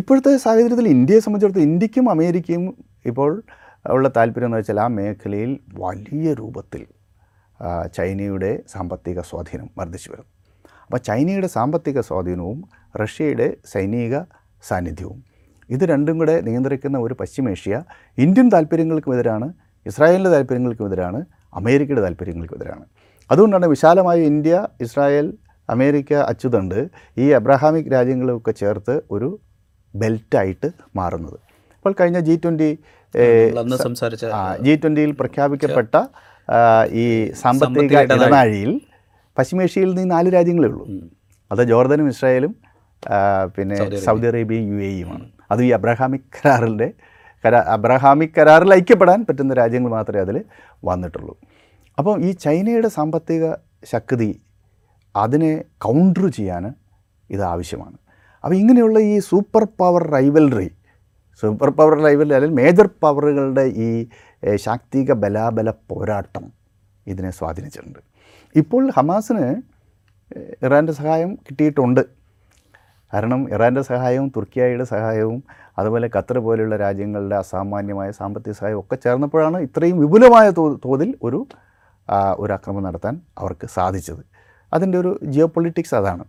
ഇപ്പോഴത്തെ 0.00 0.36
സാഹചര്യത്തിൽ 0.36 0.88
ഇന്ത്യയെ 0.88 1.20
സംബന്ധിച്ചിടത്തോളം 1.20 1.68
ഇന്ത്യക്കും 1.70 2.10
അമേരിക്കയും 2.10 2.64
ഇപ്പോൾ 3.06 3.42
ഉള്ള 3.86 4.08
താല്പര്യം 4.16 4.48
എന്ന് 4.48 4.58
വെച്ചാൽ 4.58 4.80
ആ 4.80 4.86
മേഖലയിൽ 4.86 5.52
വലിയ 5.78 6.34
രൂപത്തിൽ 6.34 6.82
ചൈനയുടെ 7.96 8.62
സാമ്പത്തിക 8.68 9.20
സ്വാധീനം 9.20 9.70
വർദ്ധിച്ചു 9.78 10.10
വരുന്നു 10.10 10.30
അപ്പോൾ 10.84 10.98
ചൈനയുടെ 10.98 11.46
സാമ്പത്തിക 11.46 12.00
സ്വാധീനവും 12.00 12.64
റഷ്യയുടെ 13.00 13.56
സൈനിക 13.64 14.14
സാന്നിധ്യവും 14.62 15.18
ഇത് 15.70 15.84
രണ്ടും 15.84 16.18
കൂടെ 16.18 16.40
നിയന്ത്രിക്കുന്ന 16.40 16.98
ഒരു 16.98 17.14
പശ്ചിമേഷ്യ 17.14 17.82
ഇന്ത്യൻ 18.18 18.48
താല്പര്യങ്ങൾക്കുമെതിരാണ് 18.48 19.52
ഇസ്രായേലിന്റെ 19.86 20.30
താല്പര്യങ്ങൾക്കുമെതിരാണ് 20.30 21.20
അമേരിക്കയുടെ 21.54 22.00
താല്പര്യങ്ങൾക്കെതിരാണ് 22.00 22.84
അതുകൊണ്ടാണ് 23.30 23.66
വിശാലമായ 23.66 24.18
ഇന്ത്യ 24.22 24.68
ഇസ്രായേൽ 24.80 25.38
അമേരിക്ക 25.68 26.12
അച്ചുതണ്ട് 26.14 26.90
ഈ 27.16 27.30
അബ്രഹാമിക് 27.30 27.92
രാജ്യങ്ങളൊക്കെ 27.92 28.50
ചേർത്ത് 28.50 29.02
ഒരു 29.10 29.40
ബെൽറ്റായിട്ട് 29.94 30.68
മാറുന്നത്. 30.96 31.38
ഇപ്പോൾ 31.76 31.94
കഴിഞ്ഞ 32.00 32.18
ജി 32.20 32.34
ട്വന്റി 32.44 32.70
ജി 34.60 34.74
ട്വന്റിയിൽ 34.74 35.12
പ്രഖ്യാപിക്കപ്പെട്ട 35.12 35.96
ഈ 37.02 37.04
സാമ്പത്തിക 37.32 37.66
സാമ്പത്തിക 37.72 37.98
ഇടനാഴി. 38.04 38.22
ഇടനാഴിയിൽ 38.22 38.72
പശ്ചിമേഷ്യയിൽ 39.38 39.90
നിന്ന് 39.94 40.10
നാല് 40.14 40.28
രാജ്യങ്ങളേ 40.36 40.68
ഉള്ളൂ. 40.68 40.84
അത് 41.52 41.62
ജോർദനും 41.70 42.08
ഇസ്രായേലും 42.08 42.52
പിന്നെ 43.56 43.76
സൗദി 44.06 44.26
അറേബ്യയും 44.26 44.66
യു 44.72 44.78
എയുമാണ് 44.88 45.26
അതും 45.50 45.64
ഈ 45.64 45.70
അബ്രഹാമിക് 45.70 46.26
കരാറിന്റെ 46.36 46.88
കരാ 47.44 47.60
അബ്രഹാമിക് 47.76 48.34
കരാറിൽ 48.38 48.74
ഐക്യപ്പെടാൻ 48.74 49.20
പറ്റുന്ന 49.28 49.54
രാജ്യങ്ങൾ 49.54 49.90
മാത്രമേ 49.90 50.20
അതിൽ 50.20 50.36
വന്നിട്ടുള്ളൂ. 50.84 51.34
അപ്പം 51.98 52.16
ഈ 52.26 52.30
ചൈനയുടെ 52.44 52.88
സാമ്പത്തിക 52.88 53.44
ശക്തി 53.92 54.30
അതിനെ 55.16 55.52
കൗണ്ടർ 55.78 56.26
ചെയ്യാൻ 56.38 56.64
ഇത് 57.30 57.42
ആവശ്യമാണ്. 57.42 57.96
അപ്പോൾ 58.44 58.54
ഇങ്ങനെയുള്ള 58.54 58.98
ഈ 59.12 59.18
super 59.18 59.64
power 59.80 60.02
rivalry 60.16 60.68
super 61.42 61.70
power 61.70 61.94
rivalry 62.04 62.34
അല്ലെങ്കിൽ 62.34 62.58
മേജർ 62.62 62.88
പവറുകളുടെ 63.02 63.64
ഈ 63.86 63.88
ശാക്തിക 64.42 65.12
ബലാബല 65.12 65.70
പോരാട്ടം 65.70 66.52
ഇതിനെ 67.06 67.30
സ്വാധീനിച്ചിട്ടുണ്ട്. 67.30 68.00
ഇപ്പോൾ 68.54 68.90
ഹമാസിന് 68.96 69.46
ഇറാന്റെ 70.62 70.92
സഹായം 70.92 71.34
കിട്ടിയിട്ടുണ്ട്. 71.34 72.02
കാരണം 73.12 73.40
ഇറാന്റെ 73.54 73.82
സഹായവും 73.82 74.32
തുർക്കിയായുടെ 74.36 74.84
സഹായവും 74.84 75.42
അതുപോലെ 75.78 76.10
ഖത്തർ 76.16 76.38
പോലെയുള്ള 76.38 76.76
രാജ്യങ്ങളുടെ 76.76 77.36
അസാമാന്യമായ 77.36 78.10
സാമ്പത്തിക 78.10 78.52
സഹായം 78.52 78.78
ഒക്കെ 78.80 78.96
ചേർന്നപ്പോഴാണ് 78.96 79.58
ഇത്രയും 79.58 79.98
വിപുലമായ 79.98 80.50
തോതിൽ 80.86 81.14
ഒരു 81.22 81.40
ഒരു 82.38 82.52
ആക്രമണം 82.52 82.84
നടത്താൻ 82.84 83.20
അവർക്ക് 83.38 83.66
സാധിച്ചത്. 83.66 84.22
അതിന്റെ 84.74 84.98
ഒരു 84.98 85.20
ജിയോ 85.32 85.46
പൊളിറ്റിക്സ് 85.46 85.94
അതാണ്. 85.94 86.24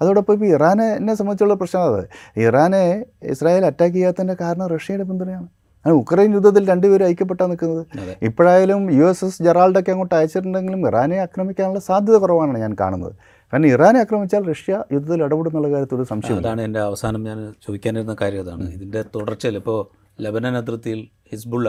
അതോടൊപ്പം 0.00 0.34
ഇപ്പോൾ 0.34 0.46
ഇറാനെ 0.46 0.86
എന്നെ 0.98 1.14
സംബന്ധിച്ചുള്ള 1.14 1.54
പ്രശ്നം 1.54 1.82
അത്. 1.82 2.02
ഇറാനെ 2.36 3.04
ഇസ്രായേൽ 3.22 3.64
അറ്റാക്ക് 3.66 3.94
ചെയ്യാത്തതിന്റെ 3.94 4.36
കാരണം 4.42 4.66
റഷ്യയുടെ 4.66 5.04
പിന്തുണയാണ്. 5.04 5.48
അങ്ങനെ 5.88 6.00
ഉക്രൈൻ 6.02 6.30
യുദ്ധത്തിൽ 6.36 6.64
രണ്ടുപേരും 6.70 7.06
ഐക്യപ്പെട്ടാണ് 7.06 7.50
നിൽക്കുന്നത്. 7.50 7.82
ഇപ്പോഴായാലും 8.28 8.80
യു 8.96 9.04
എസ് 9.10 9.24
എസ് 9.24 9.42
ജെറാൾഡൊക്കെ 9.46 9.90
അങ്ങോട്ട് 9.94 10.14
അയച്ചിട്ടുണ്ടെങ്കിലും 10.18 10.80
ഇറാനെ 10.88 11.16
ആക്രമിക്കാനുള്ള 11.26 11.80
സാധ്യത 11.80 12.16
കുറവാണ് 12.24 12.58
ഞാൻ 12.64 12.72
കാണുന്നത്. 12.80 13.14
കാരണം 13.52 13.68
ഇറാനെ 13.74 13.98
ആക്രമിച്ചാൽ 14.04 14.42
റഷ്യ 14.52 14.74
യുദ്ധത്തിൽ 14.94 15.22
ഇടപെടുന്നുള്ള 15.26 15.68
കാര്യത്തിൽ 15.74 15.96
ഒരു 15.96 16.06
സംശയം 16.12 16.38
അതാണ് 16.38 16.60
എന്റെ 16.60 16.80
അവസാനം 16.80 17.22
ഞാൻ 17.28 17.38
ചോദിക്കാനിരുന്ന 17.66 18.16
കാര്യം 18.22 18.42
അതാണ്. 18.44 18.66
ഇതിന്റെ 18.76 19.02
തുടർച്ചയിൽ 19.14 19.56
ഇപ്പോൾ 19.56 19.78
ലബനൻ 20.24 20.56
അതിർത്തിയിൽ 20.56 21.00
ഹിസ്ബുള്ള 21.32 21.68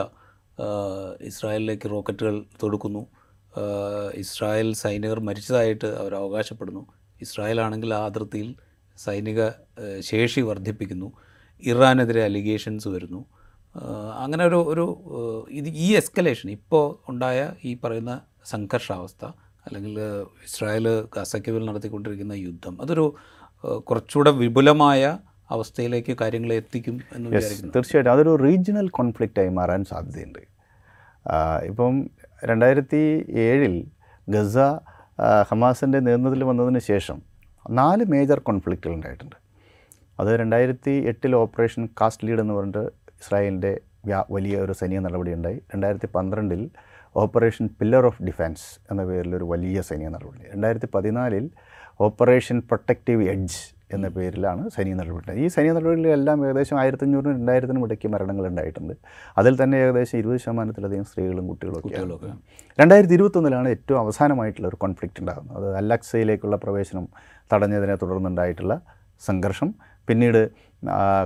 ഇസ്രായേലിലേക്ക് 1.32 1.88
റോക്കറ്റുകൾ 1.92 2.36
തൊടുക്കുന്നു. 2.64 3.04
ഇസ്രായേൽ 4.24 4.70
സൈനികർ 4.74 5.20
മരിച്ചതായിട്ട് 5.20 5.88
അവർ 6.02 6.14
അവകാശപ്പെടുന്നു. 6.22 6.84
ഇസ്രായേൽ 7.22 7.60
ആണെങ്കിൽ 7.62 7.92
ആ 7.94 8.04
അതിർത്തിയിൽ 8.06 8.50
സൈനിക 8.98 9.42
ശേഷി 10.12 10.42
വർദ്ധിപ്പിക്കുന്നു. 10.42 11.10
ഇറാനെതിരെ 11.64 12.22
അലിഗേഷൻസ് 12.24 12.88
വരുന്നു. 12.88 13.22
അങ്ങനെ 14.18 14.46
ഒരു 14.46 14.56
ഒരു 14.56 14.86
ഇത് 15.50 15.68
ഈ 15.68 15.96
എസ്കലേഷൻ 15.96 16.50
ഇപ്പോൾ 16.50 17.12
ഉണ്ടായ 17.12 17.52
ഈ 17.64 17.78
പറയുന്ന 17.84 18.22
സംഘർഷാവസ്ഥ 18.46 19.26
അല്ലെങ്കിൽ 19.66 20.00
ഇസ്രായേൽ 20.46 21.08
ഗസയ്ക്കുവിൽ 21.18 21.66
നടത്തിക്കൊണ്ടിരിക്കുന്ന 21.66 22.34
യുദ്ധം 22.34 22.82
അതൊരു 22.82 23.16
കുറച്ചുകൂടെ 23.78 24.32
വിപുലമായ 24.32 25.18
അവസ്ഥയിലേക്ക് 25.50 26.18
കാര്യങ്ങളെ 26.22 26.56
എത്തിക്കും 26.56 27.00
എന്ന് 27.16 27.30
വിചാരിക്കുന്നു. 27.30 27.74
തീർച്ചയായിട്ടും. 27.76 28.12
അതൊരു 28.12 28.36
റീജിയണൽ 28.36 28.90
കോൺഫ്ലിക്റ്റായി 28.90 29.50
മാറാൻ 29.50 29.86
സാധ്യതയുണ്ട്. 29.86 30.40
ഇപ്പം 31.66 32.10
രണ്ടായിരത്തി 32.46 33.26
ഏഴിൽ 33.30 33.88
ഗസ 34.30 34.58
ഹമാസിന്റെ 35.50 36.00
നേതൃത്വത്തിൽ 36.00 36.44
വന്നതിന് 36.44 36.80
ശേഷം 36.80 37.22
നാല് 37.70 38.06
മേജർ 38.06 38.40
കോൺഫ്ലിക്റ്റുകൾ 38.40 38.94
ഉണ്ടായിട്ടുണ്ട്. 38.94 39.36
അത് 40.20 40.40
രണ്ടായിരത്തി 40.40 40.92
എട്ടിൽ 40.92 41.36
ഓപ്പറേഷൻ 41.36 41.90
കാസ്റ്റ് 42.02 42.28
ലീഡ് 42.28 42.40
എന്ന് 42.40 42.54
പറഞ്ഞിട്ട് 42.54 42.92
ഇസ്രായേലിന്റെ 43.22 43.80
വ്യാ 44.06 44.24
വലിയ 44.32 44.58
ഒരു 44.58 44.72
സൈനിക 44.72 45.00
നടപടി 45.00 45.34
ഉണ്ടായി. 45.34 45.58
രണ്ടായിരത്തി 45.74 46.08
പന്ത്രണ്ടിൽ 46.16 46.70
ഓപ്പറേഷൻ 47.18 47.70
പില്ലർ 47.80 48.06
ഓഫ് 48.06 48.24
ഡിഫൻസ് 48.24 48.80
എന്ന 48.92 49.04
പേരിൽ 49.04 49.36
ഒരു 49.36 49.44
വലിയ 49.44 49.82
സൈനിക 49.82 50.08
നടപടി. 50.08 50.44
രണ്ടായിരത്തി 50.54 50.88
പതിനാലിൽ 50.96 51.50
ഓപ്പറേഷൻ 52.02 52.60
പ്രൊട്ടക്റ്റീവ് 52.60 53.24
എഡ്ജ് 53.30 53.60
എന്ന 53.96 54.08
പേരിലാണ് 54.08 54.70
സൈനിക 54.70 54.96
നടപടി. 54.96 55.34
ഈ 55.44 55.48
സൈനിക 55.48 55.72
നടപടികളിലെല്ലാം 55.72 56.46
ഏകദേശം 56.46 56.80
ആയിരത്തഞ്ഞൂറിനും 56.80 57.34
രണ്ടായിരത്തിനും 57.38 57.86
ഇടയ്ക്ക് 57.86 58.08
മരണങ്ങൾ 58.08 58.48
ഉണ്ടായിട്ടുണ്ട്. 58.48 58.94
അതിൽ 59.38 59.64
തന്നെ 59.64 59.78
ഏകദേശം 59.78 60.18
ഇരുപത് 60.18 60.38
ശതമാനത്തിലധികം 60.38 61.06
സ്ത്രീകളും 61.06 61.48
കുട്ടികളും 61.48 62.14
ഒക്കെ 62.16 62.34
രണ്ടായിരത്തി 62.80 63.14
ഇരുപത്തൊന്നിലാണ് 63.14 63.70
ഏറ്റവും 63.70 64.00
അവസാനമായിട്ടുള്ള 64.00 64.68
ഒരു 64.68 64.76
കോൺഫ്ലിക്റ്റ് 64.76 65.20
ഉണ്ടാകുന്നത്. 65.20 65.58
അത് 65.58 65.78
അലക്സയിലേക്കുള്ള 65.78 66.56
പ്രവേശനം 66.56 67.08
തടഞ്ഞതിനെ 67.54 67.96
തുടർന്നുണ്ടായിട്ടുള്ള 67.96 68.82
സംഘർഷം. 69.28 69.74
പിന്നീട് 70.08 70.50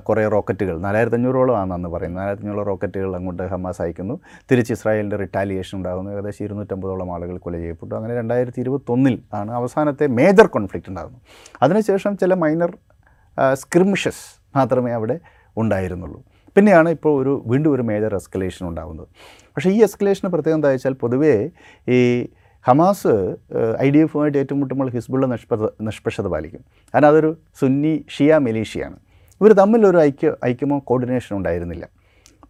കുറേ 0.07 0.27
റോക്കറ്റുകൾ. 0.27 0.79
നാലായിരത്തി 0.79 1.15
അഞ്ഞൂറോളം 1.15 1.57
ആണ് 1.57 1.73
അന്ന് 1.73 1.89
പറയുന്നത്. 1.89 2.19
നാലായിരത്തി 2.19 2.47
അഞ്ഞൂറ് 2.47 2.67
റോക്കറ്റുകൾ 2.67 3.15
അങ്ങോട്ട് 3.15 3.43
ഹമാസ് 3.43 3.81
അയക്കുന്നു. 3.81 4.19
തിരിച്ച് 4.51 4.73
ഇസ്രായേലിന്റെ 4.73 5.15
റിട്ടാലിയേഷൻ 5.15 5.77
ഉണ്ടാകുന്നു. 5.77 6.11
ഏകദേശം 6.11 6.45
ഇരുന്നൂറ്റമ്പതോളം 6.45 7.13
ആളുകൾ 7.13 7.37
കൊല 7.37 7.57
ചെയ്യപ്പെട്ടു. 7.57 7.95
അങ്ങനെ 7.95 8.15
രണ്ടായിരത്തി 8.15 8.59
ഇരുപത്തൊന്നിൽ 8.59 9.21
ആണ് 9.33 9.51
അവസാനത്തെ 9.51 10.07
മേജർ 10.07 10.47
കോൺഫ്ലിക്റ്റ് 10.47 10.89
ഉണ്ടാകുന്നത്. 10.89 11.21
അതിനുശേഷം 11.61 12.17
ചില 12.17 12.33
മൈനർ 12.33 12.77
സ്ക്രിമിഷസ് 13.53 14.41
മാത്രമേ 14.55 14.91
അവിടെ 14.91 15.19
ഉണ്ടായിരുന്നുള്ളൂ. 15.57 16.23
പിന്നെയാണ് 16.55 16.89
ഇപ്പോൾ 16.89 17.21
ഒരു 17.21 17.43
വീണ്ടും 17.47 17.73
ഒരു 17.73 17.81
മേജർ 17.81 18.15
എസ്കലേഷൻ 18.15 18.67
ഉണ്ടാകുന്നത്. 18.67 19.07
പക്ഷേ 19.55 19.69
ഈ 19.69 19.83
എസ്കലേഷന് 19.83 20.31
പ്രത്യേകം 20.31 20.57
എന്താ 20.57 20.69
വെച്ചാൽ 20.69 20.93
പൊതുവേ 20.93 21.49
ഈ 21.87 22.27
ഹമാസ് 22.67 23.37
ഐ 23.81 23.89
ഡി 23.89 23.97
എഫുമായിട്ട് 23.97 24.37
ഏറ്റുമുട്ടുമ്പോൾ 24.37 24.89
ഹിസ്ബുള്ള 24.89 25.25
നിഷ്പ 25.25 25.55
നിഷ്പക്ഷത 25.81 26.27
പാലിക്കും. 26.27 26.61
കാരണം 26.93 27.07
അതൊരു 27.07 27.37
സുന്നി 27.59 28.05
ഷിയ 28.09 28.37
മെലീഷ്യയാണ്. 28.37 28.97
ഇവർ 29.43 29.53
തമ്മിലൊരു 29.53 29.97
ഐക്യ 29.97 30.29
ഐക്യമോ 30.45 30.79
കോർഡിനേഷനോ 30.89 31.37
ഉണ്ടായിരുന്നില്ല. 31.37 31.85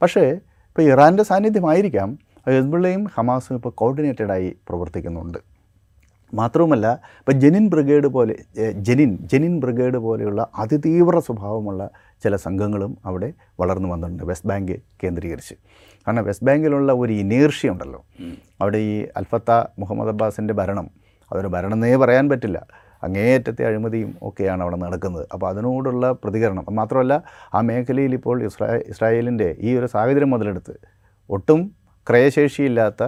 പക്ഷേ 0.01 0.23
ഇപ്പോൾ 0.69 0.81
ഇറാന്റെ 0.81 1.23
സാന്നിധ്യമായിരിക്കാം 1.23 2.09
ഹെസ്ബുള്ളയും 2.47 3.03
ഹമാസും 3.15 3.55
ഇപ്പോൾ 3.55 3.73
കോർഡിനേറ്റഡായി 3.81 4.49
പ്രവർത്തിക്കുന്നുണ്ട്. 4.69 5.39
മാത്രവുമല്ല 6.33 6.87
ഇപ്പോൾ 7.19 7.31
ജെനിൻ 7.31 7.65
ബ്രിഗേഡ് 7.69 8.07
പോലെ 8.07 8.35
ജെനിൻ 8.87 9.11
ജെനിൻ 9.31 9.59
ബ്രിഗേഡ് 9.59 9.97
പോലെയുള്ള 9.97 10.47
അതിതീവ്ര 10.57 11.19
സ്വഭാവമുള്ള 11.19 11.89
ചില 12.23 12.35
സംഘങ്ങളും 12.35 12.97
അവിടെ 13.05 13.33
വളർന്നു 13.59 13.89
വന്നിട്ടുണ്ട് 13.89 14.23
വെസ്റ്റ് 14.23 14.49
ബാങ്ക് 14.49 14.75
കേന്ദ്രീകരിച്ച്. 15.03 15.55
കാരണം 16.07 16.23
വെസ്റ്റ് 16.25 16.45
ബാങ്കിലുള്ള 16.45 16.91
ഒരു 16.93 17.13
ഇനേർഷ്യ 17.13 17.69
ഉണ്ടല്ലോ. 17.69 18.03
അവിടെ 18.61 18.77
ഈ 18.77 19.05
അൽഫത്ത 19.17 19.51
മുഹമ്മദ് 19.79 20.09
അബ്ബാസിന്റെ 20.09 20.53
ഭരണം. 20.53 20.89
അതൊരു 21.31 21.47
ഭരണമെന്നേ 21.47 21.95
പറയാൻ 21.95 22.29
പറ്റില്ല. 22.29 22.67
അങ്ങേയറ്റത്തെ 23.03 23.63
അഴിമതിയും 23.69 24.11
ഒക്കെയാണ് 24.23 24.61
അവിടെ 24.63 24.75
നടക്കുന്നത്. 24.75 25.25
അപ്പോൾ 25.33 25.47
അതിനോടുള്ള 25.49 26.11
പ്രതികരണം. 26.23 26.65
മാത്രമല്ല 26.71 27.13
ആ 27.53 27.61
മേഖലയിൽ 27.61 28.13
ഇപ്പോൾ 28.13 28.43
ഇസ്രാ 28.43 28.69
ഇസ്രായേലിന്റെ 28.75 29.55
ഈ 29.59 29.77
ഒരു 29.77 29.85
സാഹചര്യം 29.85 30.29
മുതലെടുത്ത് 30.29 30.75
ഒട്ടും 31.29 31.71
ക്രയശേഷിയില്ലാത്ത 32.09 33.03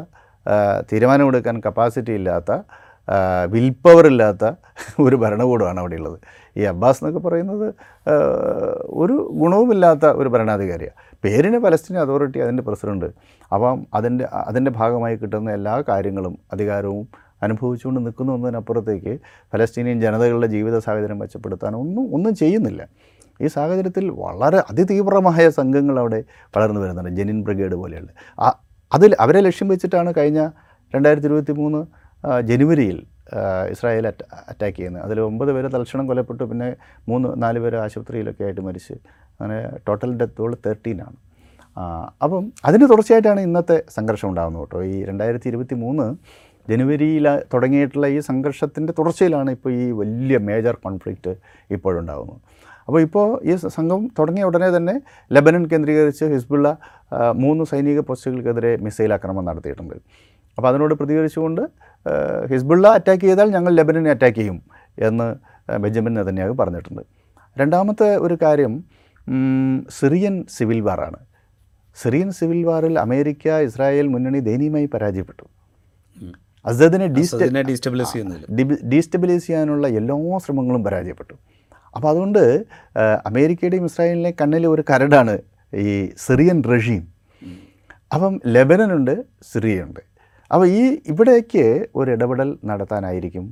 തീരുമാനമെടുക്കാൻ 0.91 1.55
കപ്പാസിറ്റി 1.65 2.11
ഇല്ലാത്ത 2.11 2.51
വിൽ 3.49 3.69
പവർ 3.85 4.05
ഇല്ലാത്ത 4.07 4.45
ഒരു 4.99 5.15
ഭരണകൂടമാണ് 5.15 5.79
അവിടെ 5.79 5.95
ഉള്ളത്. 5.95 6.17
ഈ 6.57 6.61
അബ്ബാസ് 6.61 6.99
എന്നൊക്കെ 7.01 7.27
പറയുന്നത് 7.27 7.67
ഒരു 8.85 9.15
ഗുണവുമില്ലാത്ത 9.41 10.05
ഒരു 10.05 10.29
ഭരണാധികാരിയാണ്. 10.29 10.97
പേരിന് 11.23 11.57
പലസ്തീൻ 11.57 11.97
അതോറിറ്റി 11.99 12.39
അതിന്റെ 12.39 12.63
പ്രസിഡന്റ് 12.63 13.09
അപ്പം 13.53 13.87
അതിന്റെ 13.93 14.25
അതിന്റെ 14.33 14.71
ഭാഗമായി 14.71 15.15
കിട്ടുന്ന 15.15 15.51
എല്ലാ 15.51 15.83
കാര്യങ്ങളും 15.89 16.37
അധികാരവും 16.51 17.07
അനുഭവിച്ചുകൊണ്ട് 17.43 18.05
നിൽക്കുന്നു 18.05 18.33
എന്നതിനപ്പുറത്തേക്ക് 18.33 19.19
ഫലസ്തീനിയൻ 19.53 20.01
ജനതകളുടെ 20.01 20.47
ജീവിത 20.47 20.77
സാഹചര്യം 20.77 21.19
മെച്ചപ്പെടുത്താൻ 21.19 21.75
ഒന്നും 21.75 22.15
ഒന്നും 22.15 22.35
ചെയ്യുന്നില്ല. 22.35 22.87
ഈ 23.41 23.47
സാഹചര്യത്തിൽ 23.47 24.09
വളരെ 24.09 24.57
അതിതീവ്രമായ 24.57 25.49
സംഘങ്ങൾ 25.49 25.99
അവിടെ 25.99 26.23
വളർന്നു 26.57 26.81
വരുന്നുണ്ട്. 26.81 27.09
ജെനിൻ 27.09 27.43
ബ്രിഗേഡ് 27.43 27.75
പോലെയുള്ള. 27.75 28.09
അതിൽ 28.93 29.15
അവരെ 29.19 29.39
ലക്ഷ്യം 29.39 29.67
വെച്ചിട്ടാണ് 29.67 30.13
കഴിഞ്ഞ 30.17 30.49
രണ്ടായിരത്തി 30.95 31.27
ഇരുപത്തി 31.27 31.51
മൂന്ന് 31.51 31.79
ജനുവരിയിൽ 32.41 33.05
ഇസ്രായേൽ 33.71 34.07
അറ്റ 34.07 34.21
അറ്റാക്ക് 34.49 34.77
ചെയ്യുന്നത്. 34.77 35.03
അതിൽ 35.03 35.19
ഒമ്പത് 35.19 35.51
പേര് 35.51 35.73
തൽക്ഷണം 35.73 36.07
കൊല്ലപ്പെട്ടു. 36.07 36.43
പിന്നെ 36.43 36.75
മൂന്ന് 37.09 37.43
നാല് 37.43 37.59
പേര് 37.59 37.75
ആശുപത്രിയിലൊക്കെ 37.75 38.43
ആയിട്ട് 38.43 38.61
മരിച്ച്. 38.61 38.93
അങ്ങനെ 39.41 39.77
ടോട്ടൽ 39.87 40.17
ഡെത്തുകൾ 40.17 40.57
തേർട്ടീനാണ് 40.65 41.17
അപ്പം 42.23 42.53
അതിന് 42.65 42.89
തുടർച്ചയായിട്ടാണ് 42.89 43.39
ഇന്നത്തെ 43.39 43.83
സംഘർഷം 43.89 44.29
ഉണ്ടാകുന്നത് 44.29 44.61
കേട്ടോ. 44.61 44.83
ഈ 44.83 45.05
രണ്ടായിരത്തി 45.05 45.47
ഇരുപത്തി 45.47 45.75
മൂന്ന് 45.75 46.05
ജനുവരിയിൽ 46.69 47.25
തുടങ്ങിയിട്ടുള്ള 47.53 48.07
ഈ 48.07 48.19
സംഘർഷത്തിന്റെ 48.19 48.93
തുടർച്ചയിലാണ് 48.97 49.49
ഇപ്പോൾ 49.51 49.71
ഈ 49.71 49.85
വലിയ 50.01 50.37
മേജർ 50.49 50.75
കോൺഫ്ലിക്റ്റ് 50.85 51.33
ഇപ്പോഴുണ്ടാകുന്നത് 51.75 52.39
അപ്പോൾ 52.87 53.01
ഇപ്പോൾ 53.01 53.27
ഈ 53.49 53.55
സംഘം 53.77 54.01
തുടങ്ങിയ 54.17 54.43
ഉടനെ 54.49 54.69
തന്നെ 54.77 54.95
ലെബനൻ 55.31 55.63
കേന്ദ്രീകരിച്ച് 55.71 56.25
ഹിസ്ബുള്ള 56.33 56.69
മൂന്ന് 57.43 57.63
സൈനിക 57.63 57.99
പോസ്റ്റുകൾക്കെതിരെ 57.99 58.71
മിസൈൽ 58.85 59.13
ആക്രമണം 59.13 59.45
നടത്തിയിട്ടുണ്ട്. 59.49 59.95
അപ്പോൾ 60.57 60.67
അതിനോട് 60.69 60.93
പ്രതികരിച്ചുകൊണ്ട് 60.99 61.61
ഹിസ്ബുള്ള 62.51 62.87
അറ്റാക്ക് 62.97 63.25
ചെയ്താൽ 63.25 63.49
ഞങ്ങൾ 63.55 63.71
ലെബനനെ 63.79 64.11
അറ്റാക്ക് 64.15 64.39
ചെയ്യും 64.39 64.59
എന്ന് 65.07 65.27
ബെഞ്ചമിൻ 65.83 66.13
നെതന്യാഹു 66.13 66.53
പറഞ്ഞിട്ടുണ്ട്. 66.61 67.01
രണ്ടാമത്തെ 67.57 68.09
ഒരു 68.25 68.37
കാര്യം 68.43 68.73
സിറിയൻ 69.97 70.35
സിവിൽ 70.55 70.81
വാറാണ് 70.87 71.19
സിറിയൻ 71.97 72.29
സിവിൽ 72.37 72.61
വാറിൽ 72.69 72.95
അമേരിക്ക 72.99 73.47
ഇസ്രായേൽ 73.67 74.07
മുന്നണി 74.13 74.39
ദയനീയമായി 74.47 74.87
പരാജയപ്പെട്ടു. 74.93 75.45
അസദിനെ 76.65 77.07
ഡീസ്റ്റബിലൈസ് 77.07 78.17
ഡീസ്റ്റബിലൈസ് 78.93 79.45
ചെയ്യാനുള്ള 79.47 79.87
എല്ലാ 79.87 80.15
ശ്രമങ്ങളും 80.45 80.83
പരാജയപ്പെട്ടു. 80.83 81.35
അപ്പോൾ 81.95 82.09
അതുകൊണ്ട് 82.09 82.65
അമേരിക്കയുടെയും 83.25 83.85
ഇസ്രായേലിന്റെയും 83.85 84.37
കണ്ണിൽ 84.41 84.67
ഒരു 84.67 84.83
കരടാണ് 84.89 85.35
ഈ 85.73 86.09
സിറിയൻ 86.27 86.63
റെഷീം 86.71 87.03
അപ്പം 88.13 88.33
ലെബനനുണ്ട് 88.45 89.13
സിറിയയുണ്ട്. 89.51 90.01
അപ്പോൾ 90.53 90.67
ഈ 90.67 90.81
ഇവിടേക്ക് 91.07 91.87
ഒരു 91.95 92.11
ഇടപെടൽ 92.11 92.57
നടത്താനായിരിക്കും 92.65 93.45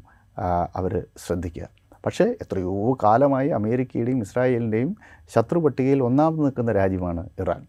അവർ 0.76 0.94
ശ്രദ്ധിക്കുക. 1.26 1.68
പക്ഷേ 2.06 2.26
എത്രയോ 2.42 2.98
കാലമായി 3.04 3.50
അമേരിക്കയുടെയും 3.50 4.22
ഇസ്രായേലിന്റെയും 4.22 4.96
ശത്രു 5.36 5.60
പട്ടികയിൽ 5.60 6.04
ഒന്നാമത് 6.04 6.46
നിൽക്കുന്ന 6.46 6.72
രാജ്യമാണ് 6.72 7.24
ഇറാൻ. 7.40 7.62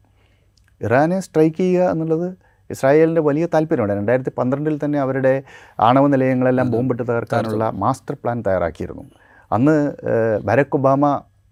ഇറാനെ 0.80 1.20
സ്ട്രൈക്ക് 1.20 1.56
ചെയ്യുക 1.56 1.90
എന്നുള്ളത് 1.90 2.28
ഇസ്രായേലിന്റെ 2.70 3.20
വലിയ 3.20 3.46
താല്പര്യമുണ്ട്. 3.54 3.94
രണ്ടായിരത്തി 3.94 4.32
പന്ത്രണ്ടിൽ 4.38 4.80
തന്നെ 4.84 4.98
അവരുടെ 5.00 5.42
ആണവ 5.80 6.06
നിലയങ്ങളെല്ലാം 6.06 6.70
ബോംബിട്ട് 6.70 7.02
തകർക്കാനുള്ള 7.02 7.70
മാസ്റ്റർ 7.70 8.16
പ്ലാൻ 8.22 8.38
തയ്യാറാക്കിയിരുന്നു. 8.46 9.04
അന്ന് 9.52 9.76
ബരക് 10.44 10.76
ഒബാമ 10.76 11.06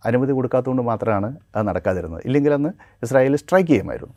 അനുമതി 0.07 0.33
കൊടുക്കാത്തതുകൊണ്ട് 0.33 0.83
മാത്രമാണ് 0.83 1.29
അത് 1.57 1.69
നടക്കാതിരുന്നത്. 1.69 2.23
ഇല്ലെങ്കിൽ 2.25 2.53
അന്ന് 2.55 2.71
ഇസ്രായേൽ 3.03 3.37
സ്ട്രൈക്ക് 3.37 3.71
ചെയ്യുമായിരുന്നു. 3.71 4.15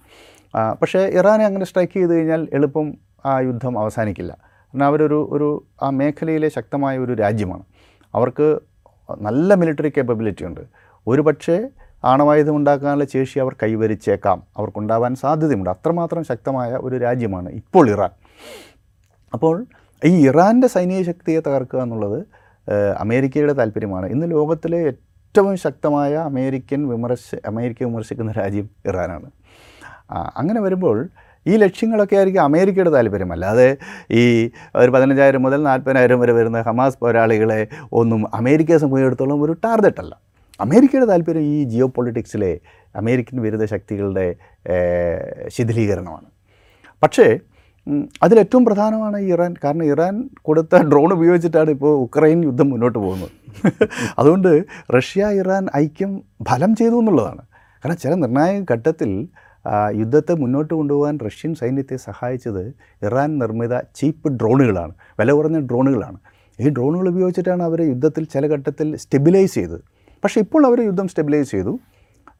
പക്ഷേ 0.82 1.00
ഇറാനെ 1.20 1.46
അങ്ങനെ 1.46 1.66
സ്ട്രൈക്ക് 1.66 1.93
ചെയ്ത് 1.93 2.14
കഴിഞ്ഞാൽ 2.16 2.48
എളുപ്പം 2.54 2.88
ആ 3.26 3.39
യുദ്ധം 3.39 3.80
അവസാനിക്കില്ല. 3.80 4.32
കാരണം 4.41 4.86
അവരൊരു 4.86 5.30
ഒരു 5.32 5.48
ആ 5.84 5.89
മേഖലയിലെ 5.89 6.50
ശക്തമായ 6.50 6.98
ഒരു 6.98 7.14
രാജ്യമാണ്. 7.14 7.64
അവർക്ക് 8.16 8.48
നല്ല 9.22 9.54
മിലിറ്ററി 9.54 9.89
കേപ്പബിലിറ്റി 9.98 10.46
ഉണ്ട്. 10.46 10.62
ഒരു 11.08 11.22
പക്ഷേ 11.22 11.70
ആണവായുധം 12.06 12.56
ഉണ്ടാക്കാനുള്ള 12.56 13.06
ശേഷി 13.06 13.39
അവർ 13.39 13.56
കൈവരിച്ചേക്കാം. 13.64 14.43
അവർക്കുണ്ടാവാൻ 14.58 15.16
സാധ്യതയുണ്ട്. 15.16 15.70
അത്രമാത്രം 15.70 16.24
ശക്തമായ 16.24 16.72
ഒരു 16.82 16.97
രാജ്യമാണ് 16.97 17.49
ഇപ്പോൾ 17.49 17.89
ഇറാൻ. 17.89 18.10
അപ്പോൾ 19.34 19.66
ഈ 20.06 20.28
ഇറാന്റെ 20.28 20.68
സൈനിക 20.68 21.01
ശക്തിയെ 21.01 21.39
തകർക്കുക 21.39 21.80
എന്നുള്ളത് 21.80 22.26
അമേരിക്കയുടെ 22.97 23.53
താല്പര്യമാണ്. 23.53 24.06
ഇന്ന് 24.06 24.32
ലോകത്തിലെ 24.32 24.80
ഏറ്റവും 24.88 25.58
ശക്തമായ 25.58 26.14
അമേരിക്കൻ 26.16 26.88
വിമർശ 26.88 27.36
അമേരിക്ക 27.45 27.84
വിമർശിക്കുന്ന 27.84 28.32
രാജ്യം 28.32 28.70
ഇറാനാണ്. 28.86 29.32
അങ്ങനെ 30.38 30.62
വരുമ്പോൾ 30.62 31.10
ഈ 31.47 31.56
ലക്ഷ്യങ്ങളൊക്കെ 31.58 32.16
ആയിരിക്കും 32.16 32.41
അമേരിക്കയുടെ 32.41 32.89
താല്പര്യം. 32.89 33.32
അല്ലാതെ 33.32 33.78
ഈ 34.12 34.51
ഒരു 34.76 34.91
പതിനഞ്ചായിരം 34.91 35.43
മുതൽ 35.43 35.64
നാൽപ്പതിനായിരം 35.64 36.20
വരെ 36.20 36.34
വരുന്ന 36.34 36.62
ഹമാസ് 36.62 36.97
പോരാളികളെ 37.01 37.68
ഒന്നും 37.93 38.36
അമേരിക്കയെ 38.36 38.78
സംബന്ധിച്ചിടത്തോളം 38.78 39.43
ഒരു 39.43 39.56
ടാർഗറ്റ് 39.66 39.99
അല്ല 39.99 40.35
അമേരിക്കയുടെ 40.60 41.06
താല്പര്യം 41.06 41.41
ഈ 41.41 41.64
ജിയോ 41.64 41.88
പൊളിറ്റിക്സിലെ 41.88 42.60
അമേരിക്കൻ 42.95 43.41
വിരുദ്ധ 43.41 43.66
ശക്തികളുടെ 43.66 44.36
ശിഥിലീകരണമാണ്. 45.47 46.26
പക്ഷേ 47.03 47.39
അതിലേറ്റവും 48.24 48.66
പ്രധാനമാണ് 48.66 49.18
ഇറാൻ. 49.18 49.56
കാരണം 49.64 49.84
ഇറാൻ 49.84 50.30
കൊടുത്ത 50.41 50.76
ഡ്രോൺ 50.76 51.14
ഉപയോഗിച്ചിട്ടാണ് 51.14 51.70
ഇപ്പോൾ 51.70 51.99
ഉക്രൈൻ 51.99 52.43
യുദ്ധം 52.43 52.70
മുന്നോട്ട് 52.70 52.99
പോകുന്നത്. 52.99 53.30
അതുകൊണ്ട് 54.20 54.64
റഷ്യ 54.95 55.26
ഇറാൻ 55.26 55.68
ഐക്യം 55.76 56.22
ഫലം 56.49 56.76
ചെയ്തു 56.76 56.99
എന്നുള്ളതാണ്. 56.99 57.41
കാരണം 57.86 57.97
ചില 57.97 58.14
നിർണായക 58.14 58.64
ഘട്ടത്തിൽ 58.72 59.28
യുദ്ധത്തെ 59.95 60.34
മുന്നോട്ട് 60.34 60.74
കൊണ്ടുപോകാൻ 60.74 61.20
റഷ്യൻ 61.26 61.56
സൈന്യത്തെ 61.56 61.95
സഹായിച്ചത് 61.95 62.76
ഇറാൻ 63.06 63.39
നിർമ്മിത 63.39 63.80
ചീപ്പ് 63.95 64.30
ഡ്രോണുകളാണ്. 64.30 64.93
വില 65.20 65.32
കുറഞ്ഞ 65.32 65.60
ഡ്രോണുകളാണ്. 65.60 66.18
ഈ 66.60 66.70
ഡ്രോണുകൾ 66.70 67.10
ഉപയോഗിച്ചിട്ടാണ് 67.10 67.64
അവർ 67.64 67.82
യുദ്ധത്തിൽ 67.82 68.26
ചില 68.26 68.47
ഘട്ടത്തിൽ 68.47 68.95
സ്റ്റെബിലൈസ് 68.95 69.53
ചെയ്തത്. 69.53 69.95
പക്ഷേ 70.26 70.41
ഇപ്പോൾ 70.41 70.65
അവർ 70.67 70.80
യുദ്ധം 70.89 71.07
സ്റ്റെബിലൈസ് 71.07 71.51
ചെയ്തു. 71.51 71.80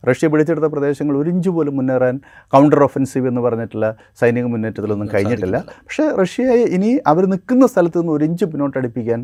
റഷ്യ 0.10 0.28
പിടിച്ചെടുത്ത 0.28 0.66
പ്രദേശങ്ങൾ 0.66 1.18
ഒരു 1.18 1.30
ഇഞ്ച് 1.30 1.50
പോലും 1.50 1.74
മുന്നേറാൻ 1.78 2.16
കൗണ്ടർ 2.54 2.84
ഒഫൻസീവ് 2.84 3.28
എന്ന് 3.28 3.42
പറഞ്ഞിട്ടുള്ള 3.42 3.88
സൈനിക 4.22 4.44
മുന്നേറ്റത്തിലൊന്നും 4.44 5.10
കഴിഞ്ഞിട്ടില്ല. 5.14 5.58
പക്ഷേ 5.86 6.04
റഷ്യയെ 6.22 6.56
ഇനി 6.78 7.00
അവർ 7.08 7.26
നിൽക്കുന്ന 7.26 7.68
സ്ഥലത്ത് 7.68 8.00
നിന്ന് 8.00 8.14
ഒരു 8.14 8.24
ഇഞ്ച് 8.24 8.46
പിന്നോട്ടടിപ്പിക്കാൻ 8.46 9.22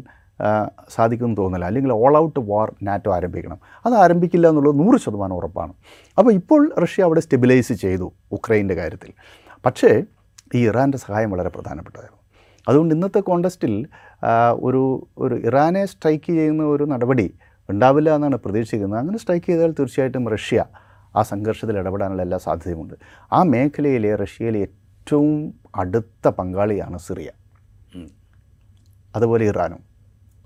സാധിക്കുമെന്ന് 0.89 1.38
തോന്നില്ല 1.38 1.66
അല്ലെങ്കിൽ 1.66 1.91
ഓൾ 1.93 2.18
ഔട്ട് 2.18 2.39
വാർ 2.39 2.74
നാറ്റോ 2.84 3.16
ആരംഭിക്കണം. 3.16 3.59
അത് 3.86 3.93
ആരംഭിക്കില്ല 3.93 4.49
എന്നുള്ളത് 4.49 4.80
നൂറ് 4.80 4.97
ശതമാനം 5.01 5.36
ഉറപ്പാണ്. 5.36 5.74
അപ്പോൾ 6.18 6.32
ഇപ്പോൾ 6.34 6.62
റഷ്യ 6.84 7.03
അവിടെ 7.03 7.20
സ്റ്റെബിലൈസ് 7.20 7.74
ചെയ്തു 7.74 8.14
ഉക്രൈന്റെ 8.32 8.76
കാര്യത്തിൽ. 8.76 9.12
പക്ഷേ 9.66 10.03
ഈ 10.55 10.68
ഇറാന്റെ 10.68 10.97
സഹായം 10.97 11.32
വളരെ 11.32 11.49
പ്രധാനപ്പെട്ടതായിരുന്നു. 11.49 12.20
അതുകൊണ്ട് 12.68 12.93
ഇന്നത്തെ 12.95 13.20
കോണ്ടസ്റ്റിൽ 13.20 13.88
ഒരു 14.68 15.07
ഒരു 15.18 15.36
ഇറാനെ 15.36 15.86
സ്ട്രൈക്ക് 15.86 16.26
ചെയ്യുന്ന 16.26 16.64
ഒരു 16.64 16.84
നടപടി 16.84 17.34
ഉണ്ടാവില്ല 17.70 18.09
എന്നാണ് 18.18 18.38
പ്രതീക്ഷിക്കുന്നത്. 18.45 18.99
അങ്ങനെ 18.99 19.18
സ്ട്രൈക്ക് 19.24 19.47
ചെയ്താൽ 19.49 19.72
തീർച്ചയായിട്ടും 19.80 20.26
റഷ്യ 20.36 20.66
ആ 21.16 21.22
സംഘർഷത്തിൽ 21.32 21.76
ഇടപെടാനുള്ള 21.82 22.22
എല്ലാ 22.28 22.38
സാധ്യതയുമുണ്ട്. 22.45 22.95
ആ 23.34 23.43
മേഖലയിലെ 23.53 24.12
റഷ്യയിലെ 24.24 24.59
ഏറ്റവും 24.68 25.32
അടുത്ത 25.82 26.28
പങ്കാളിയാണ് 26.28 26.97
സിറിയ. 26.97 27.30
അതുപോലെ 29.16 29.45
ഇറാനും. 29.51 29.82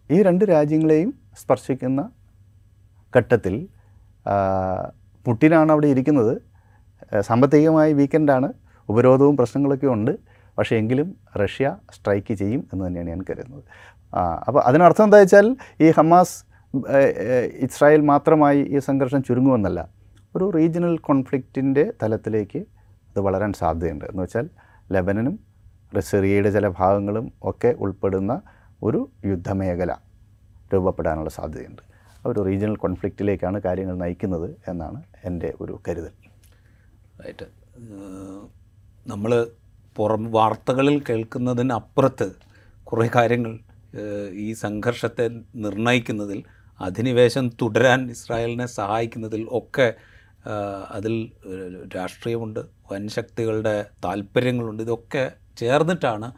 ഈ 0.10 0.18
രണ്ട് 0.28 0.44
രാജ്യങ്ങളെയും 0.46 1.14
സ്പർശിക്കുന്ന 1.42 2.02
ഘട്ടത്തിൽ 3.18 3.56
പുട്ടിനാണ് 5.26 5.72
അവിടെ 5.72 5.88
ഇരിക്കുന്നത്. 5.88 6.34
സാമ്പത്തികമായി 7.28 7.94
വീക്കെൻഡാണ് 7.94 8.50
ഉപരോധവും 8.90 9.38
പ്രശ്നങ്ങളൊക്കെ 9.38 9.88
ഉണ്ട്. 9.88 10.12
പക്ഷേ 10.58 10.76
എങ്കിലും 10.82 11.08
റഷ്യ 11.42 11.68
സ്ട്രൈക്ക് 11.96 12.34
ചെയ്യും 12.42 12.62
എന്ന് 12.74 12.88
തന്നെയാണ് 12.88 13.10
ഞാൻ 13.10 13.22
കരുതുന്നത്. 13.30 13.64
അപ്പോൾ 14.48 14.62
അതിനർത്ഥം 14.70 15.06
എന്താ 15.08 15.18
വെച്ചാൽ 15.24 15.48
ഈ 15.82 15.90
ഹമാസ് 15.92 16.36
ഇസ്രായേൽ 17.66 18.02
മാത്രമായി 18.02 18.62
ഈ 18.62 18.80
സംഘർഷം 18.80 19.24
ചുരുങ്ങുമെന്നല്ല 19.24 19.90
ഒരു 20.36 20.46
റീജിയണൽ 20.50 20.98
കോൺഫ്ലിക്റ്റിന്റെ 20.98 21.94
തലത്തിലേക്ക് 22.04 22.58
അത് 23.10 23.20
വളരാൻ 23.20 23.54
സാധ്യതയുണ്ട്. 23.54 24.06
എന്ന് 24.06 24.22
വെച്ചാൽ 24.24 24.50
ലെബനനും 24.92 25.40
സിറിയയുടെ 26.00 26.52
ചില 26.52 26.68
ഭാഗങ്ങളും 26.68 27.34
ഒക്കെ 27.44 27.76
ഉൾപ്പെടുന്ന 27.80 28.42
ഒരു 28.84 29.10
യുദ്ധമേഖല 29.26 29.92
രൂപപ്പെടാനുള്ള 30.74 31.30
സാധ്യതയുണ്ട്. 31.30 31.82
ഒരു 32.26 32.40
റീജിയണൽ 32.40 32.76
കോൺഫ്ലിക്റ്റിലേക്കാണ് 32.76 33.62
കാര്യങ്ങൾ 33.62 33.96
നയിക്കുന്നത് 33.98 34.56
എന്നാണ് 34.68 35.04
എന്റെ 35.26 35.54
ഒരു 35.62 35.80
കരുതൽ. 35.88 36.14
റൈറ്റ് 37.26 37.48
നമ്മൾ 39.08 39.48
പുറം 39.96 40.32
വാർത്തകളിൽ 40.32 41.04
കേൾക്കുന്നതിനപ്പുറത്ത് 41.10 42.28
കുറേ 42.84 43.10
കാര്യങ്ങൾ 43.16 43.60
ഈ 44.34 44.54
സംഘർഷത്തെ 44.54 45.26
നിർണയിക്കുന്നതിൽ 45.56 46.44
അധിനിവേശം 46.80 47.50
തുടരാൻ 47.62 48.12
ഇസ്രായേലിനെ 48.12 48.66
സഹായിക്കുന്നതിൽ 48.66 49.48
ഒക്കെ 49.52 49.94
അതിൽ 50.92 51.32
രാഷ്ട്രീയമുണ്ട് 51.96 52.60
വൻശക്തികളുടെ 52.92 53.86
താല്പര്യങ്ങളുണ്ട് 54.04 54.84
ഇതൊക്കെ 54.84 55.32
ചേർന്നിട്ടാണ് 55.58 56.34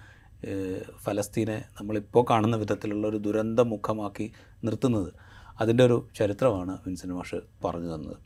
ഫലസ്തീനെ 1.04 1.64
നമ്മളിപ്പോൾ 1.80 2.26
കാണുന്ന 2.30 2.56
വിധത്തിലുള്ള 2.56 3.08
ഒരു 3.08 3.18
ദുരന്തമുഖമാക്കി 3.18 4.32
നിർത്തുന്നത്. 4.64 5.14
അതിന്റെ 5.62 5.84
ഒരു 5.86 6.08
ചരിത്രമാണ് 6.16 6.78
വിൻസെന്റ് 6.86 7.16
മാഷ് 7.16 7.40
പറഞ്ഞു 7.66 7.96
തന്നത്. 7.96 8.18